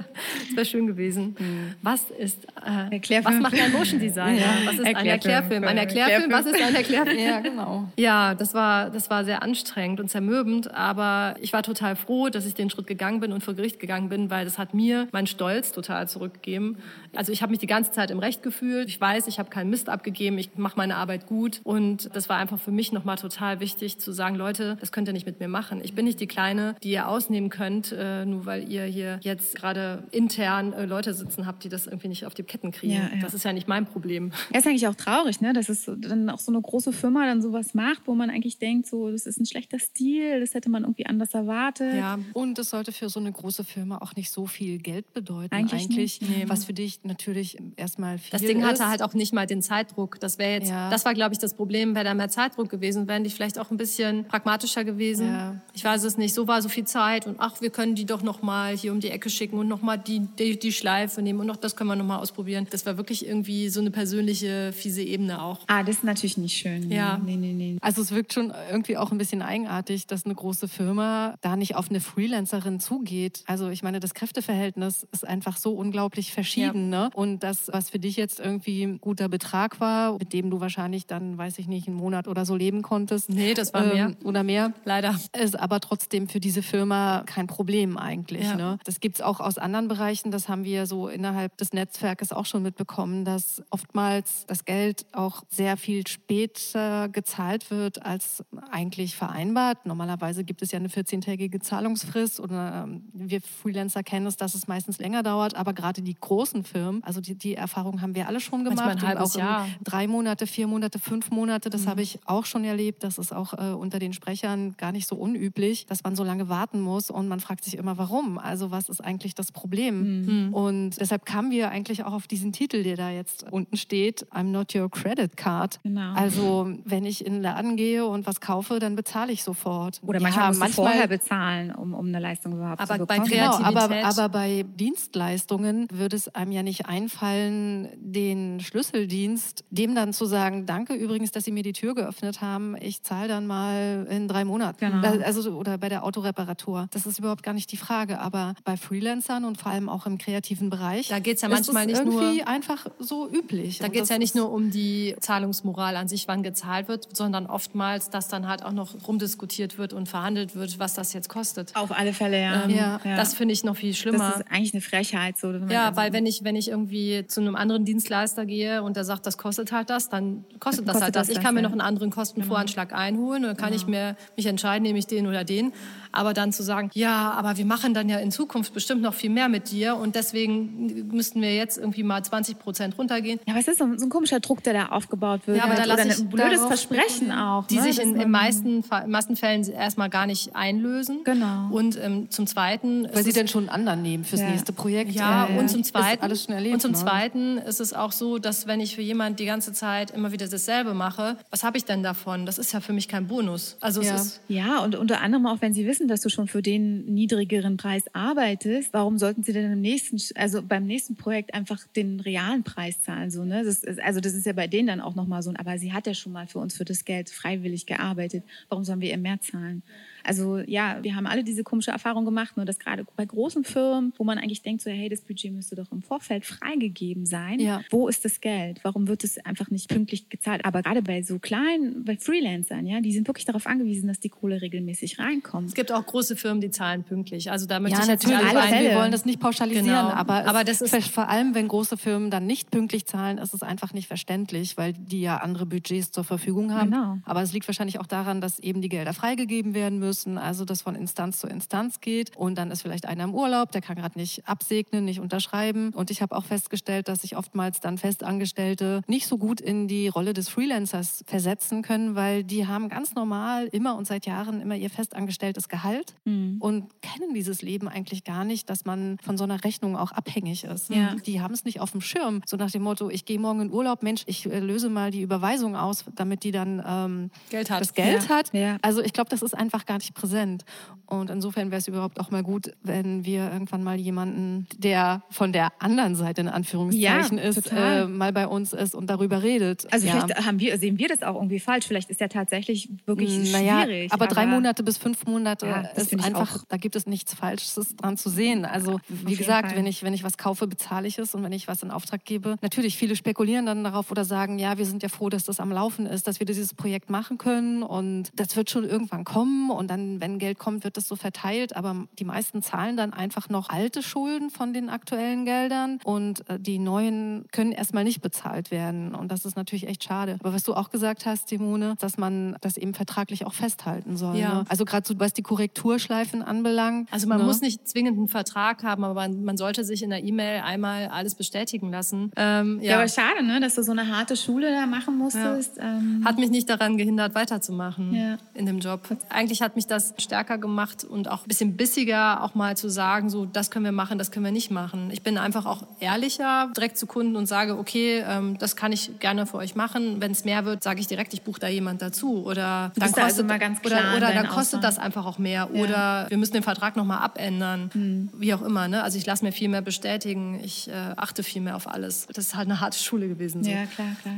das 0.47 0.55
wäre 0.55 0.65
schön 0.65 0.87
gewesen. 0.87 1.35
Mhm. 1.39 1.75
Was 1.81 2.09
ist, 2.11 2.45
äh, 2.65 3.23
was 3.23 3.39
macht 3.39 3.59
ein 3.59 3.71
Motion 3.71 3.99
Designer? 3.99 4.37
Ja. 4.37 4.65
Was 4.65 4.79
ist 4.79 4.85
ein 4.85 5.05
Erklärfilm? 5.05 5.63
Ein 5.63 5.77
Erklärfilm, 5.77 6.31
was 6.31 6.45
ist 6.45 6.61
ein 6.61 6.75
Erklärfilm? 6.75 7.19
ja, 7.19 7.39
genau. 7.39 7.89
Ja, 7.97 8.35
das 8.35 8.53
war, 8.53 8.89
das 8.89 9.09
war 9.09 9.25
sehr 9.25 9.43
anstrengend 9.43 9.99
und 9.99 10.09
zermürbend, 10.09 10.73
aber 10.73 11.35
ich 11.41 11.53
war 11.53 11.63
total 11.63 11.95
froh, 11.95 12.29
dass 12.29 12.45
ich 12.45 12.53
den 12.53 12.69
Schritt 12.69 12.87
gegangen 12.87 13.19
bin 13.19 13.31
und 13.31 13.43
vor 13.43 13.53
Gericht 13.53 13.79
gegangen 13.79 14.09
bin, 14.09 14.29
weil 14.29 14.45
das 14.45 14.57
hat 14.57 14.73
mir 14.73 15.07
meinen 15.11 15.27
Stolz 15.27 15.71
total 15.71 16.07
zurückgegeben. 16.07 16.77
Also 17.15 17.31
ich 17.31 17.41
habe 17.41 17.51
mich 17.51 17.59
die 17.59 17.67
ganze 17.67 17.91
Zeit 17.91 18.11
im 18.11 18.19
Recht 18.19 18.43
gefühlt. 18.43 18.87
Ich 18.89 18.99
weiß, 18.99 19.27
ich 19.27 19.39
habe 19.39 19.49
keinen 19.49 19.69
Mist 19.69 19.89
abgegeben, 19.89 20.37
ich 20.37 20.51
mache 20.55 20.77
meine 20.77 20.95
Arbeit 20.95 21.27
gut 21.27 21.61
und 21.63 22.09
das 22.15 22.29
war 22.29 22.37
einfach 22.37 22.59
für 22.59 22.71
mich 22.71 22.91
nochmal 22.91 23.17
total 23.17 23.59
wichtig 23.59 23.99
zu 23.99 24.11
sagen, 24.11 24.35
Leute, 24.35 24.77
das 24.79 24.91
könnt 24.91 25.07
ihr 25.07 25.13
nicht 25.13 25.25
mit 25.25 25.39
mir 25.39 25.47
machen. 25.47 25.81
Ich 25.83 25.93
bin 25.93 26.05
nicht 26.05 26.19
die 26.19 26.27
Kleine, 26.27 26.75
die 26.83 26.91
ihr 26.91 27.07
ausnehmen 27.07 27.49
könnt, 27.49 27.91
äh, 27.91 28.25
nur 28.25 28.45
weil 28.45 28.69
ihr 28.69 28.83
hier 28.83 29.19
jetzt 29.21 29.56
gerade 29.57 30.03
intern 30.11 30.73
äh, 30.73 30.85
Leute 30.85 31.13
sitzen 31.13 31.45
habt, 31.45 31.63
die 31.63 31.69
das 31.69 31.87
irgendwie 31.87 32.07
nicht 32.07 32.25
auf 32.25 32.33
die 32.33 32.43
Ketten 32.43 32.71
kriegen. 32.71 32.93
Ja, 32.93 33.09
ja. 33.13 33.21
Das 33.21 33.33
ist 33.33 33.43
ja 33.43 33.53
nicht 33.53 33.67
mein 33.67 33.85
Problem. 33.85 34.31
Ja, 34.53 34.59
ist 34.59 34.67
eigentlich 34.67 34.87
auch 34.87 34.95
traurig, 34.95 35.41
ne? 35.41 35.51
dass 35.51 35.67
es 35.67 35.85
dann 35.85 36.29
auch 36.29 36.39
so 36.39 36.51
eine 36.51 36.61
große 36.61 36.93
Firma 36.93 37.25
dann 37.25 37.41
sowas 37.41 37.73
macht, 37.73 38.03
wo 38.05 38.15
man 38.15 38.29
eigentlich 38.29 38.59
denkt, 38.59 38.87
so 38.87 39.11
das 39.11 39.25
ist 39.25 39.39
ein 39.39 39.45
schlechter 39.45 39.77
Stil, 39.77 40.39
das 40.39 40.53
hätte 40.53 40.69
man 40.69 40.83
irgendwie 40.83 41.05
anders 41.05 41.33
erwartet. 41.33 41.95
Ja, 41.95 42.17
und 42.33 42.57
es 42.57 42.69
sollte 42.69 42.91
für 42.91 43.09
so 43.09 43.19
eine 43.19 43.31
große 43.31 43.63
Firma 43.63 43.97
auch 43.97 44.15
nicht 44.15 44.31
so 44.31 44.45
viel 44.45 44.77
Geld 44.77 45.13
bedeuten. 45.13 45.53
Eigentlich, 45.53 45.83
eigentlich 45.83 46.21
nee. 46.21 46.45
was 46.47 46.65
für 46.65 46.73
dich 46.73 47.03
natürlich 47.03 47.57
erstmal 47.75 48.17
viel 48.19 48.31
Das 48.31 48.41
Ding 48.41 48.59
ist. 48.59 48.65
hatte 48.65 48.87
halt 48.87 49.01
auch 49.01 49.13
nicht 49.13 49.33
mal 49.33 49.47
den 49.47 49.61
Zeitdruck. 49.61 50.19
Das 50.19 50.37
wäre 50.37 50.53
jetzt, 50.53 50.69
ja. 50.69 50.89
das 50.89 51.03
war 51.03 51.13
glaube 51.13 51.33
ich 51.33 51.39
das 51.39 51.53
Problem, 51.53 51.93
wäre 51.93 52.05
da 52.05 52.13
mehr 52.13 52.29
Zeitdruck 52.29 52.69
gewesen, 52.69 53.07
wären 53.07 53.23
die 53.23 53.29
vielleicht 53.29 53.59
auch 53.59 53.71
ein 53.71 53.77
bisschen 53.77 54.25
pragmatischer 54.25 54.85
gewesen. 54.85 55.27
Ja. 55.27 55.61
Ich 55.73 55.83
weiß 55.83 56.03
es 56.03 56.17
nicht. 56.17 56.33
So 56.33 56.47
war 56.47 56.61
so 56.61 56.69
viel 56.69 56.85
Zeit 56.85 57.27
und 57.27 57.35
ach, 57.39 57.59
wir 57.61 57.69
können 57.69 57.95
die 57.95 58.05
doch 58.05 58.21
noch 58.21 58.41
mal 58.41 58.75
hier 58.75 58.91
um 58.91 58.99
die 58.99 59.09
Ecke 59.09 59.29
schicken 59.29 59.46
und 59.53 59.67
noch 59.67 59.81
mal 59.81 59.97
die, 59.97 60.21
die, 60.39 60.57
die 60.57 60.71
Schleife 60.71 61.21
nehmen 61.21 61.39
und 61.39 61.47
noch 61.47 61.57
das 61.57 61.75
können 61.75 61.89
wir 61.89 61.95
noch 61.95 62.05
mal 62.05 62.17
ausprobieren. 62.17 62.67
Das 62.69 62.85
war 62.85 62.97
wirklich 62.97 63.25
irgendwie 63.25 63.69
so 63.69 63.79
eine 63.79 63.91
persönliche 63.91 64.71
fiese 64.73 65.01
Ebene 65.01 65.41
auch. 65.41 65.59
Ah, 65.67 65.83
das 65.83 65.97
ist 65.97 66.03
natürlich 66.03 66.37
nicht 66.37 66.57
schön. 66.57 66.91
Ja, 66.91 67.19
nee, 67.23 67.35
nee, 67.35 67.53
nee. 67.53 67.77
Also 67.81 68.01
es 68.01 68.11
wirkt 68.11 68.33
schon 68.33 68.53
irgendwie 68.71 68.97
auch 68.97 69.11
ein 69.11 69.17
bisschen 69.17 69.41
eigenartig, 69.41 70.07
dass 70.07 70.25
eine 70.25 70.35
große 70.35 70.67
Firma 70.67 71.35
da 71.41 71.55
nicht 71.55 71.75
auf 71.75 71.89
eine 71.89 71.99
Freelancerin 71.99 72.79
zugeht. 72.79 73.43
Also 73.45 73.69
ich 73.69 73.83
meine, 73.83 73.99
das 73.99 74.13
Kräfteverhältnis 74.13 75.07
ist 75.11 75.25
einfach 75.25 75.57
so 75.57 75.73
unglaublich 75.73 76.31
verschieden. 76.31 76.91
Ja. 76.91 77.05
Ne? 77.05 77.09
Und 77.13 77.43
das, 77.43 77.69
was 77.71 77.89
für 77.89 77.99
dich 77.99 78.15
jetzt 78.15 78.39
irgendwie 78.39 78.83
ein 78.83 78.99
guter 78.99 79.29
Betrag 79.29 79.79
war, 79.79 80.17
mit 80.17 80.33
dem 80.33 80.49
du 80.49 80.59
wahrscheinlich 80.59 81.07
dann, 81.07 81.37
weiß 81.37 81.59
ich 81.59 81.67
nicht, 81.67 81.87
einen 81.87 81.97
Monat 81.97 82.27
oder 82.27 82.45
so 82.45 82.55
leben 82.55 82.81
konntest. 82.81 83.29
Nee, 83.29 83.53
das 83.53 83.73
war 83.73 83.83
ähm, 83.83 83.93
mehr. 83.93 84.11
Oder 84.23 84.43
mehr. 84.43 84.73
Leider. 84.85 85.19
Ist 85.37 85.59
aber 85.59 85.79
trotzdem 85.79 86.27
für 86.27 86.39
diese 86.39 86.61
Firma 86.61 87.23
kein 87.25 87.47
Problem 87.47 87.97
eigentlich. 87.97 88.43
Ja. 88.43 88.55
Ne? 88.55 88.79
Das 88.83 88.99
gibt 88.99 89.17
es 89.17 89.21
auch 89.21 89.36
aus 89.39 89.57
anderen 89.57 89.87
Bereichen. 89.87 90.31
Das 90.31 90.49
haben 90.49 90.63
wir 90.63 90.85
so 90.85 91.07
innerhalb 91.07 91.57
des 91.57 91.73
Netzwerkes 91.73 92.31
auch 92.31 92.45
schon 92.45 92.63
mitbekommen, 92.63 93.25
dass 93.25 93.61
oftmals 93.69 94.45
das 94.47 94.65
Geld 94.65 95.05
auch 95.13 95.43
sehr 95.49 95.77
viel 95.77 96.05
später 96.07 97.09
gezahlt 97.09 97.71
wird 97.71 98.05
als 98.05 98.43
eigentlich 98.71 99.15
vereinbart. 99.15 99.85
Normalerweise 99.85 100.43
gibt 100.43 100.61
es 100.61 100.71
ja 100.71 100.79
eine 100.79 100.87
14-tägige 100.87 101.59
Zahlungsfrist 101.59 102.39
oder 102.39 102.83
ähm, 102.83 103.03
wir 103.13 103.41
Freelancer 103.41 104.03
kennen 104.03 104.27
es, 104.27 104.37
dass 104.37 104.55
es 104.55 104.67
meistens 104.67 104.99
länger 104.99 105.23
dauert. 105.23 105.55
Aber 105.55 105.73
gerade 105.73 106.01
die 106.01 106.15
großen 106.15 106.63
Firmen, 106.63 107.03
also 107.03 107.21
die, 107.21 107.35
die 107.35 107.55
Erfahrung 107.55 108.01
haben 108.01 108.15
wir 108.15 108.27
alle 108.27 108.39
schon 108.39 108.63
gemacht. 108.63 109.03
Ein 109.03 109.17
auch 109.17 109.35
Jahr. 109.35 109.67
Drei 109.83 110.07
Monate, 110.07 110.47
vier 110.47 110.67
Monate, 110.67 110.99
fünf 110.99 111.31
Monate. 111.31 111.69
Das 111.69 111.81
mhm. 111.81 111.89
habe 111.89 112.01
ich 112.01 112.19
auch 112.25 112.45
schon 112.45 112.63
erlebt. 112.63 113.03
Das 113.03 113.17
ist 113.17 113.33
auch 113.33 113.53
äh, 113.53 113.73
unter 113.73 113.99
den 113.99 114.13
Sprechern 114.13 114.75
gar 114.77 114.91
nicht 114.91 115.07
so 115.07 115.15
unüblich, 115.15 115.85
dass 115.85 116.03
man 116.03 116.15
so 116.15 116.23
lange 116.23 116.49
warten 116.49 116.79
muss 116.79 117.09
und 117.09 117.27
man 117.27 117.39
fragt 117.39 117.63
sich 117.63 117.77
immer, 117.77 117.97
warum? 117.97 118.37
Also 118.37 118.71
was 118.71 118.89
ist 118.89 119.01
eigentlich 119.01 119.26
das 119.35 119.51
Problem? 119.51 120.47
Mhm. 120.47 120.53
Und 120.53 120.99
deshalb 120.99 121.25
kamen 121.25 121.51
wir 121.51 121.69
eigentlich 121.69 122.03
auch 122.03 122.13
auf 122.13 122.27
diesen 122.27 122.51
Titel, 122.51 122.83
der 122.83 122.95
da 122.95 123.09
jetzt 123.09 123.45
unten 123.51 123.77
steht, 123.77 124.25
I'm 124.31 124.51
not 124.51 124.75
your 124.75 124.89
credit 124.89 125.37
card. 125.37 125.79
Genau. 125.83 126.13
Also 126.13 126.69
wenn 126.85 127.05
ich 127.05 127.25
in 127.25 127.33
den 127.33 127.41
Laden 127.41 127.75
gehe 127.75 128.05
und 128.05 128.25
was 128.25 128.41
kaufe, 128.41 128.79
dann 128.79 128.95
bezahle 128.95 129.31
ich 129.31 129.43
sofort. 129.43 129.99
Oder 130.03 130.19
manchmal 130.19 130.45
ja, 130.45 130.47
musst 130.49 130.59
manchmal, 130.59 130.85
du 130.85 130.91
vorher 130.91 131.07
bezahlen, 131.07 131.75
um, 131.75 131.93
um 131.93 132.07
eine 132.07 132.19
Leistung 132.19 132.53
überhaupt 132.53 132.81
aber 132.81 132.95
zu 132.95 133.05
bekommen. 133.05 133.23
Bei 133.23 133.29
Kreativität. 133.29 133.67
Genau, 133.67 133.83
aber, 133.83 134.03
aber 134.03 134.29
bei 134.29 134.65
Dienstleistungen 134.75 135.87
würde 135.91 136.15
es 136.15 136.27
einem 136.33 136.51
ja 136.51 136.63
nicht 136.63 136.85
einfallen, 136.85 137.89
den 137.97 138.59
Schlüsseldienst, 138.59 139.65
dem 139.69 139.95
dann 139.95 140.13
zu 140.13 140.25
sagen, 140.25 140.65
danke 140.65 140.93
übrigens, 140.93 141.31
dass 141.31 141.43
Sie 141.43 141.51
mir 141.51 141.63
die 141.63 141.73
Tür 141.73 141.95
geöffnet 141.95 142.41
haben, 142.41 142.75
ich 142.79 143.03
zahle 143.03 143.27
dann 143.27 143.47
mal 143.47 144.07
in 144.09 144.27
drei 144.27 144.45
Monaten. 144.45 144.79
Genau. 144.79 145.07
Also, 145.23 145.51
oder 145.51 145.77
bei 145.77 145.89
der 145.89 146.03
Autoreparatur. 146.03 146.87
Das 146.91 147.05
ist 147.05 147.19
überhaupt 147.19 147.43
gar 147.43 147.53
nicht 147.53 147.71
die 147.71 147.77
Frage. 147.77 148.19
Aber 148.19 148.55
bei 148.63 148.77
Freelancern 149.21 149.45
und 149.45 149.57
vor 149.57 149.71
allem 149.71 149.89
auch 149.89 150.05
im 150.05 150.17
kreativen 150.17 150.69
Bereich, 150.69 151.09
da 151.09 151.19
geht 151.19 151.37
es 151.37 151.41
ja 151.41 151.49
manchmal 151.49 151.85
nicht 151.85 151.97
irgendwie 151.97 152.37
nur 152.37 152.47
einfach 152.47 152.87
so 152.99 153.29
üblich. 153.29 153.79
Da 153.79 153.87
geht 153.87 154.03
es 154.03 154.09
ja 154.09 154.17
nicht 154.17 154.35
nur 154.35 154.51
um 154.51 154.71
die 154.71 155.15
Zahlungsmoral 155.19 155.95
an 155.95 156.07
sich, 156.07 156.27
wann 156.27 156.43
gezahlt 156.43 156.87
wird, 156.87 157.15
sondern 157.15 157.45
oftmals, 157.45 158.09
dass 158.09 158.27
dann 158.27 158.47
halt 158.47 158.63
auch 158.63 158.71
noch 158.71 159.07
rumdiskutiert 159.07 159.77
wird 159.77 159.93
und 159.93 160.07
verhandelt 160.07 160.55
wird, 160.55 160.79
was 160.79 160.93
das 160.93 161.13
jetzt 161.13 161.29
kostet. 161.29 161.75
Auf 161.75 161.91
alle 161.91 162.13
Fälle, 162.13 162.41
ja. 162.41 162.63
Ähm, 162.63 162.69
ja. 162.71 162.99
Das 163.03 163.33
finde 163.33 163.53
ich 163.53 163.63
noch 163.63 163.75
viel 163.75 163.93
schlimmer. 163.93 164.29
Das 164.29 164.39
ist 164.41 164.51
eigentlich 164.51 164.73
eine 164.73 164.81
Frechheit. 164.81 165.37
So, 165.37 165.51
ja, 165.51 165.95
weil 165.95 166.13
wenn 166.13 166.25
ich, 166.25 166.43
wenn 166.43 166.55
ich 166.55 166.69
irgendwie 166.69 167.25
zu 167.27 167.41
einem 167.41 167.55
anderen 167.55 167.85
Dienstleister 167.85 168.45
gehe 168.45 168.83
und 168.83 168.95
der 168.95 169.03
sagt, 169.03 169.25
das 169.25 169.37
kostet 169.37 169.71
halt 169.71 169.89
das, 169.89 170.09
dann 170.09 170.45
kostet 170.59 170.87
das 170.87 170.93
kostet 170.93 171.03
halt 171.03 171.15
das. 171.15 171.27
das. 171.27 171.37
Ich 171.37 171.43
kann 171.43 171.55
mir 171.55 171.61
noch 171.61 171.71
einen 171.71 171.81
anderen 171.81 172.11
Kostenvoranschlag 172.11 172.89
genau. 172.89 173.01
einholen 173.01 173.43
und 173.43 173.49
dann 173.49 173.57
kann 173.57 173.71
genau. 173.71 173.81
ich 173.81 173.87
mir, 173.87 174.15
mich 174.35 174.45
entscheiden, 174.45 174.83
nehme 174.83 174.99
ich 174.99 175.07
den 175.07 175.27
oder 175.27 175.43
den. 175.43 175.73
Aber 176.17 176.33
dann 176.33 176.51
zu 176.51 176.63
sagen, 176.63 176.89
ja, 176.93 177.31
aber 177.31 177.57
wir 177.57 177.65
machen 177.65 177.93
dann 177.93 178.09
ja 178.09 178.17
in 178.17 178.31
Zukunft 178.31 178.73
bestimmt 178.73 179.01
noch 179.03 179.13
viel 179.13 179.29
mehr 179.29 179.49
mit 179.49 179.69
dir 179.71 179.95
und 179.95 180.15
deswegen 180.15 181.07
müssten 181.11 181.41
wir 181.41 181.55
jetzt 181.55 181.77
irgendwie 181.77 182.01
mal 182.03 182.23
20 182.23 182.57
Prozent 182.57 182.97
runtergehen. 182.97 183.39
Ja, 183.47 183.55
was 183.55 183.67
ist 183.67 183.77
so, 183.77 183.85
so 183.97 184.05
ein 184.05 184.09
komischer 184.09 184.39
Druck, 184.39 184.63
der 184.63 184.73
da 184.73 184.85
aufgebaut 184.87 185.41
wird? 185.45 185.57
Ja, 185.57 185.65
aber 185.65 185.75
da 185.75 185.85
lasse 185.85 186.07
ich 186.07 186.17
ein 186.19 186.29
blödes 186.29 186.65
Versprechen 186.65 187.31
auch. 187.31 187.67
die 187.67 187.75
ne? 187.75 187.81
sich 187.83 187.99
in, 188.01 188.19
in 188.19 188.31
meisten, 188.31 188.83
in 189.05 189.11
meisten 189.11 189.35
Fällen 189.35 189.63
erstmal 189.69 190.09
gar 190.09 190.25
nicht 190.25 190.55
einlösen. 190.55 191.19
Genau. 191.23 191.69
Und 191.71 191.97
ähm, 192.01 192.29
zum 192.31 192.47
Zweiten... 192.47 193.07
Weil 193.13 193.23
sie 193.23 193.29
es- 193.29 193.35
dann 193.35 193.47
schon 193.47 193.63
einen 193.63 193.69
anderen 193.69 194.01
nehmen 194.01 194.23
fürs 194.23 194.41
Ja. 194.41 194.49
nächste 194.49 194.73
Projekt. 194.73 195.11
ja, 195.11 195.47
Äh, 195.47 195.59
und 195.59 195.69
zum 195.69 195.83
Zweiten, 195.83 196.23
alles 196.23 196.45
schon 196.45 196.55
erlebt, 196.55 196.73
und 196.73 196.79
zum 196.81 196.91
ne? 196.93 196.97
Zweiten 196.97 197.57
ist 197.59 197.79
es 197.79 197.93
auch 197.93 198.11
so, 198.11 198.39
dass 198.39 198.65
wenn 198.65 198.79
ich 198.79 198.95
für 198.95 199.01
jemand 199.03 199.39
die 199.39 199.45
ganze 199.45 199.71
Zeit 199.73 200.11
immer 200.11 200.31
wieder 200.31 200.47
dasselbe 200.47 200.93
mache, 200.93 201.37
was 201.51 201.63
habe 201.63 201.77
ich 201.77 201.85
denn 201.85 202.01
davon? 202.01 202.45
Das 202.45 202.57
ist 202.57 202.71
ja 202.73 202.79
für 202.79 202.93
mich 202.93 203.07
kein 203.07 203.27
Bonus. 203.27 203.77
Also 203.81 204.01
Ja. 204.01 204.15
es 204.15 204.21
ist 204.25 204.41
Ja, 204.47 204.79
und 204.79 204.95
unter 204.95 205.21
anderem 205.21 205.45
auch, 205.45 205.57
wenn 205.61 205.73
Sie 205.73 205.85
wissen, 205.85 206.06
dass 206.07 206.21
du 206.21 206.29
schon 206.29 206.47
für 206.47 206.61
den 206.61 207.05
niedrigeren 207.13 207.77
Preis 207.77 208.03
arbeitest, 208.13 208.93
warum 208.93 209.17
sollten 209.17 209.43
Sie 209.43 209.53
denn 209.53 209.71
im 209.71 209.81
nächsten, 209.81 210.17
also 210.35 210.61
beim 210.61 210.85
nächsten 210.85 211.15
Projekt 211.15 211.53
einfach 211.53 211.85
den 211.95 212.19
realen 212.19 212.63
Preis 212.63 213.01
zahlen? 213.03 213.31
So, 213.31 213.43
ne? 213.45 213.63
das 213.63 213.83
ist, 213.83 213.99
also 213.99 214.19
das 214.19 214.33
ist 214.33 214.45
ja 214.45 214.53
bei 214.53 214.67
denen 214.67 214.87
dann 214.87 215.01
auch 215.01 215.15
nochmal 215.15 215.41
so, 215.43 215.49
ein- 215.49 215.55
aber 215.57 215.77
sie 215.79 215.93
hat 215.93 216.07
ja 216.07 216.13
schon 216.13 216.31
mal 216.33 216.47
für 216.47 216.59
uns 216.59 216.75
für 216.77 216.85
das 216.85 217.05
Geld 217.05 217.29
freiwillig 217.29 217.85
gearbeitet. 217.85 218.43
Warum 218.69 218.83
sollen 218.83 219.01
wir 219.01 219.09
ihr 219.09 219.17
mehr 219.17 219.39
zahlen? 219.41 219.83
Also 220.23 220.57
ja, 220.57 220.97
wir 221.03 221.15
haben 221.15 221.25
alle 221.25 221.43
diese 221.45 221.63
komische 221.63 221.91
Erfahrung 221.91 222.25
gemacht, 222.25 222.57
nur 222.57 222.65
dass 222.65 222.79
gerade 222.79 223.05
bei 223.15 223.25
großen 223.25 223.63
Firmen, 223.63 224.11
wo 224.17 224.25
man 224.25 224.37
eigentlich 224.37 224.61
denkt, 224.61 224.81
so, 224.81 224.89
hey, 224.91 225.07
das 225.07 225.21
Budget 225.21 225.53
müsste 225.53 225.75
doch 225.77 225.89
im 225.93 226.01
Vorfeld 226.01 226.43
freigegeben 226.45 227.25
sein. 227.25 227.61
Ja. 227.61 227.81
Wo 227.91 228.09
ist 228.09 228.25
das 228.25 228.41
Geld? 228.41 228.79
Warum 228.83 229.07
wird 229.07 229.23
es 229.23 229.37
einfach 229.45 229.69
nicht 229.69 229.87
pünktlich 229.87 230.27
gezahlt? 230.27 230.65
Aber 230.65 230.81
gerade 230.83 231.01
bei 231.01 231.21
so 231.21 231.39
kleinen, 231.39 232.03
bei 232.03 232.17
Freelancern, 232.17 232.85
ja, 232.85 232.99
die 232.99 233.13
sind 233.13 233.25
wirklich 233.29 233.45
darauf 233.45 233.67
angewiesen, 233.67 234.07
dass 234.09 234.19
die 234.19 234.27
Kohle 234.27 234.61
regelmäßig 234.61 235.17
reinkommt. 235.17 235.73
Es 235.89 235.93
gibt 235.93 236.01
auch 236.05 236.11
große 236.11 236.35
Firmen, 236.35 236.59
die 236.59 236.69
zahlen 236.69 237.03
pünktlich. 237.05 237.49
Also 237.49 237.65
da 237.65 237.79
möchte 237.79 237.97
Ja, 237.97 238.03
ich 238.03 238.09
natürlich. 238.09 238.37
alle 238.37 238.53
Nein, 238.59 238.83
wir 238.83 238.95
wollen 238.95 239.11
das 239.13 239.23
nicht 239.23 239.39
pauschalisieren, 239.39 239.85
Genau. 239.87 240.09
aber, 240.09 240.45
Aber 240.45 240.65
das 240.65 240.81
ist- 240.81 240.93
vor 241.11 241.29
allem, 241.29 241.55
wenn 241.55 241.69
große 241.69 241.95
Firmen 241.95 242.29
dann 242.29 242.45
nicht 242.45 242.71
pünktlich 242.71 243.05
zahlen, 243.05 243.37
ist 243.37 243.53
es 243.53 243.63
einfach 243.63 243.93
nicht 243.93 244.07
verständlich, 244.09 244.75
weil 244.75 244.91
die 244.91 245.21
ja 245.21 245.37
andere 245.37 245.65
Budgets 245.65 246.11
zur 246.11 246.25
Verfügung 246.25 246.73
haben. 246.73 246.91
Genau. 246.91 247.17
Aber 247.23 247.41
es 247.41 247.53
liegt 247.53 247.65
wahrscheinlich 247.69 247.99
auch 247.99 248.05
daran, 248.05 248.41
dass 248.41 248.59
eben 248.59 248.81
die 248.81 248.89
Gelder 248.89 249.13
freigegeben 249.13 249.73
werden 249.73 249.97
müssen, 249.99 250.37
also 250.37 250.65
das 250.65 250.81
von 250.81 250.93
Instanz 250.95 251.39
zu 251.39 251.47
Instanz 251.47 252.01
geht 252.01 252.35
und 252.35 252.57
dann 252.57 252.69
ist 252.69 252.81
vielleicht 252.81 253.05
einer 253.05 253.23
im 253.23 253.33
Urlaub, 253.33 253.71
der 253.71 253.79
kann 253.81 253.95
gerade 253.95 254.19
nicht 254.19 254.45
absegnen, 254.45 255.05
nicht 255.05 255.21
unterschreiben 255.21 255.91
und 255.93 256.11
ich 256.11 256.21
habe 256.21 256.35
auch 256.35 256.43
festgestellt, 256.43 257.07
dass 257.07 257.21
sich 257.21 257.37
oftmals 257.37 257.79
dann 257.79 257.97
Festangestellte 257.97 259.03
nicht 259.07 259.25
so 259.27 259.37
gut 259.37 259.61
in 259.61 259.87
die 259.87 260.09
Rolle 260.09 260.33
des 260.33 260.49
Freelancers 260.49 261.23
versetzen 261.25 261.81
können, 261.81 262.15
weil 262.15 262.43
die 262.43 262.67
haben 262.67 262.89
ganz 262.89 263.15
normal 263.15 263.67
immer 263.71 263.95
und 263.95 264.05
seit 264.05 264.25
Jahren 264.25 264.59
immer 264.59 264.75
ihr 264.75 264.89
festangestelltes 264.89 265.69
Gehalt 265.69 265.76
Mhm. 266.25 266.57
und 266.59 266.85
kennen 267.01 267.33
dieses 267.33 267.61
Leben 267.61 267.87
eigentlich 267.87 268.23
gar 268.23 268.43
nicht, 268.45 268.69
dass 268.69 268.85
man 268.85 269.17
von 269.23 269.37
so 269.37 269.43
einer 269.43 269.63
Rechnung 269.63 269.95
auch 269.95 270.11
abhängig 270.11 270.63
ist. 270.63 270.89
Ja. 270.89 271.15
Die 271.25 271.41
haben 271.41 271.53
es 271.53 271.65
nicht 271.65 271.79
auf 271.79 271.91
dem 271.91 272.01
Schirm. 272.01 272.41
So 272.45 272.57
nach 272.57 272.71
dem 272.71 272.83
Motto, 272.83 273.09
ich 273.09 273.25
gehe 273.25 273.39
morgen 273.39 273.61
in 273.61 273.71
Urlaub, 273.71 274.03
Mensch, 274.03 274.23
ich 274.25 274.45
äh, 274.45 274.59
löse 274.59 274.89
mal 274.89 275.11
die 275.11 275.21
Überweisung 275.21 275.75
aus, 275.75 276.05
damit 276.15 276.43
die 276.43 276.51
dann 276.51 276.83
ähm, 276.85 277.31
Geld 277.49 277.69
hat. 277.69 277.81
das 277.81 277.93
Geld 277.93 278.23
Ja. 278.23 278.29
hat. 278.35 278.53
Ja. 278.53 278.77
Also 278.81 279.01
ich 279.01 279.13
glaube, 279.13 279.29
das 279.29 279.41
ist 279.41 279.53
einfach 279.55 279.85
gar 279.85 279.97
nicht 279.97 280.13
präsent. 280.13 280.63
Und 281.05 281.29
insofern 281.29 281.71
wäre 281.71 281.79
es 281.79 281.87
überhaupt 281.87 282.19
auch 282.19 282.31
mal 282.31 282.43
gut, 282.43 282.71
wenn 282.83 283.23
wir 283.25 283.51
irgendwann 283.51 283.83
mal 283.83 283.97
jemanden, 283.97 284.67
der 284.77 285.23
von 285.29 285.53
der 285.53 285.71
anderen 285.79 286.15
Seite 286.15 286.41
in 286.41 286.47
Anführungszeichen 286.49 287.37
ist, 287.37 287.71
äh, 287.71 288.05
mal 288.05 288.33
bei 288.33 288.47
uns 288.47 288.73
ist 288.73 288.95
und 288.95 289.07
darüber 289.09 289.43
redet. 289.43 289.91
Also 289.93 290.07
vielleicht 290.07 290.45
haben 290.45 290.59
wir, 290.59 290.77
sehen 290.77 290.97
wir 290.97 291.07
das 291.07 291.23
auch 291.23 291.35
irgendwie 291.35 291.59
falsch. 291.59 291.85
Vielleicht 291.87 292.09
ist 292.09 292.19
ja 292.21 292.27
tatsächlich 292.27 292.89
wirklich 293.05 293.51
Naja, 293.51 293.83
schwierig. 293.83 294.11
aber 294.11 294.27
drei 294.27 294.45
Monate 294.45 294.83
bis 294.83 294.97
fünf 294.97 295.25
Monate 295.25 295.66
Ja, 295.69 295.89
das 295.95 296.11
ist 296.11 296.23
einfach, 296.23 296.63
da 296.67 296.77
gibt 296.77 296.95
es 296.95 297.05
nichts 297.07 297.33
Falsches 297.33 297.95
dran 297.95 298.17
zu 298.17 298.29
sehen. 298.29 298.65
Also 298.65 298.99
wie 299.09 299.35
gesagt, 299.35 299.69
Fall. 299.69 299.77
wenn 299.77 299.85
ich, 299.85 300.03
wenn 300.03 300.13
ich 300.13 300.23
was 300.23 300.37
kaufe, 300.37 300.67
bezahle 300.67 301.07
ich 301.07 301.17
es 301.17 301.35
und 301.35 301.43
wenn 301.43 301.51
ich 301.51 301.67
was 301.67 301.83
in 301.83 301.91
Auftrag 301.91 302.25
gebe, 302.25 302.57
natürlich, 302.61 302.97
viele 302.97 303.15
spekulieren 303.15 303.65
dann 303.65 303.83
darauf 303.83 304.11
oder 304.11 304.25
sagen, 304.25 304.59
ja, 304.59 304.77
wir 304.77 304.85
sind 304.85 305.03
ja 305.03 305.09
froh, 305.09 305.29
dass 305.29 305.43
das 305.43 305.59
am 305.59 305.71
Laufen 305.71 306.05
ist, 306.05 306.27
dass 306.27 306.39
wir 306.39 306.45
dieses 306.45 306.73
Projekt 306.73 307.09
machen 307.09 307.37
können 307.37 307.83
und 307.83 308.29
das 308.35 308.55
wird 308.55 308.69
schon 308.69 308.83
irgendwann 308.83 309.23
kommen 309.23 309.71
und 309.71 309.89
dann, 309.89 310.21
wenn 310.21 310.39
Geld 310.39 310.59
kommt, 310.59 310.83
wird 310.83 310.97
das 310.97 311.07
so 311.07 311.15
verteilt, 311.15 311.75
aber 311.75 312.07
die 312.19 312.25
meisten 312.25 312.61
zahlen 312.61 312.97
dann 312.97 313.13
einfach 313.13 313.49
noch 313.49 313.69
alte 313.69 314.03
Schulden 314.03 314.49
von 314.49 314.73
den 314.73 314.89
aktuellen 314.89 315.45
Geldern 315.45 315.99
und 316.03 316.47
äh, 316.49 316.59
die 316.59 316.79
neuen 316.79 317.45
können 317.51 317.71
erstmal 317.71 318.03
nicht 318.03 318.21
bezahlt 318.21 318.71
werden 318.71 319.15
und 319.15 319.31
das 319.31 319.45
ist 319.45 319.55
natürlich 319.55 319.87
echt 319.87 320.03
schade. 320.03 320.37
Aber 320.39 320.53
was 320.53 320.63
du 320.63 320.73
auch 320.73 320.89
gesagt 320.89 321.25
hast, 321.25 321.49
Simone, 321.49 321.95
dass 321.99 322.17
man 322.17 322.55
das 322.61 322.77
eben 322.77 322.93
vertraglich 322.93 323.45
auch 323.45 323.53
festhalten 323.53 324.17
soll. 324.17 324.37
Ja. 324.37 324.55
Ne? 324.55 324.65
Also 324.69 324.85
gerade 324.85 325.07
so, 325.07 325.19
was 325.19 325.33
die 325.33 325.43
Korrekturschleifen 325.57 326.43
anbelangt. 326.43 327.09
Also 327.11 327.27
man 327.27 327.39
ne? 327.39 327.43
muss 327.43 327.61
nicht 327.61 327.87
zwingend 327.87 328.15
einen 328.17 328.27
Vertrag 328.27 328.83
haben, 328.83 329.03
aber 329.03 329.15
man, 329.15 329.43
man 329.43 329.57
sollte 329.57 329.83
sich 329.83 330.03
in 330.03 330.11
der 330.11 330.23
E-Mail 330.23 330.61
einmal 330.61 331.07
alles 331.07 331.33
bestätigen 331.33 331.91
lassen. 331.91 332.31
Ähm, 332.35 332.79
Ja, 332.81 332.91
ja, 332.91 332.95
aber 332.97 333.07
schade, 333.07 333.43
ne, 333.43 333.59
dass 333.59 333.73
du 333.73 333.83
so 333.83 333.91
eine 333.91 334.15
harte 334.15 334.37
Schule 334.37 334.71
da 334.71 334.85
machen 334.85 335.17
musstest. 335.17 335.77
Ähm, 335.79 336.21
hat 336.23 336.37
mich 336.37 336.51
nicht 336.51 336.69
daran 336.69 336.97
gehindert, 336.97 337.33
weiterzumachen 337.33 338.13
Ja. 338.13 338.37
in 338.53 338.67
dem 338.67 338.79
Job. 338.79 339.01
Eigentlich 339.29 339.63
hat 339.63 339.75
mich 339.75 339.87
das 339.87 340.13
stärker 340.19 340.59
gemacht 340.59 341.03
und 341.03 341.27
auch 341.27 341.43
ein 341.45 341.47
bisschen 341.47 341.75
bissiger, 341.75 342.43
auch 342.43 342.53
mal 342.53 342.77
zu 342.77 342.89
sagen, 342.89 343.31
so 343.31 343.45
das 343.45 343.71
können 343.71 343.85
wir 343.85 343.91
machen, 343.91 344.19
das 344.19 344.29
können 344.29 344.45
wir 344.45 344.51
nicht 344.51 344.69
machen. 344.69 345.09
Ich 345.11 345.23
bin 345.23 345.39
einfach 345.39 345.65
auch 345.65 345.87
ehrlicher 345.99 346.71
direkt 346.75 346.99
zu 346.99 347.07
Kunden 347.07 347.35
und 347.35 347.47
sage, 347.47 347.79
okay, 347.79 348.23
ähm, 348.27 348.57
das 348.59 348.75
kann 348.75 348.91
ich 348.91 349.19
gerne 349.19 349.47
für 349.47 349.57
euch 349.57 349.75
machen. 349.75 350.21
Wenn 350.21 350.31
es 350.31 350.45
mehr 350.45 350.65
wird, 350.65 350.83
sage 350.83 350.99
ich 350.99 351.07
direkt, 351.07 351.33
ich 351.33 351.41
buche 351.41 351.59
da 351.59 351.67
jemand 351.67 352.03
dazu 352.03 352.45
oder 352.45 352.91
da 352.95 353.05
also 353.23 353.43
mal 353.43 353.57
ganz 353.57 353.81
klar 353.81 354.15
oder, 354.15 354.27
oder 354.27 354.33
dann 354.33 354.47
kostet 354.49 354.83
das 354.83 354.99
einfach 354.99 355.25
auch 355.25 355.39
mehr 355.39 355.46
oder 355.73 356.25
wir 356.29 356.37
müssen 356.37 356.53
den 356.53 356.63
Vertrag 356.63 356.95
noch 356.95 357.05
mal 357.05 357.17
abändern, 357.19 357.89
Hm. 357.93 358.29
wie 358.37 358.53
auch 358.53 358.61
immer. 358.61 358.87
Ne? 358.87 359.03
Also 359.03 359.17
ich 359.17 359.25
lasse 359.25 359.43
mir 359.45 359.51
viel 359.51 359.69
mehr 359.69 359.81
bestätigen, 359.81 360.59
ich 360.63 360.87
äh, 360.89 360.93
achte 361.15 361.43
viel 361.43 361.61
mehr 361.61 361.75
auf 361.75 361.87
alles. 361.87 362.27
Das 362.33 362.45
ist 362.45 362.55
halt 362.55 362.67
eine 362.67 362.79
harte 362.79 362.97
Schule 362.99 363.27
gewesen. 363.27 363.63
So. 363.63 363.69
ja, 363.71 363.85
klar, 363.85 364.07
klar. 364.21 364.35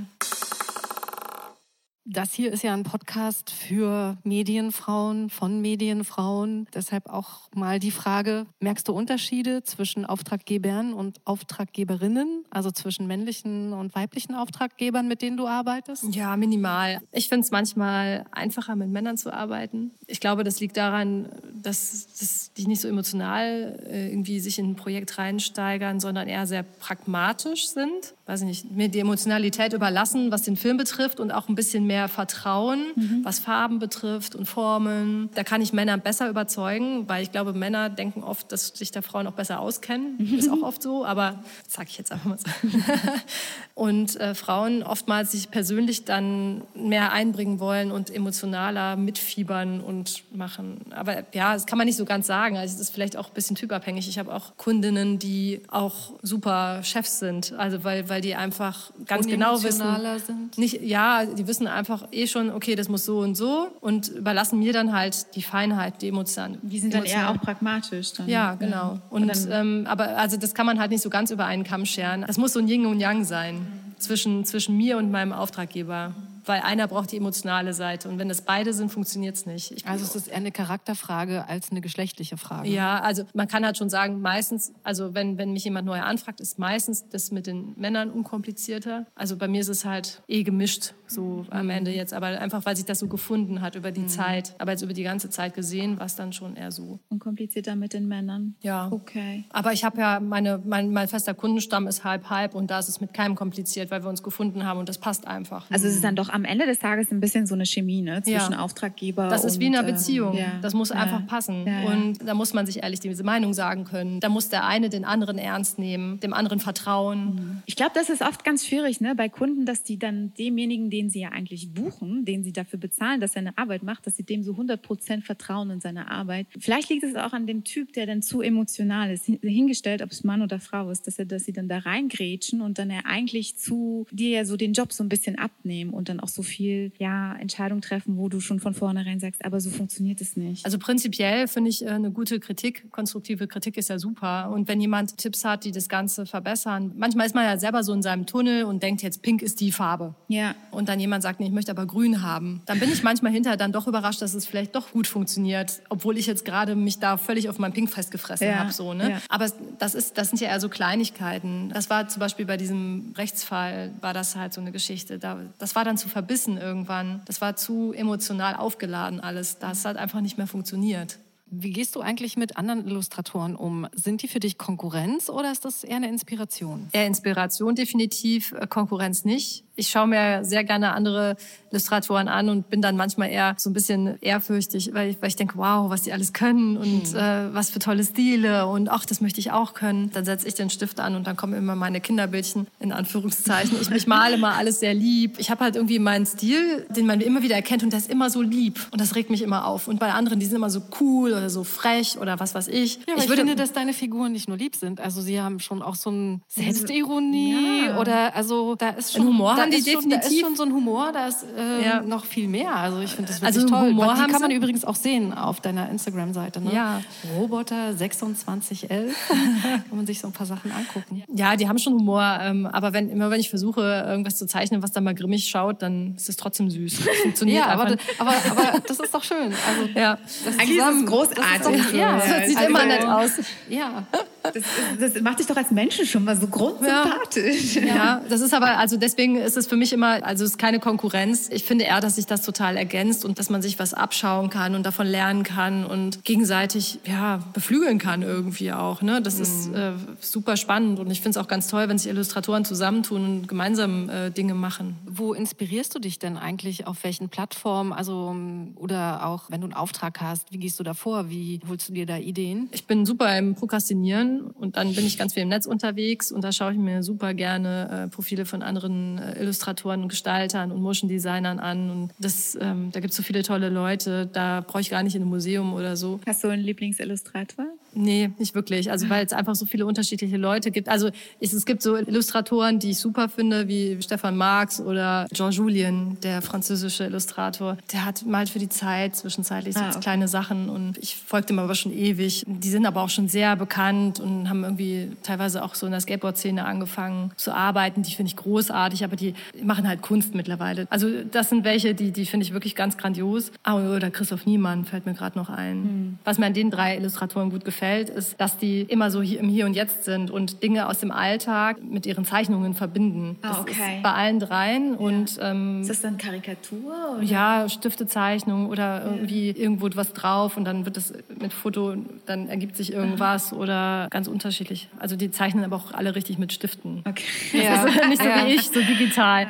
Das 2.12 2.34
hier 2.34 2.52
ist 2.52 2.64
ja 2.64 2.74
ein 2.74 2.82
Podcast 2.82 3.52
für 3.52 4.18
Medienfrauen, 4.24 5.30
von 5.30 5.62
Medienfrauen. 5.62 6.66
Deshalb 6.74 7.08
auch 7.08 7.52
mal 7.54 7.78
die 7.78 7.92
Frage, 7.92 8.48
merkst 8.60 8.88
du 8.88 8.94
Unterschiede 8.94 9.62
zwischen 9.62 10.08
Auftraggebern 10.08 10.94
und 10.94 11.22
Auftraggeberinnen? 11.26 12.46
Also 12.50 12.72
zwischen 12.72 13.06
männlichen 13.06 13.74
und 13.74 13.94
weiblichen 13.94 14.34
Auftraggebern, 14.34 15.08
mit 15.08 15.22
denen 15.22 15.38
du 15.38 15.46
arbeitest? 15.46 16.16
Ja, 16.16 16.36
minimal. 16.36 17.00
Ich 17.12 17.30
finde 17.30 17.46
es 17.46 17.52
manchmal 17.52 18.26
einfacher, 18.32 18.76
mit 18.76 18.90
Männern 18.90 19.16
zu 19.16 19.32
arbeiten. 19.32 19.92
Ich 20.08 20.20
glaube, 20.20 20.44
das 20.44 20.60
liegt 20.60 20.78
daran, 20.78 21.30
dass, 21.62 22.08
dass 22.20 22.52
die 22.54 22.68
nicht 22.68 22.82
so 22.82 22.88
emotional 22.88 23.80
äh, 23.90 24.10
irgendwie 24.10 24.40
sich 24.40 24.60
in 24.60 24.72
ein 24.72 24.76
Projekt 24.76 25.18
reinsteigern, 25.18 26.00
sondern 26.00 26.28
eher 26.28 26.48
sehr 26.48 26.64
pragmatisch 26.64 27.68
sind. 27.70 28.14
Weiß 28.26 28.42
ich 28.42 28.48
nicht, 28.48 28.72
mir 28.72 28.90
die 28.90 29.00
Emotionalität 29.00 29.74
überlassen, 29.74 30.32
was 30.32 30.44
den 30.44 30.56
Film 30.56 30.78
betrifft 30.78 31.20
und 31.20 31.32
auch 31.32 31.50
ein 31.50 31.56
bisschen 31.56 31.88
mehr 31.88 32.08
Vertrauen, 32.08 32.86
was 33.24 33.40
Farben 33.40 33.80
betrifft 33.80 34.36
und 34.36 34.46
Formen. 34.46 35.30
Da 35.34 35.44
kann 35.44 35.62
ich 35.62 35.74
Männer 35.74 35.98
besser 35.98 36.30
überzeugen, 36.30 37.10
weil 37.10 37.24
ich 37.24 37.32
glaube, 37.32 37.54
Männer 37.54 37.90
denken 37.90 38.24
oft, 38.24 38.52
dass 38.52 38.68
sich 38.68 38.92
da 38.92 39.02
Frauen 39.02 39.26
auch 39.26 39.34
besser 39.34 39.60
auskennen. 39.60 40.20
Ist 40.38 40.50
auch 40.50 40.62
oft 40.62 40.82
so, 40.82 41.06
aber 41.06 41.44
das 41.66 41.74
sage 41.74 41.90
ich 41.90 41.98
jetzt 41.98 42.12
einfach 42.12 42.26
mal 42.26 42.38
so. 42.38 42.46
und 43.74 44.16
äh, 44.18 44.36
Frauen 44.36 44.84
oftmals 44.84 45.32
sich 45.32 45.50
persönlich 45.50 46.06
dann 46.06 46.62
mehr 46.76 47.12
einbringen 47.12 47.60
wollen 47.60 47.92
und 47.92 48.14
emotionaler 48.14 48.96
mitfiebern 48.96 49.82
und 49.82 50.24
machen. 50.36 50.86
Aber 50.92 51.24
ja, 51.34 51.49
das 51.54 51.66
kann 51.66 51.78
man 51.78 51.86
nicht 51.88 51.98
so 51.98 52.06
ganz 52.06 52.28
sagen. 52.28 52.58
Also 52.58 52.76
es 52.76 52.80
ist 52.80 52.90
vielleicht 52.94 53.18
auch 53.18 53.28
ein 53.28 53.34
bisschen 53.34 53.56
typabhängig. 53.56 54.08
Ich 54.08 54.18
habe 54.20 54.34
auch 54.34 54.56
Kundinnen, 54.58 55.20
die 55.20 55.62
auch 55.70 56.14
super 56.22 56.82
Chefs 56.84 57.20
sind. 57.20 57.54
Also 57.58 57.84
weil, 57.84 58.10
weil 58.10 58.22
die 58.22 58.36
einfach 58.36 58.92
ganz 59.06 59.28
genau 59.28 59.62
wissen. 59.64 59.84
Sind? 60.26 60.58
Nicht, 60.58 60.82
ja, 60.82 61.26
die 61.26 61.48
wissen 61.48 61.68
einfach 61.68 62.08
eh 62.12 62.28
schon, 62.28 62.52
okay, 62.52 62.76
das 62.76 62.90
muss 62.90 63.06
so 63.06 63.20
und 63.20 63.36
so 63.36 63.68
und 63.82 64.08
überlassen 64.10 64.60
mir 64.60 64.74
dann 64.74 64.94
halt 64.94 65.36
die 65.36 65.42
Feinheit, 65.44 66.02
die 66.02 66.08
Emotionen. 66.10 66.58
Die 66.62 66.80
sind 66.80 66.94
dann 66.94 67.04
eher 67.06 67.30
auch 67.32 67.42
pragmatisch. 67.42 68.14
Dann. 68.14 68.28
Ja, 68.28 68.56
genau. 68.56 69.00
Und, 69.10 69.28
dann- 69.28 69.52
ähm, 69.52 69.88
aber 69.88 70.18
also 70.18 70.38
das 70.38 70.54
kann 70.54 70.66
man 70.66 70.80
halt 70.80 70.92
nicht 70.92 71.02
so 71.02 71.10
ganz 71.10 71.32
über 71.32 71.46
einen 71.46 71.64
Kamm 71.64 71.86
scheren. 71.86 72.24
Das 72.28 72.38
muss 72.38 72.54
so 72.54 72.60
ein 72.60 72.68
Yin 72.68 72.86
und 72.86 73.00
Yang 73.00 73.24
sein 73.26 73.68
zwischen, 74.00 74.46
zwischen 74.46 74.76
mir 74.78 74.98
und 74.98 75.12
meinem 75.12 75.34
Auftraggeber. 75.34 76.14
Weil 76.46 76.62
einer 76.62 76.88
braucht 76.88 77.12
die 77.12 77.18
emotionale 77.18 77.74
Seite. 77.74 78.10
Und 78.10 78.18
wenn 78.18 78.28
das 78.30 78.42
beide 78.42 78.74
sind, 78.74 78.92
funktioniert 78.92 79.36
es 79.36 79.46
nicht. 79.46 79.72
Ich, 79.72 79.86
Also 79.88 80.04
es 80.04 80.16
ist 80.16 80.30
eher 80.30 80.38
eine 80.38 80.52
Charakterfrage 80.52 81.48
als 81.48 81.70
eine 81.70 81.80
geschlechtliche 81.80 82.38
Frage. 82.38 82.68
ja, 82.70 83.00
also 83.02 83.24
man 83.36 83.48
kann 83.48 83.64
halt 83.64 83.78
schon 83.78 83.90
sagen, 83.92 84.22
meistens, 84.22 84.72
also 84.84 85.14
wenn, 85.14 85.38
wenn 85.38 85.54
mich 85.54 85.66
jemand 85.66 85.86
neu 85.86 86.00
anfragt, 86.00 86.40
ist 86.40 86.58
meistens 86.58 87.08
das 87.10 87.32
mit 87.32 87.46
den 87.46 87.76
Männern 87.78 88.10
unkomplizierter. 88.10 89.06
Also 89.14 89.36
bei 89.38 89.48
mir 89.48 89.62
ist 89.62 89.68
es 89.68 89.86
halt 89.86 90.24
eh 90.28 90.42
gemischt, 90.42 90.94
so 91.06 91.46
am 91.52 91.70
Ende 91.70 91.92
jetzt. 91.92 92.14
Aber 92.14 92.28
einfach, 92.28 92.66
weil 92.66 92.76
sich 92.76 92.86
das 92.86 93.00
so 93.00 93.08
gefunden 93.08 93.62
hat 93.62 93.76
über 93.76 93.92
die 93.92 94.08
Zeit. 94.08 94.56
Aber 94.58 94.72
jetzt 94.72 94.82
über 94.82 94.94
die 94.94 95.04
ganze 95.04 95.30
Zeit 95.30 95.54
gesehen, 95.54 96.00
war 96.00 96.06
es 96.08 96.16
dann 96.16 96.34
schon 96.34 96.56
eher 96.56 96.72
so. 96.72 97.00
Unkomplizierter 97.10 97.76
mit 97.76 97.94
den 97.94 98.08
Männern. 98.08 98.56
Ja. 98.62 98.88
Okay. 98.92 99.44
Aber 99.50 99.74
ich 99.74 99.84
habe 99.84 100.00
ja, 100.00 100.20
meine, 100.20 100.60
mein, 100.66 100.92
mein 100.92 101.08
fester 101.08 101.34
Kundenstamm 101.36 101.86
ist 101.86 102.04
halb 102.04 102.30
halb 102.30 102.56
und 102.56 102.72
da 102.72 102.80
ist 102.80 102.90
es 102.90 103.02
mit 103.02 103.14
keinem 103.14 103.36
kompliziert, 103.36 103.89
weil 103.92 104.04
wir 104.04 104.10
uns 104.10 104.24
gefunden 104.24 104.66
haben 104.66 104.80
und 104.80 104.90
das 104.90 104.98
passt 104.98 105.28
einfach. 105.28 105.70
Also 105.70 105.88
es 105.88 105.96
ist 105.96 106.04
dann 106.04 106.16
doch 106.16 106.30
am 106.30 106.46
Ende 106.46 106.66
des 106.66 106.80
Tages 106.80 107.12
ein 107.12 107.20
bisschen 107.20 107.48
so 107.48 107.56
eine 107.56 107.66
Chemie 107.66 108.02
ne, 108.02 108.22
zwischen 108.24 108.54
ja. 108.54 108.60
Auftraggeber 108.60 109.30
Das 109.30 109.44
ist 109.44 109.60
wie 109.60 109.68
in 109.68 109.76
einer 109.76 109.90
Beziehung. 109.90 110.34
Ähm, 110.34 110.40
ja. 110.40 110.60
Das 110.62 110.74
muss 110.74 110.92
einfach 110.92 111.26
passen. 111.28 111.66
Und 111.86 112.20
da 112.26 112.34
muss 112.34 112.54
man 112.54 112.66
sich 112.66 112.84
ehrlich 112.84 113.00
diese 113.00 113.24
Meinung 113.24 113.54
sagen 113.54 113.86
können. 113.86 114.20
Da 114.20 114.30
muss 114.30 114.50
der 114.50 114.66
eine 114.66 114.90
den 114.90 115.06
anderen 115.06 115.38
ernst 115.38 115.80
nehmen, 115.80 116.20
dem 116.20 116.34
anderen 116.34 116.60
vertrauen. 116.60 117.26
Mhm. 117.26 117.62
Ich 117.66 117.76
glaube, 117.76 117.92
das 117.96 118.10
ist 118.10 118.22
oft 118.22 118.44
ganz 118.44 118.66
schwierig 118.66 119.02
ne, 119.02 119.16
bei 119.16 119.30
Kunden, 119.30 119.66
dass 119.66 119.84
die 119.84 119.98
dann 119.98 120.34
demjenigen, 120.36 120.90
den 120.90 121.10
sie 121.10 121.22
ja 121.22 121.30
eigentlich 121.30 121.74
buchen, 121.74 122.26
den 122.26 122.44
sie 122.44 122.54
dafür 122.54 122.80
bezahlen, 122.80 123.20
dass 123.20 123.36
er 123.36 123.40
eine 123.40 123.58
Arbeit 123.58 123.84
macht, 123.84 124.06
dass 124.08 124.16
sie 124.16 124.24
dem 124.24 124.44
so 124.44 124.52
100 124.52 124.82
Prozent 124.82 125.24
vertrauen 125.24 125.70
in 125.72 125.80
seine 125.80 126.10
Arbeit. 126.10 126.48
Vielleicht 126.60 126.90
liegt 126.90 127.04
es 127.04 127.16
auch 127.16 127.34
an 127.34 127.48
dem 127.48 127.64
Typ, 127.64 127.94
der 127.94 128.06
dann 128.06 128.22
zu 128.22 128.42
emotional 128.42 129.12
ist, 129.12 129.26
hingestellt, 129.26 130.02
ob 130.02 130.12
es 130.12 130.24
Mann 130.24 130.42
oder 130.42 130.60
Frau 130.60 130.90
ist, 130.90 131.08
dass 131.08 131.20
er, 131.20 131.26
dass 131.26 131.46
sie 131.46 131.54
dann 131.54 131.68
da 131.68 131.80
reingrätschen 131.80 132.62
und 132.62 132.80
dann 132.80 132.90
er 132.90 133.06
eigentlich 133.06 133.58
zu 133.58 133.79
dir 134.12 134.30
ja 134.30 134.46
so 134.46 134.58
den 134.58 134.74
Job 134.74 134.94
so 134.94 135.04
ein 135.04 135.10
bisschen 135.10 135.38
abnehmen 135.38 135.92
und 135.94 136.10
dann 136.10 136.20
auch 136.20 136.28
so 136.28 136.42
viel 136.42 136.92
ja 136.98 137.36
Entscheidungen 137.36 137.82
treffen, 137.82 138.18
wo 138.18 138.30
du 138.30 138.40
schon 138.40 138.60
von 138.60 138.74
vornherein 138.74 139.20
sagst, 139.20 139.46
aber 139.46 139.60
so 139.60 139.70
funktioniert 139.70 140.22
es 140.22 140.38
nicht. 140.38 140.66
Also 140.66 140.78
prinzipiell 140.78 141.48
finde 141.48 141.70
ich 141.70 141.86
äh, 141.86 141.90
eine 141.90 142.12
gute 142.12 142.40
Kritik, 142.40 142.92
konstruktive 142.92 143.48
Kritik 143.48 143.78
ist 143.78 143.90
ja 143.90 144.00
super. 144.00 144.50
Und 144.52 144.68
wenn 144.68 144.82
jemand 144.82 145.18
Tipps 145.18 145.46
hat, 145.46 145.66
die 145.66 145.72
das 145.72 145.90
Ganze 145.90 146.26
verbessern, 146.26 146.94
manchmal 146.96 147.26
ist 147.26 147.36
man 147.36 147.46
ja 147.46 147.58
selber 147.58 147.84
so 147.84 147.94
in 147.94 148.02
seinem 148.02 148.26
Tunnel 148.26 148.64
und 148.64 148.84
denkt 148.84 149.02
jetzt, 149.02 149.22
Pink 149.22 149.42
ist 149.42 149.60
die 149.60 149.72
Farbe. 149.72 150.16
Ja. 150.28 150.56
Und 150.72 150.90
dann 150.90 151.00
jemand 151.00 151.24
sagt, 151.24 151.40
nee, 151.40 151.48
ich 151.48 151.52
möchte 151.52 151.72
aber 151.72 151.86
Grün 151.86 152.22
haben. 152.22 152.62
Dann 152.66 152.80
bin 152.80 152.92
ich 152.92 153.04
manchmal 153.04 153.32
hinterher 153.32 153.58
dann 153.58 153.72
doch 153.72 153.88
überrascht, 153.88 154.22
dass 154.22 154.34
es 154.34 154.46
vielleicht 154.46 154.76
doch 154.76 154.92
gut 154.92 155.08
funktioniert, 155.08 155.82
obwohl 155.90 156.18
ich 156.18 156.26
jetzt 156.28 156.46
gerade 156.46 156.76
mich 156.76 157.00
da 157.00 157.18
völlig 157.18 157.50
auf 157.50 157.60
mein 157.60 157.74
Pink 157.74 157.90
festgefressen 157.90 158.48
ja. 158.48 158.56
habe. 158.56 158.72
So, 158.72 158.94
ne? 158.94 159.12
Ja. 159.12 159.22
Aber 159.30 159.48
das, 159.80 159.96
ist, 159.96 160.18
das 160.18 160.30
sind 160.30 160.42
ja 160.42 160.50
eher 160.50 160.60
so 160.60 160.70
Kleinigkeiten. 160.70 161.70
Das 161.74 161.90
war 161.90 162.08
zum 162.08 162.20
Beispiel 162.20 162.46
bei 162.46 162.58
diesem 162.58 163.14
Rechtsfall, 163.18 163.69
war 164.02 164.14
das 164.14 164.36
halt 164.36 164.54
so 164.54 164.62
eine 164.62 164.72
Geschichte. 164.72 165.20
Da, 165.20 165.40
das 165.58 165.76
war 165.76 165.86
dann 165.86 165.98
zu 165.98 166.10
verbissen 166.10 166.58
irgendwann. 166.58 167.22
Das 167.26 167.42
war 167.42 167.56
zu 167.56 167.94
emotional 167.94 168.56
aufgeladen 168.56 169.20
alles. 169.20 169.60
Das 169.60 169.86
hat 169.86 169.98
einfach 169.98 170.22
nicht 170.22 170.38
mehr 170.38 170.48
funktioniert. 170.48 171.18
Wie 171.52 171.72
gehst 171.72 171.96
du 171.96 172.02
eigentlich 172.02 172.38
mit 172.38 172.58
anderen 172.58 172.88
Illustratoren 172.88 173.56
um? 173.56 173.88
Sind 173.94 174.22
die 174.22 174.28
für 174.28 174.40
dich 174.40 174.60
Konkurrenz 174.60 175.30
oder 175.30 175.52
ist 175.52 175.66
das 175.66 175.84
eher 175.84 175.96
eine 175.96 176.08
Inspiration? 176.08 176.88
Eher 176.92 177.08
Inspiration 177.08 177.74
definitiv, 177.74 178.52
äh, 178.52 178.68
Konkurrenz 178.68 179.26
nicht. 179.26 179.64
Ich 179.76 179.88
schaue 179.88 180.08
mir 180.08 180.44
sehr 180.44 180.64
gerne 180.64 180.92
andere 180.92 181.38
Illustratoren 181.72 182.28
an 182.28 182.50
und 182.50 182.70
bin 182.70 182.82
dann 182.82 182.98
manchmal 182.98 183.30
eher 183.30 183.56
so 183.58 183.70
ein 183.70 183.74
bisschen 183.74 184.18
ehrfürchtig, 184.22 184.94
weil 184.94 185.12
ich, 185.12 185.22
weil 185.22 185.30
ich 185.30 185.38
denke, 185.38 185.58
wow, 185.58 185.90
was 185.90 186.02
die 186.02 186.12
alles 186.12 186.34
können 186.34 186.78
und 186.78 187.14
mhm. 187.14 187.18
äh, 187.18 187.54
was 187.54 187.72
für 187.72 187.80
tolle 187.80 188.04
Stile 188.04 188.68
und 188.68 188.90
ach, 188.90 189.06
das 189.06 189.22
möchte 189.22 189.40
ich 189.40 189.52
auch 189.52 189.74
können. 189.74 190.12
Dann 190.12 190.26
setze 190.26 190.48
ich 190.48 190.54
den 190.54 190.70
Stift 190.70 191.00
an 191.00 191.16
und 191.16 191.26
dann 191.26 191.36
kommen 191.36 191.54
immer 191.54 191.76
meine 191.76 192.02
Kinderbildchen 192.02 192.68
in 192.80 192.92
Anführungszeichen. 192.92 193.78
Ich, 193.82 193.90
ich 193.90 194.06
male 194.06 194.36
immer 194.36 194.54
alles 194.54 194.82
sehr 194.82 194.94
lieb. 194.94 195.40
Ich 195.40 195.50
habe 195.50 195.64
halt 195.64 195.76
irgendwie 195.76 196.00
meinen 196.00 196.26
Stil, 196.26 196.86
den 196.90 197.08
man 197.08 197.22
immer 197.22 197.42
wieder 197.42 197.56
erkennt 197.56 197.82
und 197.82 197.92
der 197.92 198.00
ist 198.00 198.10
immer 198.10 198.30
so 198.30 198.42
lieb 198.42 198.80
und 198.92 199.00
das 199.02 199.16
regt 199.16 199.30
mich 199.30 199.42
immer 199.42 199.66
auf. 199.66 199.88
Und 199.88 200.00
bei 200.00 200.12
anderen, 200.12 200.40
die 200.40 200.46
sind 200.46 200.58
immer 200.58 200.70
so 200.70 200.82
cool 201.00 201.39
oder 201.40 201.50
so 201.50 201.64
frech 201.64 202.18
oder 202.20 202.40
was 202.40 202.56
weiß 202.56 202.68
ich. 202.68 202.96
Ja, 203.08 203.16
ich, 203.16 203.24
ich 203.24 203.30
würde, 203.30 203.42
finde, 203.42 203.56
dass 203.56 203.74
deine 203.74 203.94
Figuren 203.94 204.32
nicht 204.32 204.48
nur 204.48 204.58
lieb 204.58 204.76
sind. 204.76 205.00
Also 205.00 205.22
sie 205.22 205.42
haben 205.42 205.60
schon 205.60 205.82
auch 205.82 205.96
so 205.96 206.10
eine 206.10 206.42
Selbstironie 206.48 207.86
ja. 207.86 208.00
oder 208.00 208.36
also 208.36 208.76
da 208.76 208.90
ist 208.90 209.14
schon 209.14 209.26
Humor 209.28 209.58
haben 209.58 209.72
die 209.72 209.82
definitiv. 209.82 210.02
Schon, 210.02 210.10
da 210.10 210.18
ist 210.18 210.40
schon 210.40 210.56
so 210.56 210.64
ein 210.64 210.74
Humor, 210.74 211.12
da 211.12 211.28
ist 211.28 211.46
äh, 211.58 211.86
ja. 211.86 212.02
noch 212.02 212.26
viel 212.26 212.48
mehr. 212.48 212.76
Also 212.76 213.00
ich 213.00 213.12
finde 213.12 213.32
das 213.32 213.42
wirklich 213.42 213.64
also 213.64 213.70
toll. 213.70 213.90
Humor 213.90 214.16
die 214.16 214.32
kann 214.32 214.42
man 214.42 214.52
übrigens 214.52 214.86
auch 214.86 214.96
sehen 214.96 215.34
auf 215.34 215.62
deiner 215.62 215.90
Instagram-Seite. 215.90 216.62
Ne? 216.62 216.74
Ja. 216.74 217.02
Roboter 217.38 217.96
2611. 217.98 219.16
kann 219.30 219.84
man 219.92 220.06
sich 220.06 220.20
so 220.20 220.28
ein 220.28 220.34
paar 220.34 220.46
Sachen 220.46 220.72
angucken. 220.72 221.24
Ja, 221.34 221.56
die 221.56 221.68
haben 221.68 221.80
schon 221.80 221.94
Humor. 221.94 222.40
Ähm, 222.42 222.66
aber 222.66 222.94
wenn 222.94 223.10
immer 223.10 223.30
wenn 223.30 223.40
ich 223.40 223.50
versuche 223.50 223.82
irgendwas 223.82 224.38
zu 224.38 224.46
zeichnen, 224.48 224.84
was 224.84 224.92
da 224.92 225.02
mal 225.02 225.16
grimmig 225.16 225.48
schaut, 225.48 225.82
dann 225.82 226.16
ist 226.16 226.30
es 226.30 226.36
trotzdem 226.36 226.70
süß. 226.70 226.98
Das 227.06 227.18
funktioniert 227.18 227.60
ja, 227.60 227.68
aber, 227.68 227.96
aber, 228.18 228.34
aber 228.52 228.80
das 228.88 229.00
ist 229.00 229.14
doch 229.14 229.24
schön. 229.24 229.54
Also 229.68 229.90
ja. 229.96 230.18
das 230.46 230.58
Eigentlich 230.58 230.78
zusammen, 230.78 231.08
ist 231.08 231.29
es 231.29 231.29
großartig. 231.36 231.62
Das, 231.64 231.76
ist 231.76 231.88
doch, 231.88 231.94
ja, 231.94 232.18
das 232.18 232.48
sieht 232.48 232.58
also, 232.58 232.70
immer 232.70 232.86
nett 232.86 233.06
aus. 233.06 233.32
Ja. 233.68 234.04
Das, 234.44 235.14
das, 235.14 235.22
macht 235.22 235.40
dich 235.40 235.48
doch 235.48 235.58
als 235.58 235.72
Menschen 235.72 236.06
schon 236.06 236.24
mal 236.24 236.36
so 236.40 236.48
grundsympathisch. 236.48 237.76
Ja. 237.76 237.86
ja, 237.86 238.22
das 238.30 238.42
ist 238.42 238.54
aber, 238.54 238.78
also 238.78 238.98
deswegen 238.98 239.36
ist 239.36 239.58
es 239.58 239.68
für 239.68 239.76
mich 239.76 239.92
immer, 239.94 240.24
also 240.26 240.46
es 240.46 240.52
ist 240.52 240.58
keine 240.58 240.80
Konkurrenz. 240.80 241.50
Ich 241.52 241.64
finde 241.64 241.86
eher, 241.86 242.00
dass 242.00 242.16
sich 242.16 242.26
das 242.26 242.42
total 242.42 242.78
ergänzt 242.78 243.26
und 243.26 243.38
dass 243.40 243.50
man 243.50 243.62
sich 243.62 243.80
was 243.80 243.94
abschauen 243.94 244.50
kann 244.50 244.76
und 244.76 244.86
davon 244.86 245.08
lernen 245.08 245.44
kann 245.44 245.86
und 245.86 246.24
gegenseitig, 246.24 247.00
ja, 247.06 247.40
beflügeln 247.54 247.98
kann 248.00 248.22
irgendwie 248.22 248.72
auch. 248.72 249.02
Ne? 249.02 249.22
Das 249.22 249.36
mhm. 249.36 249.42
ist 249.42 249.74
äh, 249.74 249.92
super 250.22 250.58
spannend 250.58 251.00
und 251.00 251.12
ich 251.12 251.22
finde 251.22 251.38
es 251.38 251.44
auch 251.44 251.48
ganz 251.48 251.68
toll, 251.68 251.90
wenn 251.90 251.98
sich 251.98 252.10
Illustratoren 252.10 252.66
zusammentun 252.66 253.26
und 253.26 253.48
gemeinsam 253.48 254.10
äh, 254.10 254.30
Dinge 254.32 254.54
machen. 254.54 254.96
Wo 255.06 255.34
inspirierst 255.34 255.94
du 255.96 256.00
dich 256.00 256.20
denn 256.20 256.38
eigentlich? 256.38 256.88
Auf 256.88 257.04
welchen 257.04 257.30
Plattformen? 257.30 257.92
Also, 257.92 258.36
oder 258.76 259.26
auch, 259.26 259.50
wenn 259.50 259.62
du 259.62 259.66
einen 259.66 259.74
Auftrag 259.74 260.22
hast, 260.22 260.52
wie 260.52 260.58
gehst 260.58 260.80
du 260.80 260.84
da 260.84 260.94
vor? 260.94 261.30
Wie 261.30 261.60
holst 261.68 261.90
du 261.90 261.94
dir 261.94 262.06
da 262.06 262.18
Ideen? 262.18 262.70
Ich 262.72 262.86
bin 262.86 263.06
super 263.06 263.38
im 263.38 263.56
Prokrastinieren 263.56 264.29
und 264.38 264.78
dann 264.78 264.94
bin 264.94 265.06
ich 265.06 265.18
ganz 265.18 265.34
viel 265.34 265.44
im 265.44 265.50
Netz 265.50 265.66
unterwegs 265.66 266.32
und 266.32 266.44
da 266.44 266.52
schaue 266.52 266.74
ich 266.74 266.78
mir 266.78 267.04
super 267.04 267.34
gerne 267.34 268.06
äh, 268.06 268.08
Profile 268.08 268.46
von 268.46 268.62
anderen 268.62 269.18
äh, 269.18 269.42
Illustratoren 269.42 270.02
und 270.04 270.10
Gestaltern 270.10 270.72
und 270.72 270.82
Motion 270.82 271.10
Designern 271.10 271.60
an. 271.60 271.90
Und 271.90 272.12
das, 272.20 272.58
ähm, 272.60 272.92
da 272.92 273.00
gibt 273.00 273.12
es 273.12 273.18
so 273.18 273.24
viele 273.24 273.44
tolle 273.44 273.70
Leute, 273.70 274.28
da 274.28 274.62
brauche 274.66 274.82
ich 274.82 274.90
gar 274.90 275.04
nicht 275.04 275.16
in 275.16 275.24
ein 275.24 275.28
Museum 275.28 275.74
oder 275.74 275.96
so. 275.96 276.20
Hast 276.26 276.44
du 276.44 276.48
einen 276.50 276.64
Lieblingsillustrator? 276.64 277.66
Nee, 277.94 278.32
nicht 278.38 278.56
wirklich. 278.56 278.92
Also 278.92 279.10
weil 279.10 279.26
es 279.26 279.34
einfach 279.34 279.56
so 279.56 279.66
viele 279.66 279.86
unterschiedliche 279.86 280.38
Leute 280.38 280.72
gibt. 280.72 280.90
Also 280.90 281.10
es, 281.40 281.54
es 281.54 281.66
gibt 281.66 281.82
so 281.82 281.96
Illustratoren, 281.96 282.80
die 282.80 282.92
ich 282.92 283.00
super 283.00 283.30
finde, 283.30 283.68
wie 283.68 283.98
Stefan 284.02 284.38
Marx 284.38 284.80
oder 284.80 285.28
Jean 285.34 285.52
Julien, 285.52 286.18
der 286.22 286.42
französische 286.42 287.06
Illustrator. 287.06 287.78
Der 287.92 288.06
hat 288.06 288.26
malt 288.26 288.50
für 288.50 288.60
die 288.60 288.70
Zeit 288.70 289.16
zwischenzeitlich 289.16 289.76
so 289.76 289.82
ah, 289.82 289.90
okay. 289.90 290.00
kleine 290.00 290.28
Sachen 290.28 290.70
und 290.70 290.98
ich 290.98 291.16
folgte 291.16 291.54
ihm 291.54 291.60
aber 291.60 291.76
schon 291.76 291.92
ewig. 291.92 292.44
Die 292.46 292.70
sind 292.70 292.86
aber 292.86 293.02
auch 293.02 293.10
schon 293.10 293.28
sehr 293.28 293.56
bekannt 293.56 294.20
und 294.20 294.50
haben 294.50 294.64
irgendwie 294.64 295.12
teilweise 295.24 295.64
auch 295.64 295.76
so 295.76 295.86
in 295.86 295.92
der 295.92 296.02
Skateboard-Szene 296.02 296.66
angefangen 296.66 297.32
zu 297.38 297.54
arbeiten. 297.54 298.04
Die 298.04 298.14
finde 298.14 298.30
ich 298.30 298.36
großartig, 298.36 299.04
aber 299.04 299.16
die 299.16 299.34
machen 299.64 299.88
halt 299.88 300.02
Kunst 300.02 300.36
mittlerweile. 300.36 300.88
Also 300.90 301.08
das 301.24 301.50
sind 301.50 301.64
welche, 301.64 301.96
die, 301.96 302.12
die 302.12 302.26
finde 302.26 302.46
ich 302.46 302.54
wirklich 302.54 302.76
ganz 302.76 302.98
grandios. 302.98 303.52
Ah, 303.64 303.76
oder 303.76 304.12
Christoph 304.12 304.46
Niemann 304.46 304.86
fällt 304.86 305.06
mir 305.06 305.14
gerade 305.14 305.38
noch 305.38 305.50
ein. 305.50 305.82
Mhm. 305.82 306.20
Was 306.24 306.38
mir 306.38 306.46
an 306.46 306.54
den 306.54 306.70
drei 306.70 306.98
Illustratoren 306.98 307.50
gut 307.50 307.66
gefällt 307.66 307.79
gefällt, 307.80 308.10
ist, 308.10 308.40
dass 308.40 308.58
die 308.58 308.82
immer 308.82 309.10
so 309.10 309.22
hier 309.22 309.40
im 309.40 309.48
Hier 309.48 309.66
und 309.66 309.74
Jetzt 309.74 310.04
sind 310.04 310.30
und 310.32 310.62
Dinge 310.62 310.88
aus 310.88 311.00
dem 311.00 311.12
Alltag 311.12 311.82
mit 311.82 312.06
ihren 312.06 312.26
Zeichnungen 312.26 312.74
verbinden. 312.74 313.38
Ah, 313.42 313.50
das 313.50 313.60
okay. 313.60 313.72
ist 313.72 314.04
bei 314.04 314.12
allen 314.12 314.40
dreien. 314.40 314.94
Ja. 314.94 315.00
Und, 315.00 315.40
ähm, 315.42 315.82
ist 315.82 315.90
das 315.90 316.02
dann 316.02 316.18
Karikatur? 316.18 317.16
Oder? 317.16 317.24
Ja, 317.24 317.70
Stiftezeichnung 317.70 318.68
oder 318.68 319.06
irgendwie 319.06 319.52
ja. 319.52 319.56
irgendwo 319.56 319.90
was 319.96 320.12
drauf 320.12 320.58
und 320.58 320.66
dann 320.66 320.86
wird 320.86 320.98
das 320.98 321.14
mit 321.40 321.54
Foto, 321.54 321.96
dann 322.26 322.50
ergibt 322.50 322.76
sich 322.76 322.92
irgendwas 322.92 323.54
Aha. 323.54 323.62
oder 323.62 324.08
ganz 324.10 324.28
unterschiedlich. 324.28 324.90
Also 325.00 325.16
die 325.16 325.32
zeichnen 325.32 325.64
aber 325.64 325.78
auch 325.78 325.94
alle 325.94 326.16
richtig 326.16 326.38
mit 326.38 326.52
Stiften. 326.52 327.02
Okay. 327.08 327.64
Ja. 327.64 327.86
Das 327.86 327.96
ist 327.96 328.08
nicht 328.10 328.22
so 328.22 328.28
wie 328.28 328.54
ich, 328.54 328.68
so 328.68 328.82
digital. 328.82 329.48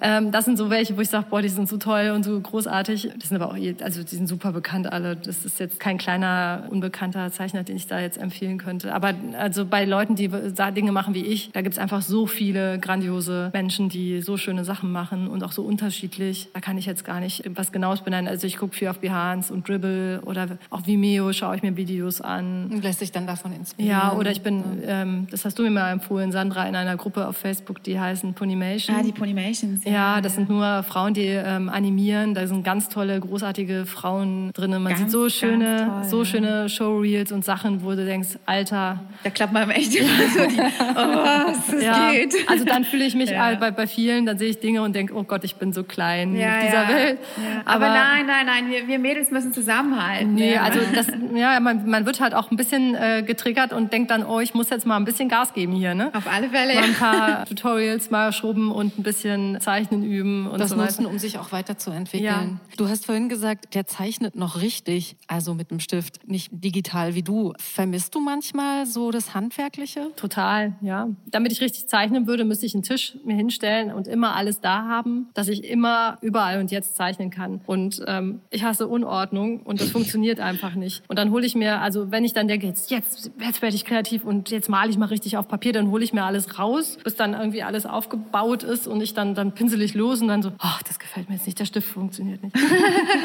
Ähm, 0.00 0.30
das 0.32 0.44
sind 0.44 0.56
so 0.56 0.70
welche, 0.70 0.96
wo 0.96 1.00
ich 1.00 1.08
sage, 1.08 1.26
boah, 1.28 1.42
die 1.42 1.48
sind 1.48 1.68
so 1.68 1.76
toll 1.76 2.12
und 2.14 2.24
so 2.24 2.38
großartig. 2.40 3.10
Das 3.18 3.28
sind 3.28 3.40
aber 3.40 3.52
auch, 3.52 3.58
also 3.82 4.02
die 4.02 4.16
sind 4.16 4.26
super 4.26 4.52
bekannt 4.52 4.92
alle. 4.92 5.16
Das 5.16 5.44
ist 5.44 5.60
jetzt 5.60 5.80
kein 5.80 5.98
kleiner, 5.98 6.64
unbekannter 6.70 7.30
Zeichner, 7.32 7.62
den 7.62 7.76
ich 7.76 7.86
da 7.86 8.00
jetzt 8.00 8.18
empfehlen 8.18 8.58
könnte. 8.58 8.94
Aber 8.94 9.14
also 9.38 9.64
bei 9.64 9.84
Leuten, 9.84 10.16
die 10.16 10.28
Dinge 10.28 10.92
machen 10.92 11.14
wie 11.14 11.24
ich, 11.24 11.50
da 11.52 11.62
gibt 11.62 11.74
es 11.74 11.78
einfach 11.78 12.02
so 12.02 12.26
viele 12.26 12.78
grandiose 12.78 13.50
Menschen, 13.52 13.88
die 13.88 14.20
so 14.22 14.36
schöne 14.36 14.64
Sachen 14.64 14.92
machen 14.92 15.28
und 15.28 15.42
auch 15.44 15.52
so 15.52 15.62
unterschiedlich. 15.62 16.48
Da 16.54 16.60
kann 16.60 16.78
ich 16.78 16.86
jetzt 16.86 17.04
gar 17.04 17.20
nicht 17.20 17.42
was 17.54 17.72
Genaues 17.72 18.00
benennen. 18.02 18.28
Also 18.28 18.46
ich 18.46 18.56
gucke 18.56 18.74
viel 18.74 18.88
auf 18.88 18.98
Behance 18.98 19.52
und 19.52 19.68
Dribble 19.68 20.22
oder 20.24 20.58
auch 20.70 20.86
Vimeo 20.86 21.32
schaue 21.32 21.56
ich 21.56 21.62
mir 21.62 21.76
Videos 21.76 22.20
an. 22.20 22.68
Und 22.70 22.82
lässt 22.82 23.00
sich 23.00 23.12
dann 23.12 23.26
davon 23.26 23.52
inspirieren. 23.52 23.98
Ja, 23.98 24.12
oder 24.12 24.30
ich 24.30 24.42
bin, 24.42 24.62
ähm, 24.86 25.26
das 25.30 25.44
hast 25.44 25.58
du 25.58 25.62
mir 25.62 25.70
mal 25.70 25.90
empfohlen, 25.92 26.32
Sandra, 26.32 26.66
in 26.66 26.76
einer 26.76 26.96
Gruppe 26.96 27.26
auf 27.26 27.36
Facebook, 27.36 27.82
die 27.82 27.98
heißen 27.98 28.34
Ponymation. 28.34 28.96
Ah, 28.96 29.02
die 29.02 29.12
Ponymations. 29.12 29.84
Ja, 29.84 29.89
das 30.20 30.34
sind 30.34 30.48
nur 30.48 30.82
Frauen, 30.82 31.14
die 31.14 31.26
ähm, 31.26 31.68
animieren. 31.68 32.34
Da 32.34 32.46
sind 32.46 32.64
ganz 32.64 32.88
tolle, 32.88 33.18
großartige 33.18 33.86
Frauen 33.86 34.52
drin. 34.52 34.70
Man 34.70 34.84
ganz, 34.84 34.98
sieht 34.98 35.10
so 35.10 35.28
schöne, 35.28 36.04
so 36.08 36.24
schöne 36.24 36.68
Showreels 36.68 37.32
und 37.32 37.44
Sachen, 37.44 37.82
wo 37.84 37.90
du 37.90 38.04
denkst, 38.04 38.38
Alter. 38.46 39.00
Da 39.24 39.30
klappt 39.30 39.52
man 39.52 39.70
echt 39.70 39.94
immer 39.94 40.08
so 40.08 40.46
die, 40.46 40.60
oh, 40.60 40.94
was 40.94 41.82
ja. 41.82 42.10
geht. 42.10 42.34
Also 42.46 42.64
dann 42.64 42.84
fühle 42.84 43.04
ich 43.04 43.14
mich 43.14 43.30
ja. 43.30 43.54
bei, 43.54 43.70
bei 43.70 43.86
vielen, 43.86 44.26
dann 44.26 44.38
sehe 44.38 44.50
ich 44.50 44.60
Dinge 44.60 44.82
und 44.82 44.94
denke, 44.94 45.14
oh 45.14 45.24
Gott, 45.24 45.44
ich 45.44 45.56
bin 45.56 45.72
so 45.72 45.82
klein 45.82 46.36
ja, 46.36 46.58
in 46.58 46.66
dieser 46.66 46.88
Welt. 46.88 47.18
Aber, 47.64 47.86
Aber, 47.86 47.94
nein, 47.94 48.26
nein, 48.26 48.46
nein, 48.46 48.70
wir, 48.70 48.86
wir 48.86 48.98
Mädels 48.98 49.30
müssen 49.30 49.52
zusammenhalten. 49.52 50.34
Nee, 50.34 50.56
also 50.56 50.78
das, 50.94 51.08
ja, 51.34 51.58
man, 51.60 51.88
man 51.88 52.06
wird 52.06 52.20
halt 52.20 52.34
auch 52.34 52.50
ein 52.50 52.56
bisschen 52.56 52.94
äh, 52.94 53.22
getriggert 53.22 53.72
und 53.72 53.92
denkt 53.92 54.10
dann, 54.10 54.24
oh, 54.24 54.40
ich 54.40 54.54
muss 54.54 54.70
jetzt 54.70 54.86
mal 54.86 54.96
ein 54.96 55.04
bisschen 55.04 55.28
Gas 55.28 55.52
geben 55.52 55.72
hier. 55.72 55.94
Ne? 55.94 56.10
Auf 56.14 56.26
alle 56.32 56.48
Fälle. 56.48 56.74
Mal 56.74 56.84
ein 56.84 56.94
paar 56.94 57.44
Tutorials 57.46 58.10
mal 58.10 58.32
schrubben 58.32 58.70
und 58.70 58.98
ein 58.98 59.02
bisschen 59.02 59.60
zeichnen 59.60 59.79
Zeichnen 59.80 60.02
üben 60.02 60.46
und 60.46 60.60
das 60.60 60.70
so 60.70 60.76
nutzen, 60.76 61.06
um 61.06 61.18
sich 61.18 61.38
auch 61.38 61.52
weiterzuentwickeln. 61.52 62.24
Ja. 62.24 62.76
Du 62.76 62.88
hast 62.88 63.06
vorhin 63.06 63.28
gesagt, 63.28 63.74
der 63.74 63.86
zeichnet 63.86 64.36
noch 64.36 64.60
richtig, 64.60 65.16
also 65.26 65.54
mit 65.54 65.70
dem 65.70 65.80
Stift, 65.80 66.28
nicht 66.28 66.50
digital 66.52 67.14
wie 67.14 67.22
du. 67.22 67.52
Vermisst 67.58 68.14
du 68.14 68.20
manchmal 68.20 68.86
so 68.86 69.10
das 69.10 69.34
Handwerkliche? 69.34 70.10
Total, 70.16 70.74
ja. 70.80 71.08
Damit 71.26 71.52
ich 71.52 71.60
richtig 71.60 71.86
zeichnen 71.86 72.26
würde, 72.26 72.44
müsste 72.44 72.66
ich 72.66 72.74
einen 72.74 72.82
Tisch 72.82 73.16
mir 73.24 73.36
hinstellen 73.36 73.92
und 73.92 74.06
immer 74.06 74.34
alles 74.34 74.60
da 74.60 74.86
haben, 74.86 75.28
dass 75.34 75.48
ich 75.48 75.64
immer 75.64 76.18
überall 76.20 76.60
und 76.60 76.70
jetzt 76.70 76.96
zeichnen 76.96 77.30
kann. 77.30 77.60
Und 77.66 78.02
ähm, 78.06 78.40
ich 78.50 78.64
hasse 78.64 78.86
Unordnung 78.88 79.60
und 79.60 79.80
das 79.80 79.90
funktioniert 79.90 80.40
einfach 80.40 80.74
nicht. 80.74 81.02
Und 81.08 81.18
dann 81.18 81.30
hole 81.30 81.46
ich 81.46 81.54
mir, 81.54 81.80
also 81.80 82.10
wenn 82.10 82.24
ich 82.24 82.32
dann 82.32 82.48
denke, 82.48 82.66
jetzt, 82.66 82.90
jetzt, 82.90 83.30
jetzt 83.40 83.62
werde 83.62 83.76
ich 83.76 83.84
kreativ 83.84 84.24
und 84.24 84.50
jetzt 84.50 84.68
male 84.68 84.90
ich 84.90 84.98
mal 84.98 85.06
richtig 85.06 85.36
auf 85.36 85.48
Papier, 85.48 85.72
dann 85.72 85.90
hole 85.90 86.04
ich 86.04 86.12
mir 86.12 86.24
alles 86.24 86.58
raus, 86.58 86.98
bis 87.02 87.16
dann 87.16 87.34
irgendwie 87.34 87.62
alles 87.62 87.86
aufgebaut 87.86 88.62
ist 88.62 88.86
und 88.86 89.00
ich 89.00 89.14
dann, 89.14 89.34
dann 89.34 89.52
pinsel 89.52 89.69
ich 89.78 89.94
los 89.94 90.20
und 90.20 90.28
dann 90.28 90.42
so, 90.42 90.52
ach, 90.58 90.82
das 90.82 90.98
gefällt 90.98 91.28
mir 91.28 91.36
jetzt 91.36 91.46
nicht, 91.46 91.58
der 91.58 91.64
Stift 91.64 91.88
funktioniert 91.88 92.42
nicht. 92.42 92.56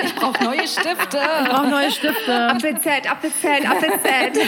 ich 0.04 0.16
brauche 0.16 0.44
neue 0.44 0.68
Stifte. 0.68 1.20
Ich 1.44 1.50
brauche 1.50 1.68
neue 1.68 1.92
Stifte. 1.92 2.50
Abgezählt, 2.50 3.10
abgezählt, 3.10 3.70
abgezählt. 3.70 4.40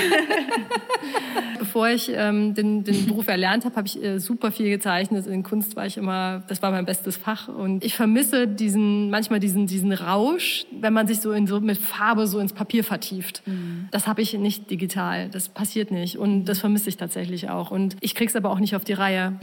Bevor 1.60 1.90
ich 1.90 2.12
ähm, 2.14 2.54
den, 2.54 2.84
den 2.84 3.06
Beruf 3.08 3.28
erlernt 3.28 3.66
habe, 3.66 3.76
habe 3.76 3.88
ich 3.88 4.02
äh, 4.04 4.20
super 4.20 4.52
viel 4.52 4.70
gezeichnet. 4.70 5.26
In 5.28 5.44
Kunst 5.44 5.76
war 5.76 5.86
ich 5.86 5.98
immer, 5.98 6.44
das 6.48 6.62
war 6.62 6.72
mein 6.72 6.86
bestes 6.86 7.18
Fach. 7.18 7.48
Und 7.48 7.84
ich 7.84 7.96
vermisse 7.96 8.48
diesen, 8.48 9.10
manchmal 9.10 9.40
diesen, 9.40 9.68
diesen 9.68 9.92
Rausch, 9.92 10.66
wenn 10.72 10.94
man 10.94 11.08
sich 11.08 11.20
so, 11.20 11.32
in, 11.32 11.48
so 11.48 11.60
mit 11.60 11.78
Farbe 11.78 12.28
so 12.28 12.40
ins 12.40 12.54
Papier 12.54 12.84
vertieft. 12.84 13.42
Mhm. 13.46 13.88
Das 13.92 14.08
habe 14.08 14.22
ich 14.22 14.34
nicht 14.34 14.70
digital. 14.70 15.30
Das 15.30 15.50
passiert 15.50 15.92
nicht. 15.92 16.18
Und 16.18 16.46
das 16.46 16.60
vermisse 16.60 16.90
ich 16.90 16.98
tatsächlich 16.98 17.50
auch. 17.50 17.72
Und 17.72 17.98
ich 18.02 18.16
kriege 18.16 18.30
es 18.30 18.36
aber 18.36 18.52
auch 18.52 18.60
nicht 18.60 18.76
auf 18.76 18.84
die 18.84 18.94
Reihe, 18.94 19.40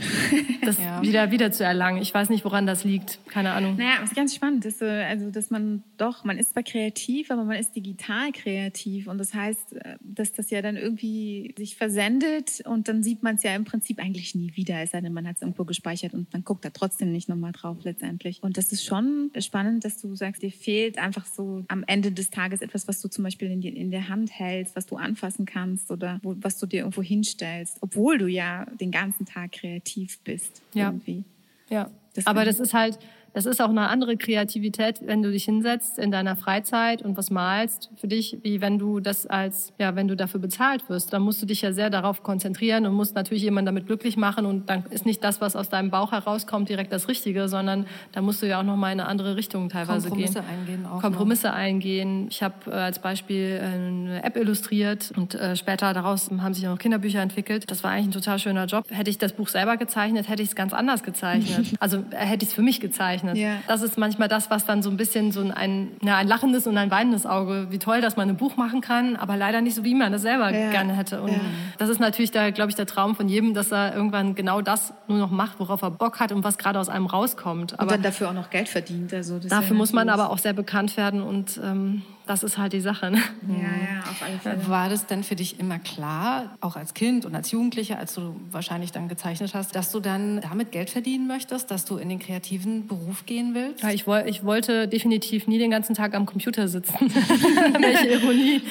das 0.63 0.77
ja. 0.83 1.01
wieder, 1.01 1.31
wieder 1.31 1.51
zu 1.51 1.63
erlangen. 1.63 2.01
Ich 2.01 2.13
weiß 2.13 2.29
nicht, 2.29 2.44
woran 2.45 2.67
das 2.67 2.83
liegt. 2.83 3.19
Keine 3.27 3.51
Ahnung. 3.51 3.75
Naja, 3.75 3.95
es 4.03 4.11
ist 4.11 4.15
ganz 4.15 4.33
spannend. 4.35 4.63
Dass, 4.63 4.81
also, 4.81 5.31
dass 5.31 5.49
man 5.49 5.83
doch, 5.97 6.23
man 6.23 6.37
ist 6.37 6.51
zwar 6.51 6.63
kreativ, 6.63 7.31
aber 7.31 7.43
man 7.43 7.57
ist 7.57 7.75
digital 7.75 8.31
kreativ. 8.31 9.07
Und 9.07 9.17
das 9.17 9.33
heißt, 9.33 9.73
äh, 9.73 9.97
dass 9.99 10.31
das 10.31 10.51
ja 10.51 10.61
dann 10.61 10.77
irgendwie 10.77 11.53
sich 11.57 11.75
versendet 11.75 12.61
und 12.65 12.87
dann 12.87 13.03
sieht 13.03 13.23
man 13.23 13.35
es 13.35 13.43
ja 13.43 13.55
im 13.55 13.65
Prinzip 13.65 13.99
eigentlich 13.99 14.35
nie 14.35 14.55
wieder, 14.55 14.79
es 14.81 14.91
sei 14.91 15.01
denn, 15.01 15.11
man 15.11 15.27
hat 15.27 15.37
es 15.37 15.41
irgendwo 15.41 15.65
gespeichert 15.65 16.13
und 16.13 16.31
man 16.31 16.43
guckt 16.43 16.63
da 16.63 16.69
trotzdem 16.69 17.11
nicht 17.11 17.27
nochmal 17.27 17.51
drauf 17.51 17.77
letztendlich. 17.83 18.43
Und 18.43 18.57
das 18.57 18.71
ist 18.71 18.85
schon 18.85 19.31
spannend, 19.39 19.83
dass 19.83 19.99
du 19.99 20.15
sagst, 20.15 20.43
dir 20.43 20.51
fehlt 20.51 20.99
einfach 20.99 21.25
so 21.25 21.65
am 21.67 21.83
Ende 21.87 22.11
des 22.11 22.29
Tages 22.29 22.61
etwas, 22.61 22.87
was 22.87 23.01
du 23.01 23.09
zum 23.09 23.23
Beispiel 23.23 23.49
in, 23.49 23.61
die, 23.61 23.69
in 23.69 23.89
der 23.89 24.07
Hand 24.07 24.31
hältst, 24.31 24.75
was 24.75 24.85
du 24.85 24.97
anfassen 24.97 25.45
kannst 25.45 25.89
oder 25.89 26.19
wo, 26.21 26.35
was 26.39 26.59
du 26.59 26.67
dir 26.67 26.81
irgendwo 26.81 27.01
hinstellst, 27.01 27.79
obwohl 27.81 28.19
du 28.19 28.27
ja 28.27 28.65
den 28.79 28.91
ganzen 28.91 29.25
Tag 29.25 29.53
kreativ 29.53 30.19
bist. 30.19 30.61
Ja. 30.73 30.89
Irgendwie. 30.89 31.23
Ja. 31.69 31.89
Das 32.15 32.25
Aber 32.25 32.45
das 32.45 32.59
ist 32.59 32.73
halt, 32.73 32.97
das 33.35 33.45
ist 33.45 33.61
auch 33.61 33.69
eine 33.69 33.89
andere 33.89 34.15
Kreativität, 34.15 35.01
wenn 35.05 35.21
du 35.21 35.29
dich 35.29 35.43
hinsetzt 35.43 35.99
in 35.99 36.09
deiner 36.09 36.37
Freizeit 36.37 37.01
und 37.01 37.17
was 37.17 37.29
malst 37.29 37.89
für 37.97 38.07
dich, 38.07 38.37
wie 38.43 38.61
wenn 38.61 38.79
du 38.79 39.01
das 39.01 39.27
als, 39.27 39.73
ja, 39.77 39.93
wenn 39.93 40.07
du 40.07 40.15
dafür 40.15 40.39
bezahlt 40.39 40.87
wirst. 40.87 41.11
Dann 41.11 41.21
musst 41.21 41.41
du 41.41 41.45
dich 41.45 41.61
ja 41.61 41.73
sehr 41.73 41.89
darauf 41.89 42.23
konzentrieren 42.23 42.85
und 42.85 42.93
musst 42.93 43.13
natürlich 43.13 43.43
jemanden 43.43 43.65
damit 43.65 43.87
glücklich 43.87 44.15
machen 44.15 44.45
und 44.45 44.69
dann 44.69 44.85
ist 44.89 45.05
nicht 45.05 45.21
das, 45.21 45.41
was 45.41 45.57
aus 45.57 45.67
deinem 45.67 45.91
Bauch 45.91 46.13
herauskommt, 46.13 46.69
direkt 46.69 46.93
das 46.93 47.09
Richtige, 47.09 47.49
sondern 47.49 47.87
da 48.13 48.21
musst 48.21 48.41
du 48.41 48.47
ja 48.47 48.61
auch 48.61 48.63
noch 48.63 48.77
mal 48.77 48.93
in 48.93 49.01
eine 49.01 49.09
andere 49.09 49.35
Richtung 49.35 49.67
teilweise 49.67 50.07
Kompromisse 50.07 50.39
gehen. 50.39 50.49
Eingehen 50.49 50.85
auch 50.85 51.01
Kompromisse 51.01 51.47
noch. 51.47 51.55
eingehen. 51.55 52.27
Ich 52.29 52.41
habe 52.41 52.71
äh, 52.71 52.75
als 52.75 52.99
Beispiel 52.99 53.59
eine 53.61 54.23
App 54.23 54.37
illustriert 54.37 55.11
und 55.13 55.35
äh, 55.35 55.57
später 55.57 55.93
daraus 55.93 56.31
haben 56.31 56.53
sich 56.53 56.63
noch 56.63 56.77
Kinderbücher 56.77 57.19
entwickelt. 57.19 57.69
Das 57.69 57.83
war 57.83 57.91
eigentlich 57.91 58.07
ein 58.07 58.11
total 58.11 58.39
schöner 58.39 58.65
Job. 58.65 58.85
Hätte 58.89 59.09
ich 59.09 59.17
das 59.17 59.33
Buch 59.33 59.49
selber 59.49 59.75
gezeichnet, 59.75 60.29
hätte 60.29 60.41
ich 60.41 60.49
es 60.49 60.55
ganz 60.55 60.71
anders 60.71 61.03
gezeichnet. 61.03 61.73
also 61.81 61.97
äh, 62.11 62.15
hätte 62.15 62.45
ich 62.45 62.51
es 62.51 62.55
für 62.55 62.61
mich 62.61 62.79
gezeichnet 62.79 63.24
gezeichnet. 63.25 63.37
Ja. 63.37 63.61
Das 63.67 63.81
ist 63.81 63.97
manchmal 63.97 64.27
das, 64.27 64.49
was 64.49 64.65
dann 64.65 64.81
so 64.81 64.89
ein 64.89 64.97
bisschen 64.97 65.31
so 65.31 65.41
ein, 65.41 65.91
ja, 66.01 66.17
ein 66.17 66.27
lachendes 66.27 66.67
und 66.67 66.77
ein 66.77 66.91
weinendes 66.91 67.25
Auge, 67.25 67.67
wie 67.69 67.79
toll, 67.79 68.01
dass 68.01 68.15
man 68.15 68.29
ein 68.29 68.37
Buch 68.37 68.57
machen 68.57 68.81
kann, 68.81 69.15
aber 69.15 69.37
leider 69.37 69.61
nicht 69.61 69.75
so, 69.75 69.83
wie 69.83 69.95
man 69.95 70.11
das 70.11 70.21
selber 70.21 70.51
ja. 70.51 70.69
gerne 70.71 70.93
hätte. 70.95 71.21
Und 71.21 71.31
ja. 71.31 71.39
das 71.77 71.89
ist 71.89 71.99
natürlich, 71.99 72.31
da, 72.31 72.51
glaube 72.51 72.69
ich, 72.69 72.75
der 72.75 72.85
Traum 72.85 73.15
von 73.15 73.27
jedem, 73.27 73.53
dass 73.53 73.71
er 73.71 73.95
irgendwann 73.95 74.35
genau 74.35 74.61
das 74.61 74.93
nur 75.07 75.17
noch 75.17 75.31
macht, 75.31 75.59
worauf 75.59 75.81
er 75.81 75.91
Bock 75.91 76.19
hat 76.19 76.31
und 76.31 76.43
was 76.43 76.57
gerade 76.57 76.79
aus 76.79 76.89
einem 76.89 77.05
rauskommt. 77.05 77.73
Aber 77.73 77.83
und 77.83 77.91
dann 77.91 78.01
dafür 78.01 78.29
auch 78.29 78.33
noch 78.33 78.49
Geld 78.49 78.69
verdient. 78.69 79.13
Also 79.13 79.39
dafür 79.39 79.75
muss 79.75 79.93
man 79.93 80.09
aber 80.09 80.29
auch 80.29 80.37
sehr 80.37 80.53
bekannt 80.53 80.97
werden 80.97 81.21
und 81.21 81.59
ähm, 81.63 82.01
das 82.25 82.43
ist 82.43 82.57
halt 82.57 82.73
die 82.73 82.81
Sache. 82.81 83.11
Ne? 83.11 83.17
Ja, 83.47 83.55
ja, 83.55 83.99
auf 84.09 84.21
alle 84.21 84.39
Fälle. 84.39 84.67
War 84.67 84.89
das 84.89 85.05
denn 85.05 85.23
für 85.23 85.35
dich 85.35 85.59
immer 85.59 85.79
klar, 85.79 86.55
auch 86.61 86.75
als 86.75 86.93
Kind 86.93 87.25
und 87.25 87.35
als 87.35 87.51
Jugendliche, 87.51 87.97
als 87.97 88.15
du 88.15 88.35
wahrscheinlich 88.51 88.91
dann 88.91 89.07
gezeichnet 89.07 89.53
hast, 89.53 89.75
dass 89.75 89.91
du 89.91 89.99
dann 89.99 90.41
damit 90.41 90.71
Geld 90.71 90.89
verdienen 90.89 91.27
möchtest, 91.27 91.71
dass 91.71 91.85
du 91.85 91.97
in 91.97 92.09
den 92.09 92.19
kreativen 92.19 92.87
Beruf 92.87 93.25
gehen 93.25 93.53
willst? 93.53 93.83
Ja, 93.83 93.89
ich, 93.89 94.05
ich 94.25 94.43
wollte 94.43 94.87
definitiv 94.87 95.47
nie 95.47 95.59
den 95.59 95.71
ganzen 95.71 95.95
Tag 95.95 96.15
am 96.15 96.25
Computer 96.25 96.67
sitzen. 96.67 96.95
Welche 97.79 98.07
Ironie. 98.07 98.61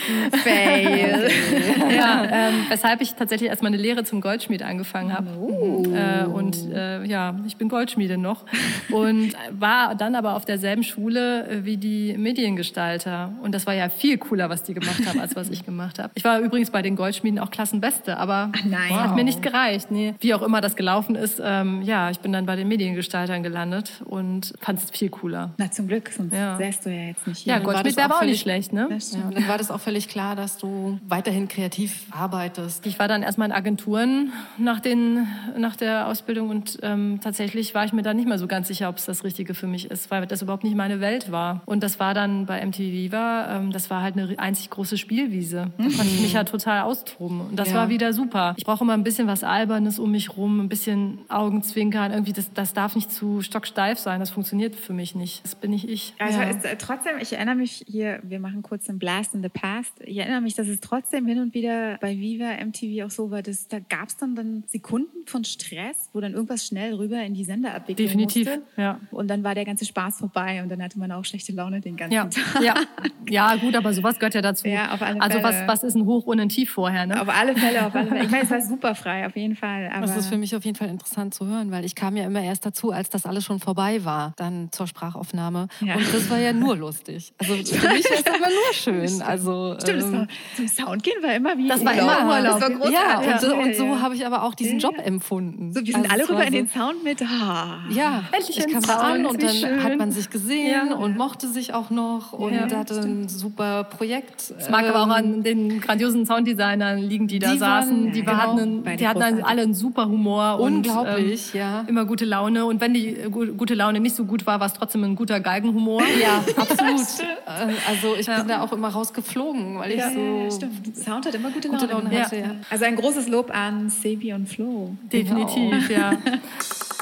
Fail. 0.42 1.30
ja, 1.94 2.24
ähm, 2.30 2.54
weshalb 2.68 3.00
ich 3.00 3.14
tatsächlich 3.14 3.50
erstmal 3.50 3.72
eine 3.72 3.80
Lehre 3.80 4.04
zum 4.04 4.20
Goldschmied 4.20 4.62
angefangen 4.62 5.12
habe. 5.12 5.28
Oh. 5.38 5.84
Äh, 5.94 6.24
und 6.26 6.56
äh, 6.72 7.04
ja, 7.04 7.36
ich 7.46 7.56
bin 7.56 7.68
Goldschmiede 7.68 8.18
noch. 8.18 8.44
Und 8.90 9.32
war 9.50 9.94
dann 9.94 10.14
aber 10.14 10.34
auf 10.34 10.44
derselben 10.44 10.82
Schule 10.82 11.46
äh, 11.46 11.64
wie 11.64 11.76
die 11.76 12.16
Mediengestalter. 12.16 13.32
Und 13.44 13.52
das 13.52 13.66
war 13.66 13.74
ja 13.74 13.90
viel 13.90 14.16
cooler, 14.16 14.48
was 14.48 14.62
die 14.62 14.72
gemacht 14.72 15.06
haben, 15.06 15.20
als 15.20 15.36
was 15.36 15.50
ich 15.50 15.66
gemacht 15.66 15.98
habe. 15.98 16.10
Ich 16.14 16.24
war 16.24 16.40
übrigens 16.40 16.70
bei 16.70 16.80
den 16.80 16.96
Goldschmieden 16.96 17.38
auch 17.38 17.50
Klassenbeste, 17.50 18.16
aber 18.16 18.50
Ach, 18.54 18.90
hat 18.90 19.14
mir 19.16 19.24
nicht 19.24 19.42
gereicht. 19.42 19.90
Nee. 19.90 20.14
Wie 20.20 20.32
auch 20.32 20.40
immer 20.40 20.62
das 20.62 20.76
gelaufen 20.76 21.14
ist, 21.14 21.42
ähm, 21.44 21.82
ja, 21.82 22.08
ich 22.08 22.20
bin 22.20 22.32
dann 22.32 22.46
bei 22.46 22.56
den 22.56 22.68
Mediengestaltern 22.68 23.42
gelandet 23.42 24.02
und 24.06 24.54
fand 24.60 24.82
es 24.82 24.90
viel 24.90 25.10
cooler. 25.10 25.52
Na, 25.58 25.70
zum 25.70 25.88
Glück, 25.88 26.08
sonst 26.08 26.32
ja. 26.32 26.56
säst 26.56 26.86
du 26.86 26.90
ja 26.90 27.08
jetzt 27.08 27.26
nicht 27.26 27.40
hier. 27.40 27.52
Ja, 27.52 27.58
Goldschmied 27.58 27.96
wäre 27.96 28.06
aber 28.06 28.20
auch 28.20 28.24
nicht 28.24 28.40
schlecht, 28.40 28.72
ne? 28.72 28.88
Ja, 28.90 29.30
dann 29.30 29.46
war 29.46 29.58
das 29.58 29.70
auch 29.70 29.80
völlig 29.80 30.08
klar, 30.08 30.36
dass 30.36 30.56
du 30.56 30.98
weiterhin 31.06 31.46
kreativ 31.46 32.06
arbeitest. 32.12 32.86
Ich 32.86 32.98
war 32.98 33.08
dann 33.08 33.22
erstmal 33.22 33.48
in 33.48 33.52
Agenturen 33.52 34.32
nach, 34.56 34.80
den, 34.80 35.26
nach 35.58 35.76
der 35.76 36.08
Ausbildung 36.08 36.48
und 36.48 36.78
ähm, 36.82 37.20
tatsächlich 37.22 37.74
war 37.74 37.84
ich 37.84 37.92
mir 37.92 38.02
da 38.02 38.14
nicht 38.14 38.26
mehr 38.26 38.38
so 38.38 38.46
ganz 38.46 38.68
sicher, 38.68 38.88
ob 38.88 38.96
es 38.96 39.04
das 39.04 39.22
Richtige 39.22 39.52
für 39.52 39.66
mich 39.66 39.90
ist, 39.90 40.10
weil 40.10 40.24
das 40.26 40.40
überhaupt 40.40 40.64
nicht 40.64 40.76
meine 40.76 41.00
Welt 41.00 41.30
war. 41.30 41.60
Und 41.66 41.82
das 41.82 42.00
war 42.00 42.14
dann 42.14 42.46
bei 42.46 42.64
MTV 42.64 42.78
Viva 42.78 43.33
ähm, 43.50 43.72
das 43.72 43.90
war 43.90 44.02
halt 44.02 44.16
eine 44.16 44.38
einzig 44.38 44.70
große 44.70 44.96
Spielwiese. 44.96 45.70
Da 45.78 45.84
konnte 45.84 46.06
ich 46.06 46.20
mich 46.20 46.36
halt 46.36 46.48
total 46.48 46.82
austoben. 46.82 47.40
Und 47.40 47.56
das 47.56 47.70
ja. 47.70 47.76
war 47.76 47.88
wieder 47.88 48.12
super. 48.12 48.54
Ich 48.56 48.64
brauche 48.64 48.84
immer 48.84 48.94
ein 48.94 49.04
bisschen 49.04 49.26
was 49.26 49.44
Albernes 49.44 49.98
um 49.98 50.10
mich 50.10 50.36
rum, 50.36 50.60
ein 50.60 50.68
bisschen 50.68 51.18
Augenzwinkern. 51.28 52.12
Irgendwie, 52.12 52.32
das, 52.32 52.52
das 52.52 52.72
darf 52.72 52.94
nicht 52.94 53.10
zu 53.12 53.42
stocksteif 53.42 53.98
sein. 53.98 54.20
Das 54.20 54.30
funktioniert 54.30 54.76
für 54.76 54.92
mich 54.92 55.14
nicht. 55.14 55.44
Das 55.44 55.54
bin 55.54 55.70
nicht 55.70 55.88
ich. 55.88 56.14
Also 56.18 56.40
ja. 56.40 56.50
ist, 56.50 56.64
äh, 56.64 56.76
trotzdem, 56.76 57.18
ich 57.20 57.32
erinnere 57.32 57.56
mich 57.56 57.84
hier, 57.86 58.20
wir 58.22 58.40
machen 58.40 58.62
kurz 58.62 58.88
einen 58.88 58.98
Blast 58.98 59.34
in 59.34 59.42
the 59.42 59.48
Past. 59.48 59.92
Ich 60.04 60.16
erinnere 60.18 60.40
mich, 60.40 60.54
dass 60.54 60.68
es 60.68 60.80
trotzdem 60.80 61.26
hin 61.26 61.40
und 61.40 61.54
wieder 61.54 61.98
bei 62.00 62.18
Viva, 62.18 62.52
MTV 62.64 63.06
auch 63.06 63.10
so 63.10 63.30
war, 63.30 63.42
dass 63.42 63.68
da 63.68 63.78
gab 63.78 64.08
es 64.08 64.16
dann, 64.16 64.34
dann 64.34 64.64
Sekunden 64.66 65.26
von 65.26 65.44
Stress, 65.44 66.08
wo 66.12 66.20
dann 66.20 66.32
irgendwas 66.32 66.66
schnell 66.66 66.94
rüber 66.94 67.22
in 67.22 67.34
die 67.34 67.44
Senderabwicklung 67.44 68.06
Definitiv, 68.06 68.46
musste. 68.46 68.62
ja. 68.76 69.00
Und 69.10 69.28
dann 69.28 69.44
war 69.44 69.54
der 69.54 69.64
ganze 69.64 69.84
Spaß 69.84 70.18
vorbei 70.18 70.62
und 70.62 70.68
dann 70.68 70.82
hatte 70.82 70.98
man 70.98 71.10
auch 71.12 71.24
schlechte 71.24 71.52
Laune 71.52 71.80
den 71.80 71.96
ganzen 71.96 72.14
ja. 72.14 72.26
Tag. 72.26 72.62
Ja. 72.62 72.74
ja, 73.28 73.56
gut, 73.56 73.76
aber 73.76 73.92
sowas 73.92 74.18
gehört 74.18 74.34
ja 74.34 74.42
dazu. 74.42 74.68
Ja, 74.68 74.92
auf 74.92 75.02
alle 75.02 75.20
also 75.20 75.40
Fälle. 75.40 75.66
was, 75.66 75.82
was 75.82 75.84
ist 75.84 75.94
ein 75.94 76.06
Hoch 76.06 76.26
und 76.26 76.40
ein 76.40 76.48
Tief 76.48 76.70
vorher? 76.70 77.06
Ne? 77.06 77.20
Auf 77.20 77.28
alle 77.28 77.56
Fälle, 77.56 77.86
auf 77.86 77.94
alle 77.94 78.08
Fälle. 78.08 78.24
Ich 78.24 78.30
meine, 78.30 78.44
es 78.44 78.50
war 78.50 78.60
super 78.60 78.94
frei, 78.94 79.26
auf 79.26 79.36
jeden 79.36 79.56
Fall. 79.56 79.90
Aber 79.92 80.06
das 80.06 80.16
ist 80.16 80.28
für 80.28 80.36
mich 80.38 80.54
auf 80.56 80.64
jeden 80.64 80.76
Fall 80.76 80.88
interessant 80.88 81.34
zu 81.34 81.46
hören, 81.46 81.70
weil 81.70 81.84
ich 81.84 81.94
kam 81.94 82.16
ja 82.16 82.24
immer 82.24 82.40
erst 82.40 82.66
dazu, 82.66 82.90
als 82.90 83.10
das 83.10 83.26
alles 83.26 83.44
schon 83.44 83.60
vorbei 83.60 84.04
war, 84.04 84.32
dann 84.36 84.68
zur 84.72 84.86
Sprachaufnahme. 84.86 85.68
Ja. 85.80 85.94
Und 85.94 86.12
das 86.12 86.30
war 86.30 86.38
ja 86.38 86.52
nur 86.52 86.76
lustig. 86.76 87.32
Also 87.38 87.54
für 87.54 87.88
mich 87.88 88.04
war 88.04 88.18
es 88.18 88.26
immer 88.26 88.48
nur 88.48 88.72
schön. 88.72 89.08
Stimmt. 89.08 89.28
Also, 89.28 89.76
Stimmt, 89.80 90.02
ähm, 90.02 90.28
zum 90.56 90.68
Sound 90.68 91.02
gehen 91.02 91.22
war 91.22 91.34
immer 91.34 91.56
wie 91.56 91.68
Das 91.68 91.84
war 91.84 91.94
immer 91.94 92.26
Urlaub. 92.26 92.60
Das 92.60 92.60
war 92.60 92.70
großartig. 92.70 93.26
Ja, 93.26 93.34
und 93.34 93.40
so, 93.40 93.56
und 93.56 93.76
so 93.76 94.00
habe 94.00 94.14
ich 94.14 94.26
aber 94.26 94.42
auch 94.44 94.54
diesen 94.54 94.78
Job 94.78 94.94
empfunden. 95.02 95.72
So, 95.72 95.84
wir 95.84 95.92
sind 95.92 96.10
also 96.10 96.14
alle 96.14 96.28
rüber 96.28 96.40
so, 96.40 96.46
in 96.46 96.52
den 96.52 96.68
Sound 96.68 97.04
mit. 97.04 97.22
Ah, 97.22 97.80
ja, 97.90 98.24
endlich 98.32 98.58
ich 98.58 98.66
kam 98.68 98.84
an 99.00 99.26
und 99.26 99.42
dann 99.42 99.54
schön. 99.54 99.82
hat 99.82 99.96
man 99.96 100.12
sich 100.12 100.30
gesehen 100.30 100.92
und 100.92 101.16
mochte 101.16 101.48
sich 101.48 101.74
auch 101.74 101.90
noch 101.90 102.32
und 102.32 102.54
hatte 102.74 103.13
ein 103.22 103.28
super 103.28 103.84
Projekt. 103.84 104.52
Es 104.58 104.68
mag 104.68 104.84
aber 104.84 105.02
auch 105.02 105.14
an 105.14 105.36
ähm, 105.36 105.42
den 105.42 105.80
grandiosen 105.80 106.26
Sounddesignern 106.26 106.98
liegen, 106.98 107.26
die 107.26 107.38
da 107.38 107.52
die 107.52 107.58
saßen. 107.58 107.90
Waren, 107.90 108.12
die, 108.12 108.20
genau, 108.20 108.32
hatten, 108.32 108.84
die 108.96 109.08
hatten 109.08 109.42
alle 109.42 109.62
einen 109.62 109.74
super 109.74 110.06
Humor. 110.08 110.60
Unglaublich, 110.60 111.54
und, 111.54 111.54
ähm, 111.54 111.60
ja. 111.60 111.84
Immer 111.86 112.04
gute 112.04 112.24
Laune. 112.24 112.66
Und 112.66 112.80
wenn 112.80 112.94
die 112.94 113.14
gute 113.30 113.74
Laune 113.74 114.00
nicht 114.00 114.16
so 114.16 114.24
gut 114.24 114.46
war, 114.46 114.60
war 114.60 114.66
es 114.66 114.74
trotzdem 114.74 115.04
ein 115.04 115.16
guter 115.16 115.40
Geigenhumor. 115.40 116.02
Ja, 116.20 116.44
absolut. 116.56 116.84
Äh, 117.46 117.74
also 117.88 118.16
ich 118.18 118.26
ja. 118.26 118.38
bin 118.38 118.48
da 118.48 118.62
auch 118.62 118.72
immer 118.72 118.88
rausgeflogen, 118.88 119.78
weil 119.78 119.92
ich 119.92 119.98
ja, 119.98 120.10
so... 120.10 120.44
Ja, 120.44 120.50
stimmt. 120.50 120.96
Sound 120.96 121.26
hat 121.26 121.34
immer 121.34 121.50
gute 121.50 121.68
Laune. 121.68 121.80
Gute 121.80 121.92
Laune 121.92 122.22
hatte, 122.22 122.36
ja. 122.36 122.56
Also 122.70 122.86
ein 122.86 122.96
großes 122.96 123.28
Lob 123.28 123.54
an 123.54 123.90
Sebi 123.90 124.32
und 124.32 124.48
Flo. 124.48 124.96
Definitiv, 125.12 125.88
genau. 125.88 126.00
ja. 126.00 126.12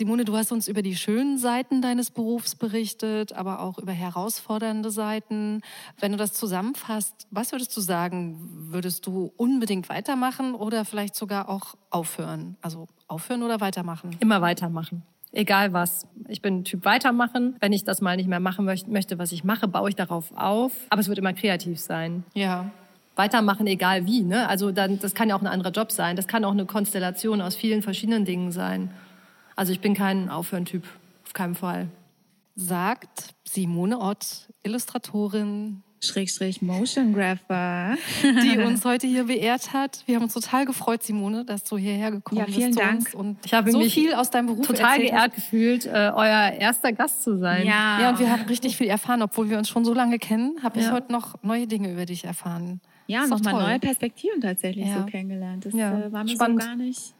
Simone, 0.00 0.24
du 0.24 0.34
hast 0.34 0.50
uns 0.50 0.66
über 0.66 0.80
die 0.80 0.96
schönen 0.96 1.36
Seiten 1.36 1.82
deines 1.82 2.10
Berufs 2.10 2.54
berichtet, 2.54 3.34
aber 3.34 3.60
auch 3.60 3.76
über 3.76 3.92
herausfordernde 3.92 4.90
Seiten. 4.90 5.60
Wenn 5.98 6.12
du 6.12 6.16
das 6.16 6.32
zusammenfasst, 6.32 7.26
was 7.30 7.52
würdest 7.52 7.76
du 7.76 7.82
sagen? 7.82 8.38
Würdest 8.70 9.06
du 9.06 9.30
unbedingt 9.36 9.90
weitermachen 9.90 10.54
oder 10.54 10.86
vielleicht 10.86 11.14
sogar 11.14 11.50
auch 11.50 11.74
aufhören? 11.90 12.56
Also 12.62 12.88
aufhören 13.08 13.42
oder 13.42 13.60
weitermachen? 13.60 14.16
Immer 14.20 14.40
weitermachen. 14.40 15.02
Egal 15.32 15.74
was. 15.74 16.06
Ich 16.28 16.40
bin 16.40 16.64
Typ 16.64 16.86
weitermachen. 16.86 17.56
Wenn 17.60 17.74
ich 17.74 17.84
das 17.84 18.00
mal 18.00 18.16
nicht 18.16 18.26
mehr 18.26 18.40
machen 18.40 18.64
möchte, 18.64 19.18
was 19.18 19.32
ich 19.32 19.44
mache, 19.44 19.68
baue 19.68 19.90
ich 19.90 19.96
darauf 19.96 20.32
auf. 20.34 20.72
Aber 20.88 21.02
es 21.02 21.08
wird 21.08 21.18
immer 21.18 21.34
kreativ 21.34 21.78
sein. 21.78 22.24
Ja. 22.32 22.70
Weitermachen, 23.16 23.66
egal 23.66 24.06
wie. 24.06 24.22
Ne? 24.22 24.48
Also 24.48 24.72
dann, 24.72 24.98
das 24.98 25.14
kann 25.14 25.28
ja 25.28 25.36
auch 25.36 25.42
ein 25.42 25.46
anderer 25.46 25.72
Job 25.72 25.92
sein. 25.92 26.16
Das 26.16 26.26
kann 26.26 26.42
auch 26.46 26.52
eine 26.52 26.64
Konstellation 26.64 27.42
aus 27.42 27.54
vielen 27.54 27.82
verschiedenen 27.82 28.24
Dingen 28.24 28.50
sein. 28.50 28.88
Also 29.56 29.72
ich 29.72 29.80
bin 29.80 29.94
kein 29.94 30.28
Aufhören-Typ. 30.28 30.84
Auf 31.24 31.32
keinen 31.32 31.54
Fall. 31.54 31.88
Sagt 32.56 33.34
Simone 33.44 33.98
Ott, 33.98 34.48
Illustratorin, 34.62 35.82
Schrägstrich 36.02 36.62
Motion 36.62 37.12
Grapher, 37.12 37.94
die 38.22 38.58
uns 38.58 38.84
heute 38.84 39.06
hier 39.06 39.24
beehrt 39.24 39.74
hat. 39.74 40.02
Wir 40.06 40.16
haben 40.16 40.24
uns 40.24 40.32
total 40.32 40.64
gefreut, 40.64 41.02
Simone, 41.02 41.44
dass 41.44 41.64
du 41.64 41.76
hierher 41.76 42.10
gekommen 42.10 42.44
bist. 42.46 42.56
Ja, 42.56 42.64
vielen 42.64 42.74
Dank. 42.74 43.14
und 43.14 43.38
ich 43.44 43.52
habe 43.52 43.70
so 43.70 43.78
mich 43.78 43.92
viel 43.92 44.14
aus 44.14 44.30
deinem 44.30 44.46
Beruf 44.46 44.66
total 44.66 44.98
geehrt 44.98 45.34
gefühlt, 45.34 45.84
äh, 45.84 46.10
euer 46.14 46.52
erster 46.58 46.92
Gast 46.92 47.22
zu 47.22 47.38
sein. 47.38 47.66
Ja. 47.66 48.00
ja, 48.00 48.10
und 48.10 48.18
wir 48.18 48.30
haben 48.30 48.42
richtig 48.44 48.76
viel 48.76 48.88
erfahren, 48.88 49.20
obwohl 49.20 49.50
wir 49.50 49.58
uns 49.58 49.68
schon 49.68 49.84
so 49.84 49.92
lange 49.92 50.18
kennen, 50.18 50.62
habe 50.62 50.78
ich 50.78 50.86
ja. 50.86 50.92
heute 50.92 51.12
noch 51.12 51.42
neue 51.42 51.66
Dinge 51.66 51.92
über 51.92 52.06
dich 52.06 52.24
erfahren. 52.24 52.80
Ja, 53.06 53.26
nochmal 53.26 53.54
neue 53.54 53.78
Perspektiven 53.78 54.40
tatsächlich 54.40 54.86
ja. 54.86 55.00
so 55.00 55.06
kennengelernt. 55.06 55.66
Das 55.66 55.74
ja. 55.74 55.98
äh, 55.98 56.12
war 56.12 56.24
mir 56.24 56.30
Spannend. 56.30 56.62
so 56.62 56.66
gar 56.66 56.76
nicht, 56.76 57.14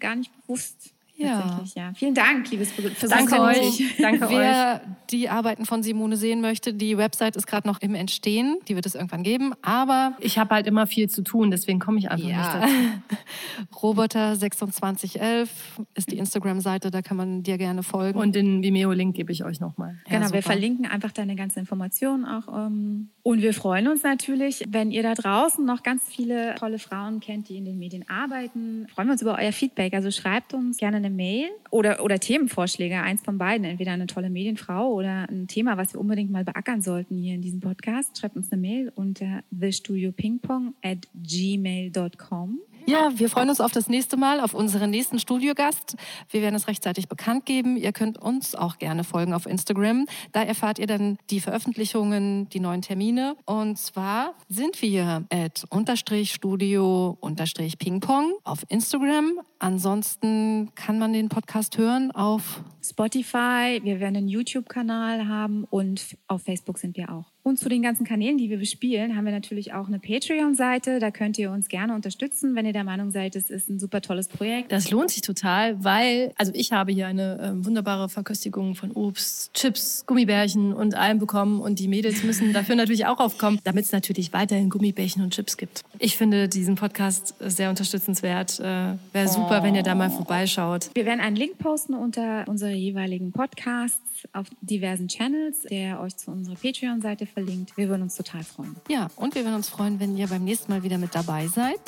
gar 0.00 0.16
nicht 0.16 0.32
bewusst. 0.42 0.95
Ja. 1.16 1.62
ja. 1.74 1.92
Vielen 1.94 2.14
Dank, 2.14 2.50
liebes 2.50 2.72
für 2.72 3.08
Danke 3.08 3.40
euch. 3.40 3.82
Danke 3.98 4.28
Wer 4.28 4.82
euch. 4.84 5.08
die 5.10 5.28
Arbeiten 5.30 5.64
von 5.64 5.82
Simone 5.82 6.16
sehen 6.16 6.42
möchte, 6.42 6.74
die 6.74 6.98
Website 6.98 7.36
ist 7.36 7.46
gerade 7.46 7.66
noch 7.66 7.80
im 7.80 7.94
Entstehen. 7.94 8.58
Die 8.68 8.74
wird 8.74 8.84
es 8.84 8.94
irgendwann 8.94 9.22
geben. 9.22 9.54
Aber 9.62 10.14
ich 10.20 10.38
habe 10.38 10.54
halt 10.54 10.66
immer 10.66 10.86
viel 10.86 11.08
zu 11.08 11.22
tun, 11.22 11.50
deswegen 11.50 11.78
komme 11.78 11.98
ich 11.98 12.10
einfach 12.10 12.28
ja. 12.28 12.36
nicht 12.36 12.54
dazu. 12.54 13.76
Roboter 13.82 14.34
2611 14.38 15.50
ist 15.94 16.10
die 16.10 16.18
Instagram-Seite, 16.18 16.90
da 16.90 17.00
kann 17.00 17.16
man 17.16 17.42
dir 17.42 17.56
gerne 17.56 17.82
folgen. 17.82 18.18
Und 18.18 18.34
den 18.34 18.62
Vimeo-Link 18.62 19.16
gebe 19.16 19.32
ich 19.32 19.42
euch 19.44 19.58
nochmal. 19.58 19.96
Ja, 20.08 20.18
genau, 20.18 20.32
wir 20.32 20.42
verlinken 20.42 20.86
einfach 20.86 21.12
deine 21.12 21.34
ganzen 21.34 21.60
Informationen 21.60 22.26
auch. 22.26 22.46
Um, 22.46 22.54
ähm, 22.54 23.08
und 23.22 23.42
wir 23.42 23.54
freuen 23.54 23.88
uns 23.88 24.02
natürlich, 24.02 24.64
wenn 24.68 24.90
ihr 24.90 25.02
da 25.02 25.14
draußen 25.14 25.64
noch 25.64 25.82
ganz 25.82 26.04
viele 26.06 26.54
tolle 26.56 26.78
Frauen 26.78 27.20
kennt, 27.20 27.48
die 27.48 27.56
in 27.56 27.64
den 27.64 27.78
Medien 27.78 28.08
arbeiten. 28.08 28.86
Freuen 28.94 29.08
wir 29.08 29.12
uns 29.12 29.22
über 29.22 29.36
euer 29.38 29.52
Feedback. 29.52 29.94
Also 29.94 30.10
schreibt 30.10 30.54
uns 30.54 30.76
gerne 30.76 31.00
eine 31.06 31.14
Mail 31.14 31.48
oder, 31.70 32.02
oder 32.02 32.18
Themenvorschläge, 32.18 33.00
eins 33.00 33.22
von 33.22 33.38
beiden. 33.38 33.64
Entweder 33.64 33.92
eine 33.92 34.06
tolle 34.06 34.30
Medienfrau 34.30 34.92
oder 34.92 35.28
ein 35.28 35.46
Thema, 35.46 35.76
was 35.76 35.94
wir 35.94 36.00
unbedingt 36.00 36.30
mal 36.30 36.44
beackern 36.44 36.82
sollten 36.82 37.16
hier 37.16 37.34
in 37.34 37.42
diesem 37.42 37.60
Podcast. 37.60 38.18
Schreibt 38.18 38.36
uns 38.36 38.52
eine 38.52 38.60
Mail 38.60 38.92
unter 38.94 39.42
thestudiopingpong 39.58 40.74
at 40.82 40.98
gmail.com. 41.14 42.60
Ja, 42.88 43.10
wir 43.16 43.28
freuen 43.28 43.50
uns 43.50 43.60
auf 43.60 43.72
das 43.72 43.88
nächste 43.88 44.16
Mal, 44.16 44.38
auf 44.38 44.54
unseren 44.54 44.90
nächsten 44.90 45.18
Studiogast. 45.18 45.96
Wir 46.30 46.40
werden 46.40 46.54
es 46.54 46.68
rechtzeitig 46.68 47.08
bekannt 47.08 47.44
geben. 47.44 47.76
Ihr 47.76 47.92
könnt 47.92 48.16
uns 48.16 48.54
auch 48.54 48.78
gerne 48.78 49.02
folgen 49.02 49.34
auf 49.34 49.46
Instagram. 49.46 50.06
Da 50.30 50.44
erfahrt 50.44 50.78
ihr 50.78 50.86
dann 50.86 51.18
die 51.30 51.40
Veröffentlichungen, 51.40 52.48
die 52.48 52.60
neuen 52.60 52.82
Termine. 52.82 53.36
Und 53.44 53.76
zwar 53.76 54.34
sind 54.48 54.80
wir 54.82 55.24
at 55.32 55.64
unterstrich 55.70 56.32
Studio 56.32 57.18
unterstrich 57.20 57.76
Pingpong 57.76 58.34
auf 58.44 58.60
Instagram. 58.68 59.40
Ansonsten 59.58 60.72
kann 60.76 61.00
man 61.00 61.12
den 61.12 61.28
Podcast 61.28 61.78
hören 61.78 62.12
auf 62.12 62.62
Spotify. 62.84 63.80
Wir 63.82 63.98
werden 63.98 64.16
einen 64.16 64.28
YouTube-Kanal 64.28 65.26
haben 65.26 65.64
und 65.64 66.16
auf 66.28 66.42
Facebook 66.42 66.78
sind 66.78 66.96
wir 66.96 67.10
auch. 67.10 67.35
Und 67.46 67.60
zu 67.60 67.68
den 67.68 67.80
ganzen 67.80 68.04
Kanälen, 68.04 68.38
die 68.38 68.50
wir 68.50 68.58
bespielen, 68.58 69.16
haben 69.16 69.24
wir 69.24 69.30
natürlich 69.30 69.72
auch 69.72 69.86
eine 69.86 70.00
Patreon-Seite. 70.00 70.98
Da 70.98 71.12
könnt 71.12 71.38
ihr 71.38 71.52
uns 71.52 71.68
gerne 71.68 71.94
unterstützen, 71.94 72.56
wenn 72.56 72.66
ihr 72.66 72.72
der 72.72 72.82
Meinung 72.82 73.12
seid, 73.12 73.36
es 73.36 73.50
ist 73.50 73.70
ein 73.70 73.78
super 73.78 74.00
tolles 74.00 74.26
Projekt. 74.26 74.72
Das 74.72 74.90
lohnt 74.90 75.12
sich 75.12 75.22
total, 75.22 75.84
weil, 75.84 76.32
also 76.36 76.50
ich 76.56 76.72
habe 76.72 76.90
hier 76.90 77.06
eine 77.06 77.38
äh, 77.38 77.64
wunderbare 77.64 78.08
Verköstigung 78.08 78.74
von 78.74 78.90
Obst, 78.90 79.54
Chips, 79.54 80.02
Gummibärchen 80.06 80.72
und 80.72 80.96
allem 80.96 81.20
bekommen. 81.20 81.60
Und 81.60 81.78
die 81.78 81.86
Mädels 81.86 82.24
müssen 82.24 82.52
dafür 82.52 82.74
natürlich 82.74 83.06
auch 83.06 83.20
aufkommen, 83.20 83.60
damit 83.62 83.84
es 83.84 83.92
natürlich 83.92 84.32
weiterhin 84.32 84.68
Gummibärchen 84.68 85.22
und 85.22 85.32
Chips 85.32 85.56
gibt. 85.56 85.84
Ich 86.00 86.16
finde 86.16 86.48
diesen 86.48 86.74
Podcast 86.74 87.36
sehr 87.38 87.70
unterstützenswert. 87.70 88.58
Äh, 88.58 88.96
Wäre 89.12 89.28
super, 89.28 89.60
oh. 89.60 89.62
wenn 89.62 89.76
ihr 89.76 89.84
da 89.84 89.94
mal 89.94 90.10
vorbeischaut. 90.10 90.90
Wir 90.94 91.06
werden 91.06 91.20
einen 91.20 91.36
Link 91.36 91.58
posten 91.58 91.94
unter 91.94 92.42
unsere 92.48 92.72
jeweiligen 92.72 93.30
Podcasts 93.30 94.15
auf 94.32 94.46
diversen 94.60 95.08
Channels, 95.08 95.62
der 95.62 96.00
euch 96.00 96.16
zu 96.16 96.30
unserer 96.30 96.56
Patreon-Seite 96.56 97.26
verlinkt. 97.26 97.76
Wir 97.76 97.88
würden 97.88 98.02
uns 98.02 98.16
total 98.16 98.44
freuen. 98.44 98.76
Ja, 98.88 99.08
und 99.16 99.34
wir 99.34 99.44
würden 99.44 99.56
uns 99.56 99.68
freuen, 99.68 100.00
wenn 100.00 100.16
ihr 100.16 100.26
beim 100.26 100.44
nächsten 100.44 100.72
Mal 100.72 100.82
wieder 100.82 100.98
mit 100.98 101.14
dabei 101.14 101.46
seid 101.48 101.80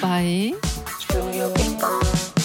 bei 0.00 0.52
Studio 1.00 1.48
Ping 1.54 1.78
Pong. 1.78 2.37